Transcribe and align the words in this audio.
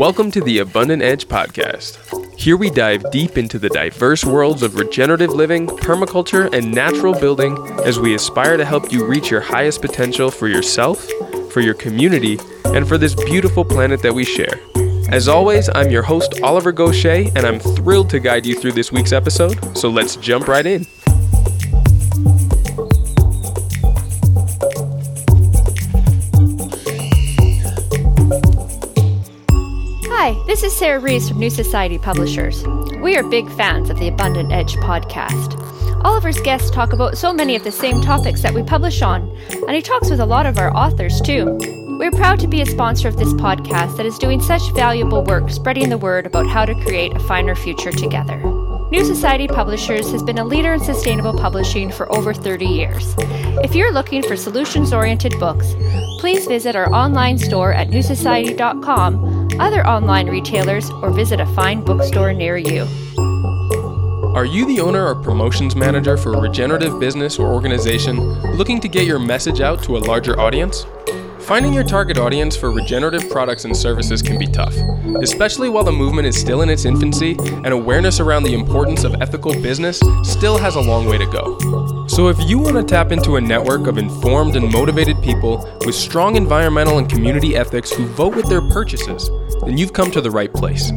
Welcome 0.00 0.30
to 0.30 0.40
the 0.40 0.60
Abundant 0.60 1.02
Edge 1.02 1.28
podcast. 1.28 1.98
Here 2.38 2.56
we 2.56 2.70
dive 2.70 3.10
deep 3.10 3.36
into 3.36 3.58
the 3.58 3.68
diverse 3.68 4.24
worlds 4.24 4.62
of 4.62 4.76
regenerative 4.76 5.28
living, 5.28 5.66
permaculture, 5.66 6.50
and 6.54 6.72
natural 6.72 7.12
building 7.12 7.58
as 7.84 8.00
we 8.00 8.14
aspire 8.14 8.56
to 8.56 8.64
help 8.64 8.90
you 8.90 9.04
reach 9.04 9.30
your 9.30 9.42
highest 9.42 9.82
potential 9.82 10.30
for 10.30 10.48
yourself, 10.48 11.06
for 11.52 11.60
your 11.60 11.74
community, 11.74 12.38
and 12.64 12.88
for 12.88 12.96
this 12.96 13.14
beautiful 13.14 13.62
planet 13.62 14.00
that 14.00 14.14
we 14.14 14.24
share. 14.24 14.58
As 15.10 15.28
always, 15.28 15.68
I'm 15.74 15.90
your 15.90 16.02
host, 16.02 16.40
Oliver 16.40 16.72
Goshey, 16.72 17.30
and 17.36 17.44
I'm 17.44 17.60
thrilled 17.60 18.08
to 18.08 18.20
guide 18.20 18.46
you 18.46 18.58
through 18.58 18.72
this 18.72 18.90
week's 18.90 19.12
episode, 19.12 19.76
so 19.76 19.90
let's 19.90 20.16
jump 20.16 20.48
right 20.48 20.64
in. 20.64 20.86
This 30.60 30.74
is 30.74 30.78
Sarah 30.78 31.00
Reese 31.00 31.26
from 31.26 31.38
New 31.38 31.48
Society 31.48 31.96
Publishers. 31.96 32.66
We 32.98 33.16
are 33.16 33.22
big 33.22 33.50
fans 33.52 33.88
of 33.88 33.98
the 33.98 34.08
Abundant 34.08 34.52
Edge 34.52 34.74
podcast. 34.76 35.58
Oliver's 36.04 36.38
guests 36.38 36.70
talk 36.70 36.92
about 36.92 37.16
so 37.16 37.32
many 37.32 37.56
of 37.56 37.64
the 37.64 37.72
same 37.72 38.02
topics 38.02 38.42
that 38.42 38.52
we 38.52 38.62
publish 38.62 39.00
on, 39.00 39.34
and 39.50 39.70
he 39.70 39.80
talks 39.80 40.10
with 40.10 40.20
a 40.20 40.26
lot 40.26 40.44
of 40.44 40.58
our 40.58 40.70
authors 40.76 41.22
too. 41.22 41.56
We're 41.98 42.10
proud 42.10 42.40
to 42.40 42.46
be 42.46 42.60
a 42.60 42.66
sponsor 42.66 43.08
of 43.08 43.16
this 43.16 43.32
podcast 43.32 43.96
that 43.96 44.04
is 44.04 44.18
doing 44.18 44.42
such 44.42 44.74
valuable 44.74 45.24
work 45.24 45.48
spreading 45.48 45.88
the 45.88 45.96
word 45.96 46.26
about 46.26 46.46
how 46.46 46.66
to 46.66 46.74
create 46.84 47.16
a 47.16 47.20
finer 47.20 47.54
future 47.54 47.92
together. 47.92 48.36
New 48.90 49.04
Society 49.06 49.48
Publishers 49.48 50.10
has 50.10 50.22
been 50.22 50.36
a 50.36 50.44
leader 50.44 50.74
in 50.74 50.80
sustainable 50.80 51.38
publishing 51.38 51.90
for 51.90 52.12
over 52.12 52.34
30 52.34 52.66
years. 52.66 53.14
If 53.64 53.74
you're 53.74 53.92
looking 53.92 54.22
for 54.22 54.36
solutions 54.36 54.92
oriented 54.92 55.38
books, 55.38 55.72
please 56.18 56.46
visit 56.46 56.76
our 56.76 56.92
online 56.92 57.38
store 57.38 57.72
at 57.72 57.88
newsociety.com, 57.88 59.39
other 59.60 59.86
online 59.86 60.28
retailers, 60.28 60.90
or 60.90 61.10
visit 61.10 61.40
a 61.40 61.46
fine 61.46 61.84
bookstore 61.84 62.32
near 62.32 62.56
you. 62.56 62.86
Are 64.34 64.44
you 64.44 64.64
the 64.64 64.80
owner 64.80 65.06
or 65.06 65.14
promotions 65.14 65.76
manager 65.76 66.16
for 66.16 66.34
a 66.34 66.40
regenerative 66.40 66.98
business 66.98 67.38
or 67.38 67.52
organization 67.52 68.16
looking 68.56 68.80
to 68.80 68.88
get 68.88 69.04
your 69.04 69.18
message 69.18 69.60
out 69.60 69.82
to 69.82 69.96
a 69.96 69.98
larger 69.98 70.38
audience? 70.38 70.86
Finding 71.40 71.72
your 71.72 71.82
target 71.82 72.16
audience 72.16 72.56
for 72.56 72.70
regenerative 72.70 73.28
products 73.28 73.64
and 73.64 73.76
services 73.76 74.22
can 74.22 74.38
be 74.38 74.46
tough, 74.46 74.72
especially 75.20 75.68
while 75.68 75.82
the 75.82 75.90
movement 75.90 76.28
is 76.28 76.40
still 76.40 76.62
in 76.62 76.70
its 76.70 76.84
infancy 76.84 77.34
and 77.40 77.68
awareness 77.68 78.20
around 78.20 78.44
the 78.44 78.54
importance 78.54 79.02
of 79.02 79.20
ethical 79.20 79.52
business 79.60 80.00
still 80.22 80.56
has 80.56 80.76
a 80.76 80.80
long 80.80 81.06
way 81.06 81.18
to 81.18 81.26
go. 81.26 82.06
So, 82.06 82.28
if 82.28 82.38
you 82.48 82.58
want 82.58 82.76
to 82.76 82.84
tap 82.84 83.10
into 83.10 83.34
a 83.34 83.40
network 83.40 83.88
of 83.88 83.98
informed 83.98 84.54
and 84.54 84.70
motivated 84.70 85.20
people 85.22 85.68
with 85.84 85.94
strong 85.94 86.36
environmental 86.36 86.98
and 86.98 87.10
community 87.10 87.56
ethics 87.56 87.90
who 87.90 88.06
vote 88.06 88.36
with 88.36 88.48
their 88.48 88.62
purchases, 88.62 89.28
then 89.64 89.78
you've 89.78 89.92
come 89.92 90.10
to 90.10 90.20
the 90.20 90.30
right 90.30 90.52
place. 90.52 90.90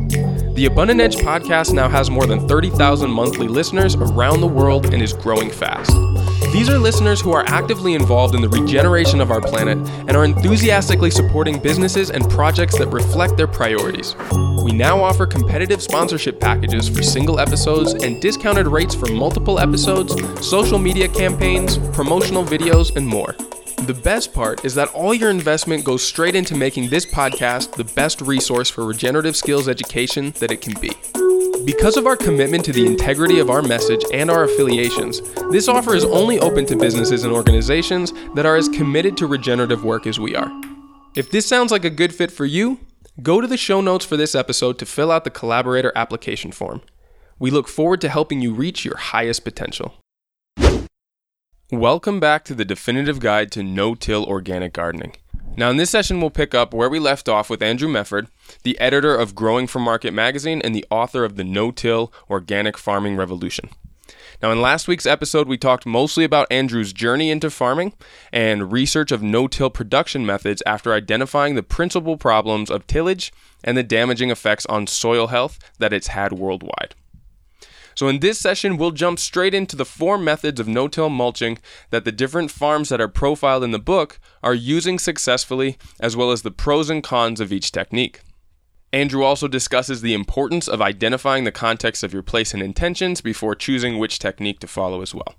The 0.56 0.68
Abundant 0.68 1.02
Edge 1.02 1.16
podcast 1.16 1.74
now 1.74 1.90
has 1.90 2.10
more 2.10 2.26
than 2.26 2.48
30,000 2.48 3.10
monthly 3.10 3.48
listeners 3.48 3.96
around 3.96 4.42
the 4.42 4.48
world 4.48 4.94
and 4.94 5.02
is 5.02 5.14
growing 5.14 5.50
fast. 5.50 5.92
These 6.54 6.70
are 6.70 6.78
listeners 6.78 7.20
who 7.20 7.32
are 7.32 7.44
actively 7.48 7.96
involved 7.96 8.36
in 8.36 8.42
the 8.42 8.50
regeneration 8.50 9.20
of 9.20 9.32
our 9.32 9.42
planet 9.42 9.78
and 10.08 10.12
are 10.12 10.24
enthusiastically 10.24 11.10
supporting 11.10 11.60
businesses 11.60 12.12
and 12.12 12.30
projects 12.30 12.78
that 12.78 12.90
reflect 12.90 13.38
their 13.38 13.48
priorities. 13.48 14.16
We 14.64 14.72
now 14.72 15.02
offer 15.02 15.26
competitive 15.26 15.82
sponsorship 15.82 16.40
packages 16.40 16.88
for 16.88 17.02
single 17.02 17.40
episodes 17.40 17.94
and 17.94 18.22
discounted 18.22 18.68
rates 18.68 18.94
for 18.94 19.08
multiple 19.08 19.60
episodes, 19.60 20.14
social 20.48 20.78
media 20.78 21.08
campaigns, 21.08 21.80
promotional 21.92 22.46
videos, 22.46 22.96
and 22.96 23.08
more. 23.08 23.36
The 23.78 24.00
best 24.04 24.34
part 24.34 24.64
is 24.64 24.76
that 24.76 24.90
all 24.90 25.14
your 25.14 25.30
investment 25.30 25.84
goes 25.84 26.04
straight 26.04 26.36
into 26.36 26.56
making 26.56 26.90
this 26.90 27.06
podcast 27.06 27.76
the 27.76 27.84
best 27.84 28.22
resource 28.22 28.70
for 28.70 28.86
regenerative 28.86 29.36
skills 29.36 29.68
education 29.68 30.32
that 30.40 30.52
it 30.52 30.62
can 30.62 30.74
be. 30.80 30.92
Because 31.66 31.98
of 31.98 32.08
our 32.08 32.16
commitment 32.16 32.66
to 32.66 32.74
the 32.74 32.86
integrity 32.86 33.40
of 33.40 33.50
our 33.50 33.62
message 33.62 34.04
and 34.14 34.30
our 34.30 34.44
affiliations, 34.44 35.22
this 35.52 35.68
offer 35.68 35.96
is 35.96 36.04
only 36.06 36.40
open 36.40 36.66
to 36.66 36.76
businesses 36.76 37.24
and 37.24 37.34
organizations 37.34 38.14
that 38.36 38.46
are 38.46 38.56
as 38.56 38.70
committed 38.70 39.16
to 39.18 39.28
regenerative 39.28 39.84
work 39.84 40.08
as 40.08 40.20
we 40.20 40.36
are. 40.36 40.52
If 41.16 41.32
this 41.32 41.46
sounds 41.46 41.72
like 41.72 41.86
a 41.86 41.90
good 41.90 42.14
fit 42.14 42.32
for 42.32 42.46
you, 42.46 42.80
go 43.22 43.40
to 43.40 43.48
the 43.48 43.58
show 43.58 43.82
notes 43.82 44.06
for 44.06 44.18
this 44.18 44.36
episode 44.36 44.80
to 44.80 44.86
fill 44.86 45.12
out 45.12 45.24
the 45.24 45.30
collaborator 45.30 45.92
application 45.96 46.52
form. 46.52 46.82
We 47.40 47.52
look 47.52 47.68
forward 47.68 48.02
to 48.02 48.10
helping 48.10 48.42
you 48.42 48.54
reach 48.54 48.84
your 48.84 48.98
highest 48.98 49.44
potential. 49.44 49.94
Welcome 51.74 52.20
back 52.20 52.46
to 52.46 52.54
the 52.54 52.66
definitive 52.66 53.20
guide 53.20 53.52
to 53.54 53.64
no 53.64 53.96
till 53.96 54.26
organic 54.26 54.74
gardening. 54.74 55.16
Now, 55.58 55.72
in 55.72 55.78
this 55.78 55.90
session, 55.90 56.22
we'll 56.22 56.30
pick 56.30 56.54
up 56.54 56.72
where 56.72 56.88
we 56.88 57.00
left 57.00 57.28
off 57.28 57.50
with 57.50 57.64
Andrew 57.64 57.90
Mefferd, 57.90 58.28
the 58.62 58.80
editor 58.80 59.16
of 59.16 59.34
Growing 59.34 59.66
for 59.66 59.80
Market 59.80 60.14
magazine 60.14 60.62
and 60.62 60.76
the 60.76 60.86
author 60.92 61.26
of 61.26 61.36
the 61.36 61.44
No 61.44 61.72
Till 61.72 62.14
Organic 62.30 62.78
Farming 62.78 63.16
Revolution. 63.16 63.72
Now, 64.40 64.52
in 64.52 64.62
last 64.62 64.88
week's 64.88 65.08
episode, 65.08 65.48
we 65.48 65.58
talked 65.58 65.88
mostly 65.88 66.24
about 66.24 66.52
Andrew's 66.52 66.94
journey 66.94 67.32
into 67.32 67.50
farming 67.50 67.94
and 68.32 68.72
research 68.72 69.12
of 69.12 69.24
no 69.24 69.48
till 69.48 69.72
production 69.72 70.28
methods 70.28 70.62
after 70.68 70.94
identifying 70.94 71.56
the 71.56 71.64
principal 71.64 72.18
problems 72.18 72.70
of 72.70 72.86
tillage 72.86 73.34
and 73.64 73.76
the 73.76 73.82
damaging 73.82 74.30
effects 74.30 74.68
on 74.68 74.86
soil 74.86 75.28
health 75.28 75.58
that 75.80 75.92
it's 75.92 76.10
had 76.10 76.34
worldwide. 76.34 76.94
So, 77.96 78.08
in 78.08 78.20
this 78.20 78.40
session, 78.40 78.78
we'll 78.78 78.92
jump 78.92 79.20
straight 79.20 79.54
into 79.54 79.76
the 79.76 79.86
four 79.86 80.18
methods 80.18 80.60
of 80.60 80.68
no 80.68 80.88
till 80.88 81.10
mulching 81.10 81.60
that 81.90 82.06
the 82.06 82.12
different 82.12 82.52
farms 82.52 82.90
that 82.90 83.02
are 83.02 83.08
profiled 83.08 83.64
in 83.64 83.72
the 83.72 83.80
book 83.80 84.20
are 84.42 84.54
using 84.54 85.00
successfully, 85.00 85.78
as 86.00 86.16
well 86.16 86.32
as 86.32 86.42
the 86.42 86.52
pros 86.52 86.90
and 86.90 87.04
cons 87.04 87.40
of 87.40 87.52
each 87.52 87.72
technique. 87.72 88.22
Andrew 88.92 89.24
also 89.24 89.48
discusses 89.48 90.02
the 90.02 90.14
importance 90.14 90.68
of 90.68 90.82
identifying 90.82 91.44
the 91.44 91.52
context 91.52 92.04
of 92.04 92.14
your 92.14 92.22
place 92.22 92.54
and 92.54 92.62
intentions 92.62 93.22
before 93.22 93.56
choosing 93.56 93.98
which 93.98 94.20
technique 94.20 94.60
to 94.60 94.68
follow 94.68 95.02
as 95.02 95.16
well. 95.16 95.36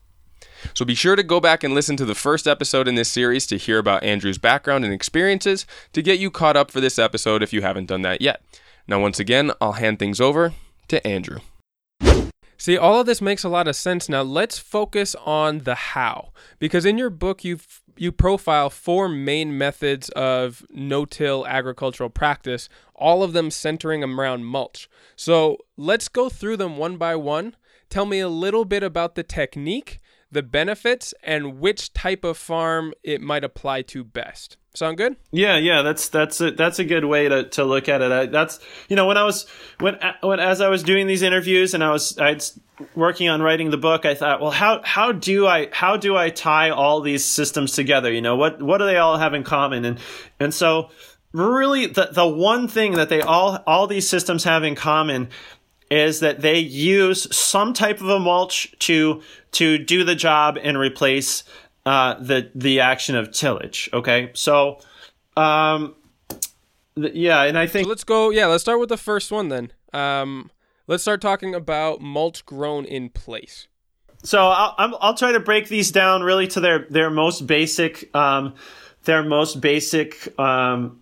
So 0.72 0.84
be 0.84 0.94
sure 0.94 1.14
to 1.14 1.22
go 1.22 1.41
back 1.41 1.62
and 1.62 1.75
listen 1.75 1.97
to 1.98 2.04
the 2.04 2.14
first 2.14 2.48
episode 2.48 2.88
in 2.88 2.97
this 2.97 3.10
series 3.10 3.47
to 3.48 3.59
hear 3.59 3.78
about 3.78 4.03
Andrew's 4.03 4.38
background 4.38 4.84
and 4.84 4.93
experiences 4.93 5.66
to 5.93 6.03
get 6.03 6.19
you 6.19 6.31
caught 6.31 6.56
up 6.56 6.70
for 6.70 6.81
this 6.81 6.98
episode 6.98 7.43
if 7.43 7.53
you 7.53 7.62
haven't 7.62 7.87
done 7.87 8.03
that 8.03 8.20
yet. 8.20 8.43
Now, 8.88 9.00
once 9.00 9.20
again, 9.20 9.53
I'll 9.60 9.72
hand 9.72 9.98
things 9.98 10.20
over 10.20 10.53
to 10.88 11.06
Andrew. 11.06 11.38
See, 12.64 12.78
all 12.78 12.98
of 12.98 13.04
this 13.04 13.20
makes 13.20 13.44
a 13.44 13.50
lot 13.50 13.69
of 13.69 13.76
sense. 13.76 14.08
Now, 14.08 14.22
let's 14.22 14.58
focus 14.58 15.14
on 15.26 15.64
the 15.64 15.75
how. 15.75 16.32
Because 16.58 16.86
in 16.86 16.97
your 16.97 17.10
book, 17.10 17.44
you 17.44 17.58
you 17.94 18.10
profile 18.10 18.70
four 18.70 19.06
main 19.06 19.58
methods 19.58 20.08
of 20.16 20.64
no-till 20.70 21.47
agricultural 21.47 22.08
practice, 22.08 22.70
all 22.94 23.22
of 23.22 23.34
them 23.34 23.50
centering 23.50 24.02
around 24.02 24.47
mulch. 24.47 24.88
So, 25.14 25.58
let's 25.76 26.08
go 26.08 26.30
through 26.30 26.56
them 26.56 26.78
one 26.78 26.97
by 26.97 27.16
one. 27.16 27.54
Tell 27.91 28.06
me 28.06 28.20
a 28.20 28.30
little 28.30 28.64
bit 28.64 28.82
about 28.82 29.14
the 29.14 29.22
technique, 29.22 30.00
the 30.32 30.42
benefits, 30.42 31.12
and 31.22 31.60
which 31.60 31.92
type 31.92 32.25
of 32.25 32.38
farm 32.38 32.94
it 33.02 33.20
might 33.20 33.44
apply 33.44 33.82
to 33.82 34.02
best. 34.04 34.56
Sound 34.74 34.96
good? 34.96 35.14
Yeah, 35.30 35.56
yeah, 35.56 35.82
that's 35.82 36.08
that's 36.08 36.40
a, 36.40 36.50
that's 36.50 36.80
a 36.80 36.84
good 36.84 37.04
way 37.04 37.28
to, 37.28 37.44
to 37.50 37.64
look 37.64 37.88
at 37.88 38.02
it. 38.02 38.10
I, 38.10 38.26
that's 38.26 38.58
you 38.88 38.96
know 38.96 39.06
when 39.06 39.16
I 39.16 39.22
was 39.22 39.46
when 39.78 39.96
when 40.20 40.40
as 40.40 40.60
I 40.60 40.68
was 40.68 40.82
doing 40.82 41.06
these 41.06 41.22
interviews 41.22 41.74
and 41.74 41.84
I 41.84 41.92
was 41.92 42.18
I 42.18 42.40
working 42.96 43.28
on 43.28 43.40
writing 43.40 43.70
the 43.70 43.76
book, 43.76 44.04
I 44.04 44.16
thought, 44.16 44.40
well, 44.40 44.50
how 44.50 44.82
how 44.82 45.12
do 45.12 45.46
I 45.46 45.68
how 45.70 45.96
do 45.96 46.16
I 46.16 46.30
tie 46.30 46.70
all 46.70 47.00
these 47.00 47.24
systems 47.24 47.72
together? 47.72 48.12
You 48.12 48.20
know, 48.20 48.34
what 48.34 48.60
what 48.60 48.78
do 48.78 48.86
they 48.86 48.96
all 48.96 49.16
have 49.16 49.32
in 49.32 49.44
common? 49.44 49.84
And 49.84 50.00
and 50.40 50.52
so 50.52 50.90
really 51.32 51.86
the 51.86 52.08
the 52.10 52.26
one 52.26 52.66
thing 52.66 52.94
that 52.94 53.08
they 53.08 53.20
all 53.20 53.62
all 53.68 53.86
these 53.86 54.08
systems 54.08 54.42
have 54.42 54.64
in 54.64 54.74
common 54.74 55.28
is 55.88 56.18
that 56.18 56.40
they 56.40 56.58
use 56.58 57.32
some 57.36 57.74
type 57.74 58.00
of 58.00 58.08
a 58.08 58.18
mulch 58.18 58.74
to 58.80 59.22
to 59.52 59.78
do 59.78 60.02
the 60.02 60.16
job 60.16 60.58
and 60.60 60.76
replace 60.76 61.44
uh, 61.86 62.14
the 62.14 62.50
the 62.54 62.81
action 62.81 63.16
of 63.16 63.31
tillage. 63.31 63.90
Okay, 63.92 64.31
so 64.34 64.81
um, 65.36 65.94
th- 66.96 67.14
yeah, 67.14 67.42
and 67.42 67.58
I 67.58 67.66
think 67.66 67.84
so 67.86 67.88
let's 67.90 68.04
go. 68.04 68.31
Yeah, 68.31 68.46
let's 68.46 68.62
start 68.62 68.81
with 68.81 68.88
the 68.88 68.96
first 68.96 69.31
one 69.31 69.48
then. 69.48 69.72
Um, 69.92 70.50
let's 70.86 71.02
start 71.02 71.20
talking 71.20 71.54
about 71.54 72.00
mulch 72.00 72.44
grown 72.46 72.84
in 72.84 73.10
place. 73.10 73.69
So 74.22 74.46
I'll 74.46 74.75
I'll, 74.78 74.98
I'll 75.00 75.14
try 75.14 75.32
to 75.32 75.40
break 75.40 75.69
these 75.69 75.90
down 75.90 76.22
really 76.22 76.46
to 76.48 76.60
their 76.60 76.86
their 76.90 77.10
most 77.10 77.46
basic 77.46 78.14
um, 78.16 78.54
their 79.04 79.22
most 79.22 79.60
basic 79.60 80.38
um, 80.38 81.00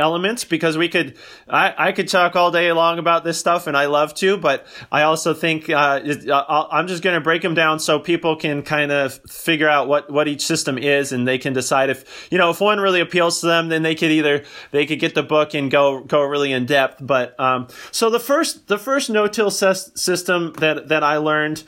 elements 0.00 0.44
because 0.44 0.76
we 0.76 0.88
could 0.88 1.16
I, 1.48 1.74
I 1.76 1.92
could 1.92 2.08
talk 2.08 2.34
all 2.34 2.50
day 2.50 2.72
long 2.72 2.98
about 2.98 3.22
this 3.22 3.38
stuff 3.38 3.68
and 3.68 3.76
I 3.76 3.86
love 3.86 4.12
to 4.14 4.36
but 4.36 4.66
I 4.90 5.02
also 5.02 5.34
think 5.34 5.70
uh, 5.70 6.00
I'm 6.02 6.88
just 6.88 7.02
going 7.02 7.14
to 7.14 7.20
break 7.20 7.42
them 7.42 7.54
down 7.54 7.78
so 7.78 8.00
people 8.00 8.34
can 8.34 8.62
kind 8.62 8.90
of 8.90 9.20
figure 9.30 9.68
out 9.68 9.86
what 9.86 10.10
what 10.10 10.26
each 10.26 10.44
system 10.44 10.78
is 10.78 11.12
and 11.12 11.28
they 11.28 11.38
can 11.38 11.52
decide 11.52 11.90
if 11.90 12.28
you 12.32 12.38
know 12.38 12.50
if 12.50 12.60
one 12.60 12.80
really 12.80 13.00
appeals 13.00 13.40
to 13.40 13.46
them 13.46 13.68
then 13.68 13.82
they 13.82 13.94
could 13.94 14.10
either 14.10 14.44
they 14.72 14.84
could 14.84 14.98
get 14.98 15.14
the 15.14 15.22
book 15.22 15.54
and 15.54 15.70
go 15.70 16.00
go 16.00 16.22
really 16.22 16.52
in 16.52 16.66
depth 16.66 16.98
but 17.00 17.38
um, 17.38 17.68
so 17.92 18.10
the 18.10 18.20
first 18.20 18.66
the 18.66 18.78
first 18.78 19.10
no-till 19.10 19.50
ses- 19.50 19.92
system 19.94 20.52
that 20.58 20.88
that 20.88 21.04
I 21.04 21.18
learned 21.18 21.62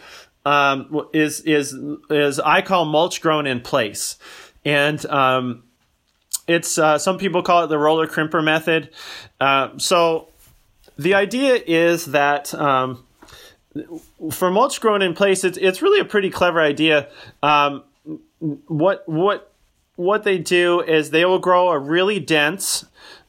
um, 0.46 1.08
is 1.12 1.40
is 1.42 1.76
is 2.08 2.40
I 2.40 2.62
call 2.62 2.84
mulch 2.84 3.20
grown 3.20 3.46
in 3.46 3.60
place. 3.60 4.16
And 4.64 5.04
um, 5.06 5.62
it's 6.46 6.78
uh, 6.78 6.98
some 6.98 7.18
people 7.18 7.42
call 7.42 7.64
it 7.64 7.68
the 7.68 7.78
roller 7.78 8.06
crimper 8.06 8.42
method. 8.42 8.90
Uh, 9.40 9.70
so 9.78 10.28
the 10.98 11.14
idea 11.14 11.60
is 11.66 12.06
that 12.06 12.54
um, 12.54 13.04
for 14.30 14.50
mulch 14.50 14.80
grown 14.80 15.02
in 15.02 15.14
place, 15.14 15.44
it's 15.44 15.58
it's 15.58 15.82
really 15.82 16.00
a 16.00 16.04
pretty 16.04 16.30
clever 16.30 16.60
idea. 16.60 17.08
Um, 17.42 17.84
what 18.38 19.02
what 19.06 19.52
what 19.96 20.24
they 20.24 20.38
do 20.38 20.80
is 20.80 21.10
they 21.10 21.24
will 21.24 21.38
grow 21.38 21.70
a 21.70 21.78
really 21.78 22.20
dense 22.20 22.84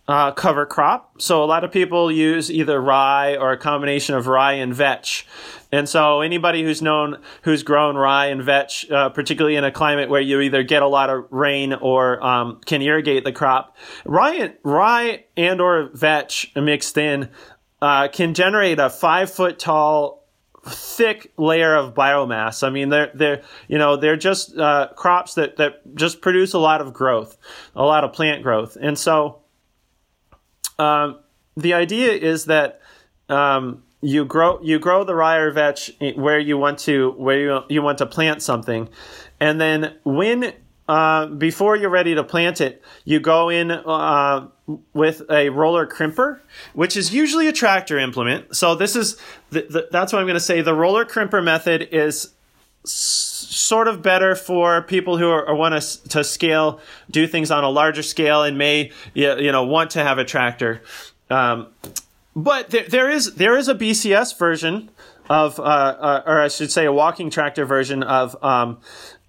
uh, 0.07 0.31
cover 0.31 0.65
crop. 0.65 1.21
So 1.21 1.43
a 1.43 1.45
lot 1.45 1.63
of 1.63 1.71
people 1.71 2.11
use 2.11 2.49
either 2.49 2.81
rye 2.81 3.35
or 3.35 3.51
a 3.51 3.57
combination 3.57 4.15
of 4.15 4.27
rye 4.27 4.53
and 4.53 4.73
vetch. 4.73 5.27
And 5.71 5.89
so 5.89 6.21
anybody 6.21 6.63
who's 6.63 6.81
known 6.81 7.21
who's 7.41 7.63
grown 7.63 7.97
rye 7.97 8.27
and 8.27 8.41
vetch, 8.41 8.89
uh, 8.89 9.09
particularly 9.09 9.57
in 9.57 9.65
a 9.65 9.71
climate 9.71 10.09
where 10.09 10.21
you 10.21 10.39
either 10.39 10.63
get 10.63 10.81
a 10.81 10.87
lot 10.87 11.09
of 11.09 11.25
rain 11.29 11.73
or 11.73 12.23
um, 12.25 12.61
can 12.65 12.81
irrigate 12.81 13.25
the 13.25 13.33
crop, 13.33 13.75
rye, 14.05 14.35
and, 14.35 14.53
rye 14.63 15.25
and 15.35 15.59
or 15.59 15.89
vetch 15.93 16.53
mixed 16.55 16.97
in 16.97 17.29
uh, 17.81 18.07
can 18.07 18.33
generate 18.33 18.79
a 18.79 18.89
five 18.89 19.29
foot 19.29 19.59
tall 19.59 20.25
thick 20.65 21.31
layer 21.37 21.75
of 21.75 21.93
biomass. 21.93 22.65
I 22.65 22.69
mean, 22.69 22.89
they're 22.89 23.11
they're 23.13 23.41
you 23.67 23.77
know 23.77 23.97
they're 23.97 24.17
just 24.17 24.57
uh, 24.57 24.89
crops 24.95 25.35
that 25.35 25.57
that 25.57 25.95
just 25.95 26.21
produce 26.21 26.53
a 26.53 26.59
lot 26.59 26.81
of 26.81 26.93
growth, 26.93 27.37
a 27.75 27.83
lot 27.83 28.03
of 28.03 28.13
plant 28.13 28.43
growth, 28.43 28.77
and 28.79 28.97
so 28.97 29.41
um, 30.79 31.19
the 31.55 31.73
idea 31.73 32.11
is 32.11 32.45
that 32.45 32.81
um, 33.29 33.83
you 34.01 34.25
grow 34.25 34.59
you 34.61 34.79
grow 34.79 35.03
the 35.03 35.15
rye 35.15 35.37
or 35.37 35.51
vetch 35.51 35.91
where 36.15 36.39
you 36.39 36.57
want 36.57 36.79
to 36.79 37.11
where 37.17 37.39
you 37.39 37.59
you 37.69 37.81
want 37.81 37.97
to 37.97 38.05
plant 38.05 38.41
something, 38.41 38.89
and 39.39 39.59
then 39.59 39.97
when 40.03 40.53
uh, 40.87 41.25
before 41.25 41.75
you're 41.75 41.89
ready 41.89 42.15
to 42.15 42.23
plant 42.23 42.61
it, 42.61 42.81
you 43.03 43.19
go 43.19 43.49
in 43.49 43.71
uh, 43.71 44.47
with 44.93 45.21
a 45.29 45.49
roller 45.49 45.85
crimper, 45.85 46.39
which 46.73 46.95
is 46.95 47.13
usually 47.13 47.47
a 47.47 47.51
tractor 47.51 47.99
implement. 47.99 48.55
So 48.55 48.75
this 48.75 48.95
is 48.95 49.17
the, 49.49 49.61
the, 49.69 49.87
that's 49.91 50.13
what 50.13 50.19
I'm 50.19 50.25
going 50.25 50.35
to 50.35 50.39
say. 50.39 50.61
The 50.61 50.73
roller 50.73 51.05
crimper 51.05 51.43
method 51.43 51.89
is 51.91 52.33
sort 52.87 53.87
of 53.87 54.01
better 54.01 54.35
for 54.35 54.81
people 54.81 55.17
who 55.17 55.29
are, 55.29 55.53
want 55.53 55.81
to, 55.81 56.09
to 56.09 56.23
scale, 56.23 56.79
do 57.09 57.27
things 57.27 57.51
on 57.51 57.63
a 57.63 57.69
larger 57.69 58.03
scale, 58.03 58.43
and 58.43 58.57
may 58.57 58.91
you 59.13 59.51
know 59.51 59.63
want 59.63 59.91
to 59.91 60.03
have 60.03 60.17
a 60.17 60.25
tractor. 60.25 60.81
Um, 61.29 61.67
but 62.35 62.69
there, 62.69 62.87
there 62.87 63.09
is 63.09 63.35
there 63.35 63.57
is 63.57 63.67
a 63.67 63.75
BCS 63.75 64.37
version 64.37 64.89
of, 65.29 65.59
uh, 65.59 65.63
uh, 65.63 66.23
or 66.25 66.39
I 66.39 66.47
should 66.47 66.71
say, 66.71 66.85
a 66.85 66.93
walking 66.93 67.29
tractor 67.29 67.65
version 67.65 68.03
of 68.03 68.41
um, 68.43 68.79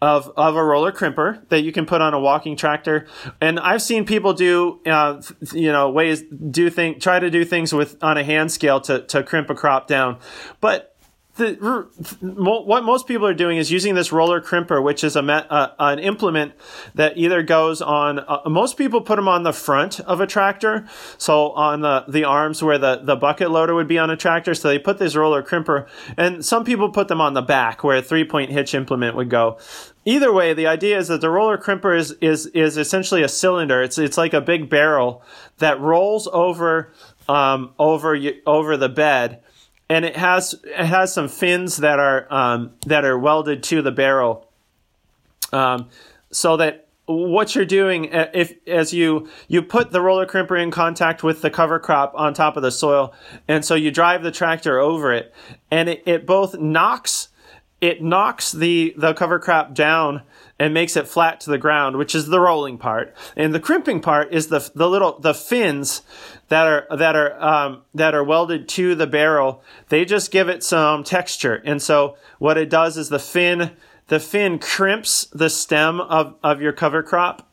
of 0.00 0.30
of 0.36 0.54
a 0.54 0.62
roller 0.62 0.92
crimper 0.92 1.46
that 1.48 1.62
you 1.62 1.72
can 1.72 1.86
put 1.86 2.00
on 2.00 2.14
a 2.14 2.20
walking 2.20 2.56
tractor. 2.56 3.06
And 3.40 3.58
I've 3.58 3.82
seen 3.82 4.04
people 4.04 4.32
do, 4.32 4.80
uh, 4.86 5.20
you 5.52 5.72
know, 5.72 5.90
ways 5.90 6.22
do 6.22 6.70
thing 6.70 7.00
try 7.00 7.18
to 7.18 7.30
do 7.30 7.44
things 7.44 7.72
with 7.72 8.02
on 8.02 8.16
a 8.16 8.24
hand 8.24 8.52
scale 8.52 8.80
to 8.82 9.02
to 9.06 9.22
crimp 9.22 9.50
a 9.50 9.54
crop 9.54 9.88
down, 9.88 10.18
but 10.60 10.87
the, 11.38 11.86
what 12.20 12.84
most 12.84 13.06
people 13.06 13.26
are 13.26 13.34
doing 13.34 13.56
is 13.56 13.70
using 13.70 13.94
this 13.94 14.12
roller 14.12 14.40
crimper, 14.40 14.82
which 14.82 15.02
is 15.02 15.16
a 15.16 15.22
uh, 15.22 15.72
an 15.78 15.98
implement 15.98 16.52
that 16.94 17.16
either 17.16 17.42
goes 17.42 17.80
on. 17.80 18.18
Uh, 18.18 18.40
most 18.46 18.76
people 18.76 19.00
put 19.00 19.16
them 19.16 19.28
on 19.28 19.44
the 19.44 19.52
front 19.52 20.00
of 20.00 20.20
a 20.20 20.26
tractor, 20.26 20.86
so 21.16 21.50
on 21.52 21.80
the 21.80 22.04
the 22.08 22.24
arms 22.24 22.62
where 22.62 22.78
the 22.78 23.00
the 23.02 23.16
bucket 23.16 23.50
loader 23.50 23.74
would 23.74 23.88
be 23.88 23.98
on 23.98 24.10
a 24.10 24.16
tractor. 24.16 24.54
So 24.54 24.68
they 24.68 24.78
put 24.78 24.98
this 24.98 25.16
roller 25.16 25.42
crimper, 25.42 25.88
and 26.16 26.44
some 26.44 26.64
people 26.64 26.90
put 26.90 27.08
them 27.08 27.20
on 27.20 27.34
the 27.34 27.42
back 27.42 27.82
where 27.82 27.96
a 27.96 28.02
three 28.02 28.24
point 28.24 28.50
hitch 28.50 28.74
implement 28.74 29.16
would 29.16 29.30
go. 29.30 29.58
Either 30.04 30.32
way, 30.32 30.54
the 30.54 30.66
idea 30.66 30.98
is 30.98 31.08
that 31.08 31.20
the 31.20 31.30
roller 31.30 31.56
crimper 31.56 31.96
is 31.96 32.12
is 32.20 32.46
is 32.46 32.76
essentially 32.76 33.22
a 33.22 33.28
cylinder. 33.28 33.82
It's 33.82 33.98
it's 33.98 34.18
like 34.18 34.34
a 34.34 34.40
big 34.40 34.68
barrel 34.68 35.22
that 35.58 35.80
rolls 35.80 36.26
over 36.28 36.92
um, 37.28 37.74
over 37.78 38.18
over 38.46 38.76
the 38.76 38.88
bed 38.88 39.40
and 39.88 40.04
it 40.04 40.16
has 40.16 40.54
it 40.64 40.84
has 40.84 41.12
some 41.12 41.28
fins 41.28 41.78
that 41.78 41.98
are 41.98 42.26
um, 42.32 42.72
that 42.86 43.04
are 43.04 43.18
welded 43.18 43.62
to 43.64 43.82
the 43.82 43.92
barrel, 43.92 44.46
um, 45.52 45.88
so 46.30 46.56
that 46.56 46.88
what 47.06 47.54
you're 47.54 47.64
doing 47.64 48.12
uh, 48.14 48.30
if 48.34 48.54
as 48.66 48.92
you 48.92 49.28
you 49.48 49.62
put 49.62 49.90
the 49.90 50.00
roller 50.00 50.26
crimper 50.26 50.62
in 50.62 50.70
contact 50.70 51.22
with 51.22 51.40
the 51.40 51.50
cover 51.50 51.78
crop 51.78 52.12
on 52.14 52.34
top 52.34 52.56
of 52.56 52.62
the 52.62 52.70
soil, 52.70 53.14
and 53.46 53.64
so 53.64 53.74
you 53.74 53.90
drive 53.90 54.22
the 54.22 54.30
tractor 54.30 54.78
over 54.78 55.12
it, 55.12 55.34
and 55.70 55.88
it, 55.88 56.02
it 56.06 56.26
both 56.26 56.58
knocks 56.58 57.28
it 57.80 58.02
knocks 58.02 58.52
the 58.52 58.94
the 58.96 59.14
cover 59.14 59.38
crop 59.38 59.74
down 59.74 60.22
and 60.58 60.74
makes 60.74 60.96
it 60.96 61.06
flat 61.06 61.40
to 61.40 61.50
the 61.50 61.58
ground, 61.58 61.96
which 61.96 62.14
is 62.14 62.26
the 62.26 62.40
rolling 62.40 62.76
part, 62.76 63.14
and 63.36 63.54
the 63.54 63.60
crimping 63.60 64.00
part 64.00 64.32
is 64.32 64.48
the 64.48 64.70
the 64.74 64.88
little 64.88 65.18
the 65.18 65.34
fins 65.34 66.02
that 66.48 66.66
are 66.66 66.96
that 66.96 67.16
are 67.16 67.42
um, 67.42 67.82
that 67.94 68.14
are 68.14 68.24
welded 68.24 68.68
to 68.70 68.94
the 68.94 69.06
barrel. 69.06 69.62
They 69.88 70.04
just 70.04 70.30
give 70.30 70.48
it 70.48 70.62
some 70.62 71.04
texture, 71.04 71.62
and 71.64 71.80
so 71.80 72.16
what 72.38 72.58
it 72.58 72.70
does 72.70 72.96
is 72.96 73.08
the 73.08 73.18
fin 73.18 73.72
the 74.08 74.20
fin 74.20 74.58
crimps 74.58 75.26
the 75.32 75.50
stem 75.50 76.00
of 76.00 76.34
of 76.42 76.60
your 76.60 76.72
cover 76.72 77.02
crop. 77.02 77.44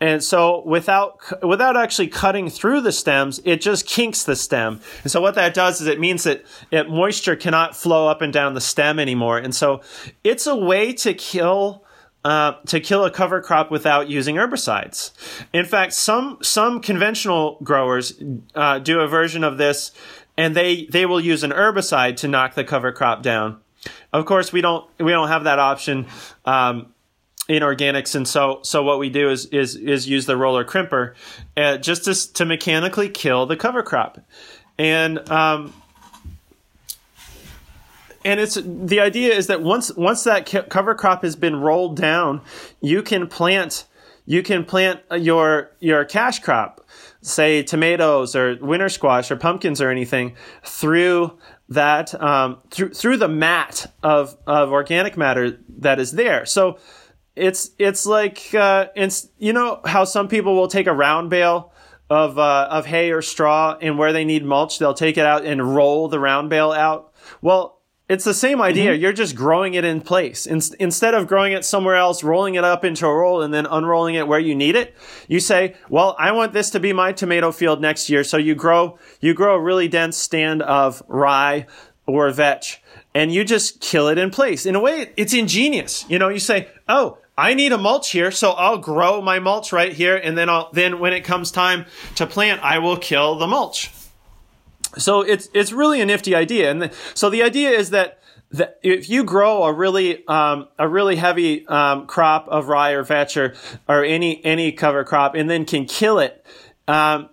And 0.00 0.22
so 0.22 0.62
without 0.64 1.18
without 1.42 1.76
actually 1.76 2.08
cutting 2.08 2.50
through 2.50 2.82
the 2.82 2.92
stems, 2.92 3.40
it 3.44 3.60
just 3.60 3.86
kinks 3.86 4.22
the 4.22 4.36
stem. 4.36 4.80
And 5.02 5.10
so 5.10 5.20
what 5.20 5.34
that 5.34 5.54
does 5.54 5.80
is 5.80 5.88
it 5.88 5.98
means 5.98 6.22
that 6.22 6.44
it, 6.70 6.88
moisture 6.88 7.34
cannot 7.34 7.76
flow 7.76 8.06
up 8.06 8.22
and 8.22 8.32
down 8.32 8.54
the 8.54 8.60
stem 8.60 9.00
anymore. 9.00 9.38
And 9.38 9.54
so 9.54 9.80
it's 10.22 10.46
a 10.46 10.54
way 10.54 10.92
to 10.94 11.14
kill 11.14 11.84
uh, 12.24 12.52
to 12.66 12.80
kill 12.80 13.04
a 13.04 13.10
cover 13.10 13.40
crop 13.40 13.70
without 13.70 14.08
using 14.08 14.36
herbicides. 14.36 15.12
In 15.52 15.64
fact, 15.64 15.92
some 15.92 16.38
some 16.42 16.80
conventional 16.80 17.58
growers 17.62 18.20
uh, 18.54 18.78
do 18.78 19.00
a 19.00 19.06
version 19.06 19.44
of 19.44 19.58
this, 19.58 19.92
and 20.36 20.54
they 20.54 20.86
they 20.86 21.06
will 21.06 21.20
use 21.20 21.42
an 21.42 21.52
herbicide 21.52 22.16
to 22.16 22.28
knock 22.28 22.54
the 22.54 22.64
cover 22.64 22.92
crop 22.92 23.22
down. 23.22 23.60
Of 24.12 24.26
course, 24.26 24.52
we 24.52 24.60
don't 24.60 24.88
we 24.98 25.12
don't 25.12 25.28
have 25.28 25.44
that 25.44 25.58
option. 25.58 26.06
Um, 26.44 26.92
in 27.48 27.62
organics, 27.62 28.14
and 28.14 28.28
so 28.28 28.60
so 28.62 28.82
what 28.82 28.98
we 28.98 29.08
do 29.08 29.30
is 29.30 29.46
is 29.46 29.74
is 29.74 30.06
use 30.06 30.26
the 30.26 30.36
roller 30.36 30.66
crimper, 30.66 31.14
uh, 31.56 31.78
just 31.78 32.04
to, 32.04 32.32
to 32.34 32.44
mechanically 32.44 33.08
kill 33.08 33.46
the 33.46 33.56
cover 33.56 33.82
crop, 33.82 34.20
and 34.78 35.26
um, 35.30 35.72
and 38.28 38.40
it's 38.40 38.58
the 38.62 39.00
idea 39.00 39.34
is 39.34 39.46
that 39.46 39.62
once 39.62 39.90
once 39.96 40.24
that 40.24 40.44
cover 40.68 40.94
crop 40.94 41.22
has 41.22 41.34
been 41.34 41.56
rolled 41.56 41.96
down, 41.96 42.42
you 42.82 43.02
can 43.02 43.26
plant 43.26 43.86
you 44.26 44.42
can 44.42 44.66
plant 44.66 45.00
your 45.16 45.70
your 45.80 46.04
cash 46.04 46.40
crop, 46.40 46.86
say 47.22 47.62
tomatoes 47.62 48.36
or 48.36 48.58
winter 48.60 48.90
squash 48.90 49.30
or 49.30 49.36
pumpkins 49.36 49.80
or 49.80 49.88
anything, 49.88 50.36
through 50.62 51.38
that 51.70 52.20
um, 52.22 52.58
through 52.70 52.90
through 52.90 53.16
the 53.16 53.28
mat 53.28 53.90
of 54.02 54.36
of 54.46 54.72
organic 54.72 55.16
matter 55.16 55.58
that 55.78 55.98
is 55.98 56.12
there. 56.12 56.44
So 56.44 56.78
it's 57.34 57.70
it's 57.78 58.04
like 58.04 58.54
uh, 58.54 58.88
it's 58.94 59.28
you 59.38 59.54
know 59.54 59.80
how 59.86 60.04
some 60.04 60.28
people 60.28 60.54
will 60.54 60.68
take 60.68 60.86
a 60.86 60.92
round 60.92 61.30
bale 61.30 61.72
of 62.10 62.38
uh, 62.38 62.68
of 62.70 62.84
hay 62.84 63.10
or 63.10 63.22
straw 63.22 63.78
and 63.80 63.96
where 63.96 64.12
they 64.12 64.26
need 64.26 64.44
mulch 64.44 64.78
they'll 64.78 64.92
take 64.92 65.16
it 65.16 65.24
out 65.24 65.46
and 65.46 65.74
roll 65.74 66.08
the 66.08 66.20
round 66.20 66.50
bale 66.50 66.72
out. 66.72 67.14
Well, 67.40 67.77
it's 68.08 68.24
the 68.24 68.34
same 68.34 68.62
idea. 68.62 68.92
Mm-hmm. 68.92 69.02
You're 69.02 69.12
just 69.12 69.36
growing 69.36 69.74
it 69.74 69.84
in 69.84 70.00
place. 70.00 70.46
In- 70.46 70.62
instead 70.80 71.14
of 71.14 71.26
growing 71.26 71.52
it 71.52 71.64
somewhere 71.64 71.96
else, 71.96 72.24
rolling 72.24 72.54
it 72.54 72.64
up 72.64 72.84
into 72.84 73.06
a 73.06 73.14
roll 73.14 73.42
and 73.42 73.52
then 73.52 73.66
unrolling 73.66 74.14
it 74.14 74.26
where 74.26 74.38
you 74.38 74.54
need 74.54 74.76
it, 74.76 74.94
you 75.28 75.40
say, 75.40 75.76
well, 75.90 76.16
I 76.18 76.32
want 76.32 76.54
this 76.54 76.70
to 76.70 76.80
be 76.80 76.92
my 76.94 77.12
tomato 77.12 77.52
field 77.52 77.82
next 77.82 78.08
year. 78.08 78.24
So 78.24 78.38
you 78.38 78.54
grow, 78.54 78.98
you 79.20 79.34
grow 79.34 79.56
a 79.56 79.60
really 79.60 79.88
dense 79.88 80.16
stand 80.16 80.62
of 80.62 81.02
rye 81.06 81.66
or 82.06 82.30
vetch 82.30 82.82
and 83.14 83.32
you 83.32 83.44
just 83.44 83.80
kill 83.80 84.08
it 84.08 84.16
in 84.16 84.30
place. 84.30 84.64
In 84.64 84.74
a 84.74 84.80
way, 84.80 85.12
it's 85.16 85.34
ingenious. 85.34 86.08
You 86.08 86.18
know, 86.18 86.28
you 86.28 86.38
say, 86.38 86.68
oh, 86.88 87.18
I 87.36 87.54
need 87.54 87.72
a 87.72 87.78
mulch 87.78 88.10
here, 88.10 88.30
so 88.30 88.50
I'll 88.52 88.78
grow 88.78 89.20
my 89.20 89.38
mulch 89.38 89.70
right 89.70 89.92
here. 89.92 90.16
And 90.16 90.36
then 90.36 90.48
I'll, 90.48 90.70
then 90.72 90.98
when 90.98 91.12
it 91.12 91.20
comes 91.20 91.50
time 91.50 91.84
to 92.16 92.26
plant, 92.26 92.62
I 92.64 92.78
will 92.78 92.96
kill 92.96 93.36
the 93.36 93.46
mulch 93.46 93.90
so 94.98 95.22
it's 95.22 95.48
it's 95.54 95.72
really 95.72 96.00
a 96.00 96.06
nifty 96.06 96.34
idea, 96.34 96.70
and 96.70 96.82
the, 96.82 96.92
so 97.14 97.30
the 97.30 97.42
idea 97.42 97.70
is 97.70 97.90
that 97.90 98.18
that 98.50 98.78
if 98.82 99.08
you 99.08 99.24
grow 99.24 99.64
a 99.64 99.72
really 99.72 100.26
um, 100.26 100.68
a 100.78 100.88
really 100.88 101.16
heavy 101.16 101.66
um, 101.68 102.06
crop 102.06 102.48
of 102.48 102.68
rye 102.68 102.92
or 102.92 103.02
vetch 103.02 103.36
or, 103.36 103.54
or 103.88 104.04
any 104.04 104.44
any 104.44 104.72
cover 104.72 105.04
crop, 105.04 105.34
and 105.34 105.48
then 105.48 105.64
can 105.64 105.86
kill 105.86 106.18
it. 106.18 106.44
Um, 106.86 107.28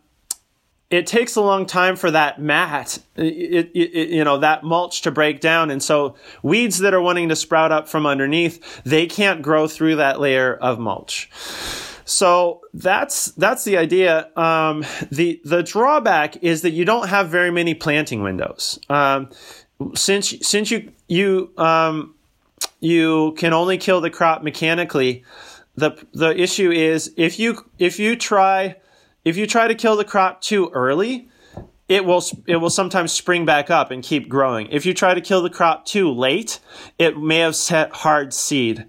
it 0.92 1.08
takes 1.08 1.36
a 1.36 1.42
long 1.42 1.66
time 1.66 1.96
for 1.96 2.12
that 2.12 2.40
mat, 2.40 3.00
it, 3.16 3.24
it, 3.24 3.72
it, 3.74 4.10
you 4.10 4.24
know, 4.24 4.38
that 4.38 4.64
mulch 4.64 5.02
to 5.02 5.12
break 5.12 5.42
down. 5.42 5.72
And 5.72 5.82
so 5.82 6.16
weeds 6.44 6.78
that 6.80 6.94
are 6.94 7.02
wanting 7.02 7.30
to 7.30 7.36
sprout 7.36 7.72
up 7.72 7.88
from 7.88 8.06
underneath, 8.06 8.84
they 8.84 9.08
can't 9.08 9.42
grow 9.42 9.68
through 9.68 9.96
that 9.96 10.20
layer 10.20 10.54
of 10.54 10.78
mulch. 10.78 11.30
So 12.06 12.62
that's 12.74 13.26
that's 13.32 13.64
the 13.64 13.78
idea. 13.78 14.30
Um, 14.38 14.86
the 15.12 15.42
the 15.44 15.64
drawback 15.64 16.44
is 16.44 16.62
that 16.62 16.72
you 16.72 16.86
don't 16.86 17.10
have 17.10 17.30
very 17.30 17.52
many 17.52 17.74
planting 17.74 18.22
windows. 18.22 18.80
Um, 18.90 19.30
since 19.96 20.36
since 20.48 20.72
you 20.72 20.92
you 21.08 21.52
um, 21.58 22.14
you 22.80 23.34
can 23.38 23.54
only 23.54 23.78
kill 23.78 24.02
the 24.02 24.12
crop 24.12 24.44
mechanically. 24.44 25.24
the 25.76 25.92
the 26.14 26.40
issue 26.40 26.72
is 26.72 27.12
if 27.18 27.40
you 27.40 27.66
if 27.80 28.00
you 28.00 28.16
try 28.16 28.76
if 29.26 29.36
you 29.36 29.48
try 29.48 29.68
to 29.68 29.76
kill 29.76 29.96
the 29.96 30.06
crop 30.06 30.42
too 30.42 30.70
early, 30.74 31.28
it 31.90 32.06
will 32.06 32.24
it 32.46 32.58
will 32.58 32.70
sometimes 32.70 33.12
spring 33.12 33.46
back 33.46 33.70
up 33.70 33.92
and 33.92 34.04
keep 34.04 34.30
growing. 34.30 34.68
If 34.68 34.86
you 34.86 34.94
try 34.94 35.14
to 35.14 35.22
kill 35.22 35.42
the 35.42 35.50
crop 35.50 35.86
too 35.86 36.12
late, 36.12 36.60
it 36.98 37.18
may 37.18 37.40
have 37.40 37.56
set 37.56 37.92
hard 37.92 38.34
seed. 38.34 38.86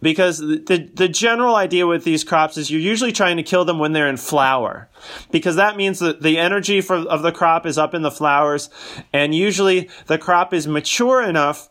Because 0.00 0.38
the, 0.38 0.90
the 0.94 1.08
general 1.08 1.56
idea 1.56 1.86
with 1.86 2.04
these 2.04 2.22
crops 2.22 2.56
is 2.56 2.70
you're 2.70 2.80
usually 2.80 3.12
trying 3.12 3.36
to 3.36 3.42
kill 3.42 3.64
them 3.64 3.78
when 3.78 3.92
they're 3.92 4.08
in 4.08 4.16
flower. 4.16 4.88
Because 5.30 5.56
that 5.56 5.76
means 5.76 5.98
that 5.98 6.22
the 6.22 6.38
energy 6.38 6.80
for, 6.80 6.96
of 6.96 7.22
the 7.22 7.32
crop 7.32 7.66
is 7.66 7.78
up 7.78 7.94
in 7.94 8.02
the 8.02 8.10
flowers. 8.10 8.70
And 9.12 9.34
usually 9.34 9.90
the 10.06 10.18
crop 10.18 10.54
is 10.54 10.68
mature 10.68 11.22
enough 11.22 11.68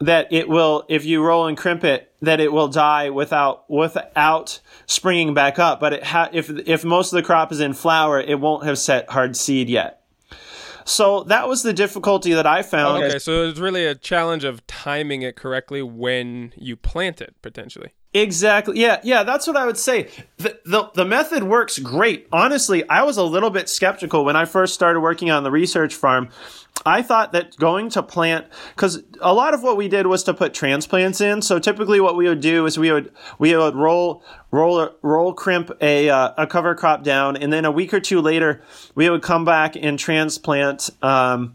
that 0.00 0.32
it 0.32 0.48
will, 0.48 0.84
if 0.88 1.04
you 1.04 1.22
roll 1.22 1.46
and 1.46 1.56
crimp 1.56 1.84
it, 1.84 2.12
that 2.20 2.40
it 2.40 2.52
will 2.52 2.68
die 2.68 3.10
without 3.10 3.68
without 3.70 4.60
springing 4.86 5.34
back 5.34 5.58
up. 5.58 5.80
But 5.80 5.92
it 5.94 6.04
ha- 6.04 6.30
if 6.32 6.50
if 6.50 6.84
most 6.84 7.12
of 7.12 7.16
the 7.16 7.22
crop 7.22 7.52
is 7.52 7.60
in 7.60 7.72
flower, 7.74 8.20
it 8.20 8.40
won't 8.40 8.64
have 8.64 8.78
set 8.78 9.10
hard 9.10 9.36
seed 9.36 9.68
yet. 9.68 10.03
So 10.84 11.24
that 11.24 11.48
was 11.48 11.62
the 11.62 11.72
difficulty 11.72 12.34
that 12.34 12.46
I 12.46 12.62
found. 12.62 13.04
Okay, 13.04 13.18
so 13.18 13.48
it's 13.48 13.58
really 13.58 13.86
a 13.86 13.94
challenge 13.94 14.44
of 14.44 14.66
timing 14.66 15.22
it 15.22 15.36
correctly 15.36 15.82
when 15.82 16.52
you 16.56 16.76
plant 16.76 17.20
it, 17.20 17.34
potentially. 17.42 17.92
Exactly. 18.14 18.78
Yeah, 18.78 19.00
yeah, 19.02 19.24
that's 19.24 19.44
what 19.48 19.56
I 19.56 19.66
would 19.66 19.76
say. 19.76 20.08
The, 20.36 20.60
the, 20.64 20.90
the 20.94 21.04
method 21.04 21.42
works 21.42 21.80
great. 21.80 22.28
Honestly, 22.32 22.88
I 22.88 23.02
was 23.02 23.16
a 23.16 23.24
little 23.24 23.50
bit 23.50 23.68
skeptical 23.68 24.24
when 24.24 24.36
I 24.36 24.44
first 24.44 24.72
started 24.72 25.00
working 25.00 25.32
on 25.32 25.42
the 25.42 25.50
research 25.50 25.96
farm. 25.96 26.28
I 26.86 27.02
thought 27.02 27.32
that 27.32 27.56
going 27.56 27.88
to 27.90 28.04
plant 28.04 28.46
because 28.76 29.02
a 29.20 29.34
lot 29.34 29.52
of 29.52 29.64
what 29.64 29.76
we 29.76 29.88
did 29.88 30.06
was 30.06 30.22
to 30.24 30.34
put 30.34 30.54
transplants 30.54 31.20
in. 31.20 31.42
So 31.42 31.58
typically, 31.58 32.00
what 32.00 32.14
we 32.14 32.28
would 32.28 32.40
do 32.40 32.66
is 32.66 32.78
we 32.78 32.92
would 32.92 33.12
we 33.38 33.56
would 33.56 33.74
roll 33.74 34.22
roll 34.50 34.90
roll 35.02 35.32
crimp 35.32 35.70
a 35.80 36.08
uh, 36.10 36.34
a 36.36 36.46
cover 36.46 36.74
crop 36.74 37.02
down, 37.02 37.36
and 37.36 37.52
then 37.52 37.64
a 37.64 37.70
week 37.70 37.94
or 37.94 38.00
two 38.00 38.20
later, 38.20 38.62
we 38.94 39.08
would 39.08 39.22
come 39.22 39.44
back 39.44 39.76
and 39.76 39.98
transplant. 39.98 40.90
Um, 41.02 41.54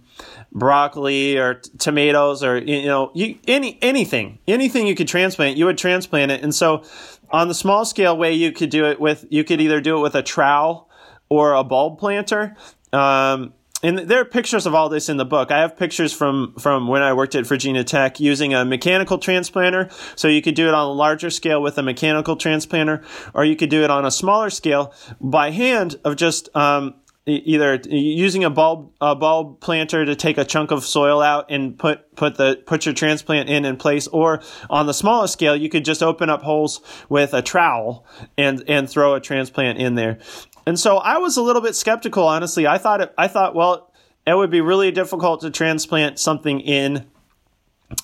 broccoli 0.51 1.37
or 1.37 1.55
t- 1.55 1.69
tomatoes 1.77 2.43
or 2.43 2.57
you 2.57 2.85
know 2.85 3.11
you, 3.13 3.37
any 3.47 3.77
anything 3.81 4.39
anything 4.47 4.87
you 4.87 4.95
could 4.95 5.07
transplant 5.07 5.57
you 5.57 5.65
would 5.65 5.77
transplant 5.77 6.31
it 6.31 6.41
and 6.41 6.55
so 6.55 6.83
on 7.29 7.47
the 7.47 7.53
small 7.53 7.85
scale 7.85 8.17
way 8.17 8.33
you 8.33 8.51
could 8.51 8.69
do 8.69 8.85
it 8.85 8.99
with 8.99 9.25
you 9.29 9.43
could 9.43 9.61
either 9.61 9.79
do 9.79 9.97
it 9.97 10.01
with 10.01 10.15
a 10.15 10.23
trowel 10.23 10.89
or 11.29 11.53
a 11.53 11.63
bulb 11.63 11.99
planter 11.99 12.55
um, 12.93 13.53
and 13.81 13.97
there 13.97 14.19
are 14.19 14.25
pictures 14.25 14.65
of 14.65 14.75
all 14.75 14.89
this 14.89 15.07
in 15.07 15.17
the 15.17 15.25
book. 15.25 15.51
I 15.51 15.59
have 15.59 15.77
pictures 15.77 16.11
from 16.11 16.53
from 16.59 16.87
when 16.87 17.01
I 17.01 17.13
worked 17.13 17.35
at 17.35 17.45
Virginia 17.47 17.83
Tech 17.83 18.19
using 18.19 18.53
a 18.53 18.65
mechanical 18.65 19.17
transplanter. 19.17 19.91
So 20.17 20.27
you 20.27 20.41
could 20.41 20.55
do 20.55 20.67
it 20.67 20.73
on 20.73 20.85
a 20.85 20.91
larger 20.91 21.29
scale 21.29 21.61
with 21.61 21.77
a 21.77 21.83
mechanical 21.83 22.35
transplanter, 22.35 23.03
or 23.33 23.45
you 23.45 23.55
could 23.55 23.69
do 23.69 23.83
it 23.83 23.89
on 23.89 24.05
a 24.05 24.11
smaller 24.11 24.49
scale 24.49 24.93
by 25.21 25.51
hand 25.51 25.97
of 26.03 26.17
just 26.17 26.53
um, 26.55 26.95
either 27.29 27.79
using 27.89 28.43
a 28.43 28.49
bulb 28.49 28.91
a 28.99 29.15
bulb 29.15 29.59
planter 29.59 30.05
to 30.05 30.15
take 30.15 30.37
a 30.37 30.45
chunk 30.45 30.71
of 30.71 30.83
soil 30.83 31.21
out 31.21 31.45
and 31.49 31.77
put 31.77 32.15
put 32.15 32.35
the 32.35 32.61
put 32.65 32.85
your 32.85 32.93
transplant 32.93 33.49
in 33.49 33.65
in 33.65 33.77
place 33.77 34.07
or 34.07 34.41
on 34.69 34.85
the 34.85 34.93
smallest 34.93 35.33
scale 35.33 35.55
you 35.55 35.69
could 35.69 35.85
just 35.85 36.03
open 36.03 36.29
up 36.29 36.41
holes 36.41 36.81
with 37.09 37.33
a 37.33 37.41
trowel 37.41 38.05
and 38.37 38.63
and 38.67 38.89
throw 38.89 39.13
a 39.13 39.19
transplant 39.19 39.79
in 39.79 39.95
there. 39.95 40.19
And 40.65 40.79
so 40.79 40.97
I 40.97 41.17
was 41.17 41.37
a 41.37 41.41
little 41.41 41.61
bit 41.61 41.75
skeptical 41.75 42.27
honestly. 42.27 42.67
I 42.67 42.77
thought 42.77 43.01
it, 43.01 43.13
I 43.17 43.27
thought 43.27 43.55
well 43.55 43.93
it 44.25 44.35
would 44.35 44.51
be 44.51 44.61
really 44.61 44.91
difficult 44.91 45.41
to 45.41 45.51
transplant 45.51 46.19
something 46.19 46.59
in 46.59 47.05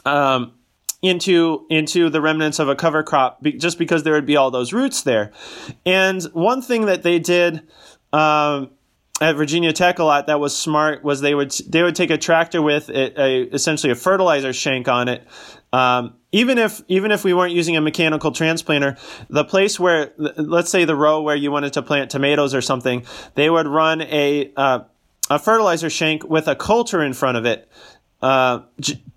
um 0.06 0.54
into 1.02 1.66
into 1.70 2.10
the 2.10 2.20
remnants 2.20 2.60
of 2.60 2.68
a 2.68 2.76
cover 2.76 3.04
crop 3.04 3.42
be, 3.42 3.54
just 3.54 3.78
because 3.78 4.04
there 4.04 4.14
would 4.14 4.26
be 4.26 4.36
all 4.36 4.50
those 4.50 4.74
roots 4.74 5.04
there. 5.04 5.32
And 5.86 6.24
one 6.34 6.62
thing 6.62 6.88
that 6.88 7.04
they 7.04 7.20
did 7.20 7.62
um, 8.16 8.72
at 9.22 9.36
Virginia 9.36 9.72
Tech 9.72 10.00
a 10.00 10.04
lot 10.04 10.28
that 10.28 10.40
was 10.40 10.56
smart 10.56 11.04
was 11.04 11.22
they 11.22 11.34
would 11.34 11.52
they 11.70 11.84
would 11.84 11.96
take 11.96 12.10
a 12.10 12.18
tractor 12.18 12.62
with 12.62 12.90
a, 12.90 13.22
a 13.22 13.44
essentially 13.44 13.92
a 13.92 13.96
fertilizer 13.96 14.52
shank 14.52 14.88
on 14.88 15.08
it. 15.08 15.26
Um, 15.72 16.16
even 16.32 16.58
if 16.58 16.82
even 16.88 17.12
if 17.12 17.24
we 17.24 17.34
weren't 17.34 17.54
using 17.54 17.78
a 17.78 17.82
mechanical 17.82 18.32
transplanter, 18.32 19.00
the 19.30 19.46
place 19.46 19.80
where 19.80 20.12
let's 20.18 20.70
say 20.70 20.84
the 20.84 20.96
row 20.96 21.22
where 21.22 21.36
you 21.36 21.52
wanted 21.52 21.74
to 21.74 21.82
plant 21.82 22.12
tomatoes 22.12 22.54
or 22.54 22.62
something, 22.62 23.06
they 23.36 23.50
would 23.50 23.68
run 23.68 24.02
a 24.02 24.52
uh, 24.58 24.80
a 25.30 25.40
fertilizer 25.40 25.90
shank 25.90 26.24
with 26.24 26.48
a 26.48 26.56
coulter 26.56 27.02
in 27.02 27.14
front 27.14 27.38
of 27.38 27.46
it 27.46 27.70
uh, 28.26 28.64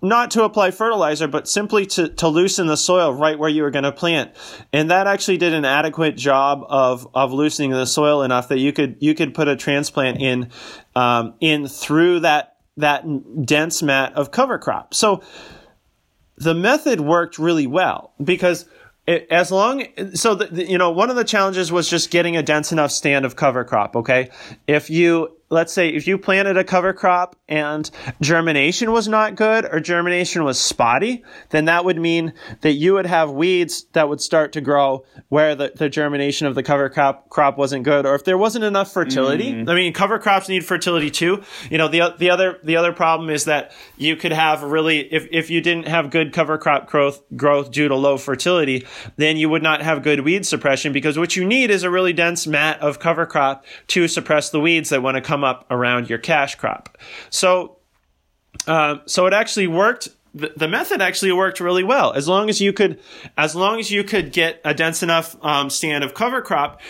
not 0.03 0.29
to 0.29 0.43
apply 0.43 0.69
fertilizer, 0.69 1.27
but 1.27 1.49
simply 1.49 1.87
to, 1.87 2.09
to 2.09 2.27
loosen 2.27 2.67
the 2.67 2.77
soil 2.77 3.11
right 3.11 3.39
where 3.39 3.49
you 3.49 3.63
were 3.63 3.71
going 3.71 3.83
to 3.83 3.91
plant. 3.91 4.29
And 4.71 4.91
that 4.91 5.07
actually 5.07 5.37
did 5.37 5.51
an 5.51 5.65
adequate 5.65 6.15
job 6.15 6.63
of, 6.69 7.07
of 7.15 7.33
loosening 7.33 7.71
the 7.71 7.87
soil 7.87 8.21
enough 8.21 8.49
that 8.49 8.59
you 8.59 8.71
could, 8.71 8.97
you 8.99 9.15
could 9.15 9.33
put 9.33 9.47
a 9.47 9.55
transplant 9.55 10.21
in, 10.21 10.51
um, 10.95 11.33
in 11.39 11.67
through 11.67 12.19
that, 12.19 12.57
that 12.77 13.03
dense 13.47 13.81
mat 13.81 14.13
of 14.13 14.29
cover 14.29 14.59
crop. 14.59 14.93
So 14.93 15.23
the 16.37 16.53
method 16.53 17.01
worked 17.01 17.39
really 17.39 17.65
well 17.65 18.13
because 18.23 18.65
as 19.07 19.51
long 19.51 19.87
so 20.13 20.35
the, 20.35 20.65
you 20.69 20.77
know 20.77 20.91
one 20.91 21.09
of 21.09 21.15
the 21.15 21.23
challenges 21.23 21.71
was 21.71 21.89
just 21.89 22.11
getting 22.11 22.37
a 22.37 22.43
dense 22.43 22.71
enough 22.71 22.91
stand 22.91 23.25
of 23.25 23.35
cover 23.35 23.63
crop 23.63 23.95
okay 23.95 24.29
if 24.67 24.91
you 24.91 25.35
let's 25.49 25.73
say 25.73 25.89
if 25.89 26.07
you 26.07 26.17
planted 26.17 26.57
a 26.57 26.63
cover 26.63 26.93
crop 26.93 27.35
and 27.47 27.89
germination 28.21 28.91
was 28.91 29.07
not 29.07 29.35
good 29.35 29.65
or 29.65 29.79
germination 29.79 30.43
was 30.43 30.59
spotty, 30.59 31.23
then 31.49 31.65
that 31.65 31.85
would 31.85 31.97
mean 31.97 32.33
that 32.61 32.73
you 32.73 32.93
would 32.93 33.05
have 33.05 33.31
weeds 33.31 33.85
that 33.93 34.07
would 34.07 34.21
start 34.21 34.53
to 34.53 34.61
grow 34.61 35.03
where 35.29 35.55
the, 35.55 35.71
the 35.75 35.89
germination 35.89 36.47
of 36.47 36.55
the 36.55 36.63
cover 36.63 36.89
crop 36.89 37.29
crop 37.29 37.57
wasn't 37.57 37.83
good, 37.83 38.05
or 38.05 38.15
if 38.15 38.23
there 38.23 38.37
wasn't 38.37 38.63
enough 38.63 38.93
fertility. 38.93 39.51
Mm. 39.53 39.69
I 39.69 39.75
mean, 39.75 39.93
cover 39.93 40.19
crops 40.19 40.49
need 40.49 40.65
fertility 40.65 41.09
too. 41.09 41.43
You 41.69 41.77
know, 41.77 41.87
the 41.87 42.15
the 42.17 42.29
other 42.29 42.59
the 42.63 42.77
other 42.77 42.93
problem 42.93 43.29
is 43.29 43.45
that 43.45 43.71
you 43.97 44.15
could 44.15 44.31
have 44.31 44.63
really 44.63 44.99
if 44.99 45.27
if 45.31 45.49
you 45.49 45.61
didn't 45.61 45.87
have 45.87 46.11
good 46.11 46.33
cover 46.33 46.57
crop 46.57 46.87
growth 46.87 47.21
growth 47.35 47.71
due 47.71 47.87
to 47.87 47.95
low 47.95 48.17
fertility, 48.17 48.85
then 49.17 49.37
you 49.37 49.49
would 49.49 49.63
not 49.63 49.81
have 49.81 50.03
good 50.03 50.21
weed 50.21 50.45
suppression 50.45 50.93
because 50.93 51.17
what 51.17 51.35
you 51.35 51.45
need 51.45 51.71
is 51.71 51.83
a 51.83 51.89
really 51.89 52.13
dense 52.13 52.45
mat 52.45 52.79
of 52.81 52.99
cover 52.99 53.25
crop 53.25 53.65
to 53.87 54.07
suppress 54.07 54.49
the 54.49 54.59
weeds 54.59 54.89
that 54.89 55.01
want 55.01 55.15
to 55.15 55.21
come 55.21 55.38
come 55.39 55.43
up 55.43 55.65
around 55.71 56.09
your 56.09 56.19
cash 56.19 56.55
crop. 56.55 56.97
So, 57.29 57.77
uh, 58.67 58.97
so 59.05 59.25
it 59.25 59.33
actually 59.33 59.67
worked. 59.67 60.09
The, 60.35 60.53
the, 60.55 60.67
method 60.67 61.01
actually 61.01 61.31
worked 61.31 61.59
really 61.59 61.83
well 61.83 62.13
as 62.13 62.27
long 62.27 62.49
as 62.49 62.61
you 62.61 62.71
could, 62.71 62.99
as 63.37 63.55
long 63.55 63.79
as 63.79 63.89
you 63.89 64.03
could 64.03 64.31
get 64.31 64.61
a 64.63 64.73
dense 64.75 65.01
enough 65.01 65.35
um, 65.43 65.71
stand 65.71 66.03
of 66.03 66.13
cover 66.13 66.41
crop, 66.41 66.81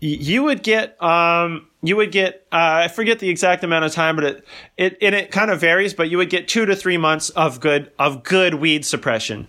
you 0.00 0.42
would 0.42 0.62
get 0.62 1.00
um, 1.02 1.67
you 1.80 1.94
would 1.96 2.10
get 2.10 2.46
uh, 2.50 2.84
I 2.84 2.88
forget 2.88 3.20
the 3.20 3.28
exact 3.28 3.62
amount 3.62 3.84
of 3.84 3.92
time, 3.92 4.16
but 4.16 4.24
it 4.24 4.44
it 4.76 4.98
and 5.00 5.14
it 5.14 5.30
kind 5.30 5.50
of 5.50 5.60
varies, 5.60 5.94
but 5.94 6.10
you 6.10 6.18
would 6.18 6.30
get 6.30 6.48
two 6.48 6.66
to 6.66 6.74
three 6.74 6.96
months 6.96 7.30
of 7.30 7.60
good 7.60 7.92
of 7.98 8.24
good 8.24 8.54
weed 8.54 8.84
suppression 8.84 9.46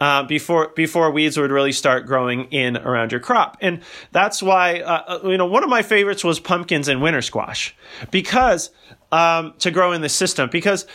uh, 0.00 0.24
before 0.24 0.72
before 0.74 1.10
weeds 1.10 1.36
would 1.38 1.52
really 1.52 1.72
start 1.72 2.06
growing 2.06 2.44
in 2.46 2.76
around 2.76 3.12
your 3.12 3.20
crop, 3.20 3.56
and 3.60 3.80
that's 4.10 4.42
why 4.42 4.80
uh, 4.80 5.20
uh 5.24 5.28
you 5.28 5.36
know 5.36 5.46
one 5.46 5.62
of 5.62 5.70
my 5.70 5.82
favorites 5.82 6.24
was 6.24 6.40
pumpkins 6.40 6.88
and 6.88 7.00
winter 7.00 7.22
squash 7.22 7.76
because 8.10 8.70
um, 9.12 9.54
to 9.60 9.70
grow 9.70 9.92
in 9.92 10.00
the 10.00 10.08
system. 10.08 10.48
Because 10.50 10.86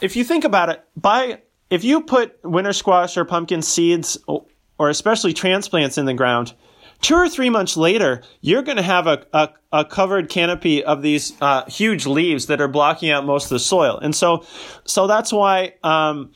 if 0.00 0.14
you 0.14 0.22
think 0.22 0.44
about 0.44 0.68
it, 0.68 0.84
by 0.96 1.40
if 1.68 1.82
you 1.82 2.00
put 2.00 2.38
winter 2.44 2.72
squash 2.72 3.16
or 3.16 3.24
pumpkin 3.24 3.60
seeds 3.60 4.16
or 4.26 4.88
especially 4.88 5.32
transplants 5.32 5.98
in 5.98 6.06
the 6.06 6.14
ground 6.14 6.54
Two 7.00 7.14
or 7.14 7.28
three 7.28 7.48
months 7.48 7.76
later, 7.76 8.22
you're 8.40 8.62
going 8.62 8.76
to 8.76 8.82
have 8.82 9.06
a, 9.06 9.24
a, 9.32 9.50
a, 9.72 9.84
covered 9.84 10.28
canopy 10.28 10.82
of 10.82 11.00
these 11.00 11.32
uh, 11.40 11.64
huge 11.66 12.06
leaves 12.06 12.46
that 12.46 12.60
are 12.60 12.66
blocking 12.66 13.10
out 13.10 13.24
most 13.24 13.44
of 13.44 13.50
the 13.50 13.60
soil. 13.60 13.98
And 13.98 14.14
so, 14.14 14.44
so 14.84 15.06
that's 15.06 15.32
why 15.32 15.74
um, 15.84 16.32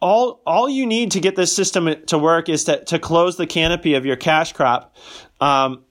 all 0.00 0.42
all 0.46 0.68
you 0.68 0.86
need 0.86 1.12
to 1.12 1.20
get 1.20 1.36
this 1.36 1.54
system 1.54 1.94
to 2.06 2.18
work 2.18 2.48
is 2.48 2.64
to, 2.64 2.84
to 2.84 2.98
close 2.98 3.36
the 3.36 3.46
canopy 3.46 3.94
of 3.94 4.04
your 4.04 4.16
cash 4.16 4.52
crop. 4.52 4.96
Um, 5.40 5.84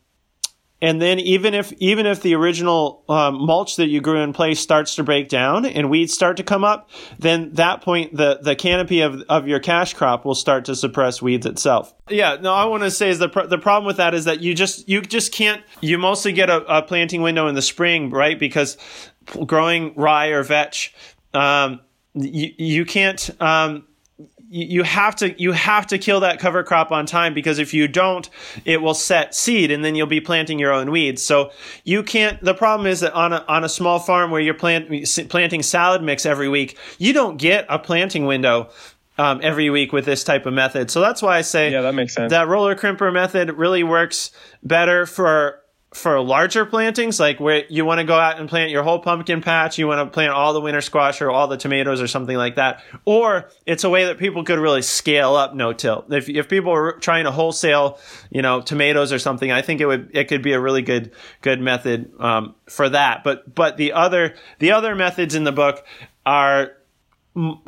and 0.82 1.02
then 1.02 1.20
even 1.20 1.54
if 1.54 1.74
even 1.74 2.06
if 2.06 2.22
the 2.22 2.36
original 2.36 3.04
um, 3.10 3.44
mulch 3.46 3.78
that 3.78 3.88
you 3.88 4.00
grew 4.00 4.22
in 4.22 4.32
place 4.32 4.60
starts 4.60 4.96
to 4.96 5.04
break 5.04 5.28
down 5.28 5.66
and 5.66 5.90
weeds 5.90 6.14
start 6.14 6.38
to 6.38 6.44
come 6.44 6.64
up, 6.64 6.90
then 7.18 7.54
that 7.54 7.82
point 7.82 8.16
the 8.16 8.40
the 8.42 8.56
canopy 8.56 9.02
of 9.02 9.22
of 9.24 9.48
your 9.48 9.60
cash 9.60 9.96
crop 9.96 10.24
will 10.24 10.36
start 10.36 10.66
to 10.66 10.76
suppress 10.76 11.22
weeds 11.22 11.46
itself. 11.46 11.94
Yeah, 12.10 12.38
no, 12.40 12.54
I 12.54 12.66
want 12.66 12.84
to 12.84 12.92
say 12.92 13.10
is 13.10 13.18
the 13.18 13.30
the 13.50 13.58
problem 13.58 13.88
with 13.88 13.98
that 13.98 14.14
is 14.14 14.26
that 14.26 14.42
you 14.42 14.54
just 14.54 14.88
you 14.88 15.02
just 15.02 15.32
can't 15.32 15.64
you 15.82 15.98
mostly 15.98 16.32
get 16.32 16.50
a, 16.50 16.64
a 16.78 16.82
planting 16.84 17.24
window 17.24 17.48
in 17.48 17.56
the 17.56 17.62
spring, 17.62 18.12
right? 18.12 18.38
Because 18.38 18.78
growing 19.46 19.96
rye 19.96 20.28
or 20.28 20.44
vetch, 20.44 20.94
um, 21.34 21.82
you 22.14 22.52
you 22.58 22.86
can't 22.86 23.30
um, 23.42 23.88
you 24.50 24.84
have 24.84 25.16
to 25.16 25.42
you 25.42 25.52
have 25.52 25.88
to 25.88 25.98
kill 25.98 26.22
that 26.22 26.40
cover 26.40 26.64
crop 26.64 26.92
on 26.92 27.06
time 27.06 27.34
because 27.34 27.60
if 27.60 27.74
you 27.74 27.88
don't 27.88 28.30
it 28.66 28.82
will 28.82 28.94
set 28.94 29.36
seed 29.36 29.72
and 29.72 29.84
then 29.84 29.96
you'll 29.96 30.08
be 30.08 30.22
planting 30.22 30.58
your 30.58 30.72
own 30.72 30.90
weeds 30.90 31.22
so 31.22 31.52
you 31.84 32.02
can't 32.02 32.42
the 32.42 32.54
problem 32.54 32.88
is 32.88 33.02
that 33.02 33.14
on 33.14 33.34
a, 33.34 33.44
on 33.48 33.64
a 33.64 33.70
small 33.70 34.00
farm 34.00 34.32
where 34.32 34.40
you're 34.40 34.54
plant, 34.54 34.90
planting 35.30 35.62
salad 35.62 36.02
mix 36.02 36.26
every 36.26 36.48
week 36.48 36.78
you 36.98 37.12
don't 37.12 37.38
get 37.38 37.66
a 37.70 37.78
planting 37.78 38.26
window 38.26 38.70
um, 39.18 39.40
every 39.42 39.70
week 39.70 39.92
with 39.92 40.06
this 40.06 40.24
type 40.24 40.46
of 40.46 40.54
method. 40.54 40.92
So 40.92 41.02
that's 41.02 41.24
why 41.24 41.38
I 41.38 41.42
say 41.42 41.72
Yeah, 41.72 41.82
that 41.82 41.96
makes 41.96 42.14
sense. 42.14 42.30
that 42.30 42.48
roller 42.48 42.76
crimper 42.76 43.12
method 43.12 43.50
really 43.50 43.84
works 43.84 44.32
better 44.62 45.08
for 45.08 45.60
for 45.94 46.20
larger 46.20 46.66
plantings, 46.66 47.20
like 47.20 47.40
where 47.40 47.64
you 47.70 47.86
want 47.86 48.00
to 48.00 48.04
go 48.04 48.18
out 48.18 48.40
and 48.40 48.50
plant 48.50 48.72
your 48.72 48.84
whole 48.84 49.00
pumpkin 49.00 49.42
patch, 49.42 49.78
you 49.78 49.88
want 49.88 50.06
to 50.06 50.14
plant 50.14 50.32
all 50.32 50.54
the 50.54 50.60
winter 50.60 50.82
squash 50.82 51.22
or 51.22 51.32
all 51.32 51.48
the 51.48 51.56
tomatoes 51.56 52.02
or 52.02 52.08
something 52.08 52.36
like 52.36 52.56
that. 52.56 52.84
Or 53.06 53.50
it's 53.66 53.86
a 53.86 53.90
way 53.90 54.06
that 54.06 54.18
people 54.18 54.44
could 54.44 54.60
really 54.60 54.82
scale 54.82 55.36
up 55.36 55.56
no-till. 55.56 56.06
If 56.10 56.28
if 56.28 56.50
people 56.50 56.74
are 56.74 56.94
trying 56.94 57.24
to 57.24 57.32
wholesale, 57.32 58.00
you 58.30 58.42
know, 58.42 58.62
tomatoes 58.62 59.14
or 59.14 59.20
something, 59.20 59.52
I 59.52 59.62
think 59.62 59.80
it 59.80 59.86
would 59.86 60.12
it 60.14 60.26
could 60.26 60.42
be 60.42 60.54
a 60.54 60.60
really 60.60 60.82
good 60.82 61.12
good 61.42 61.62
method 61.62 62.12
um, 62.20 62.56
for 62.66 62.90
that. 62.90 63.24
But 63.24 63.56
but 63.56 63.78
the 63.78 63.94
other 63.94 64.36
the 64.60 64.72
other 64.72 64.94
methods 64.94 65.36
in 65.36 65.46
the 65.46 65.54
book 65.54 65.86
are 66.26 66.74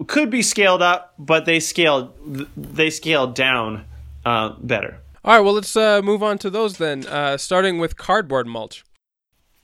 could 0.08 0.30
be 0.30 0.42
scaled 0.42 0.82
up, 0.82 1.14
but 1.18 1.46
they 1.46 1.62
scaled 1.62 2.14
they 2.58 2.90
scaled 2.90 3.34
down 3.34 3.86
uh, 4.26 4.50
better. 4.60 5.00
All 5.30 5.36
right, 5.36 5.42
well, 5.42 5.54
let's 5.54 5.76
uh, 5.76 6.02
move 6.02 6.24
on 6.24 6.40
to 6.40 6.50
those 6.50 6.78
then, 6.78 7.06
uh, 7.06 7.38
starting 7.38 7.78
with 7.78 7.96
cardboard 7.96 8.48
mulch. 8.48 8.84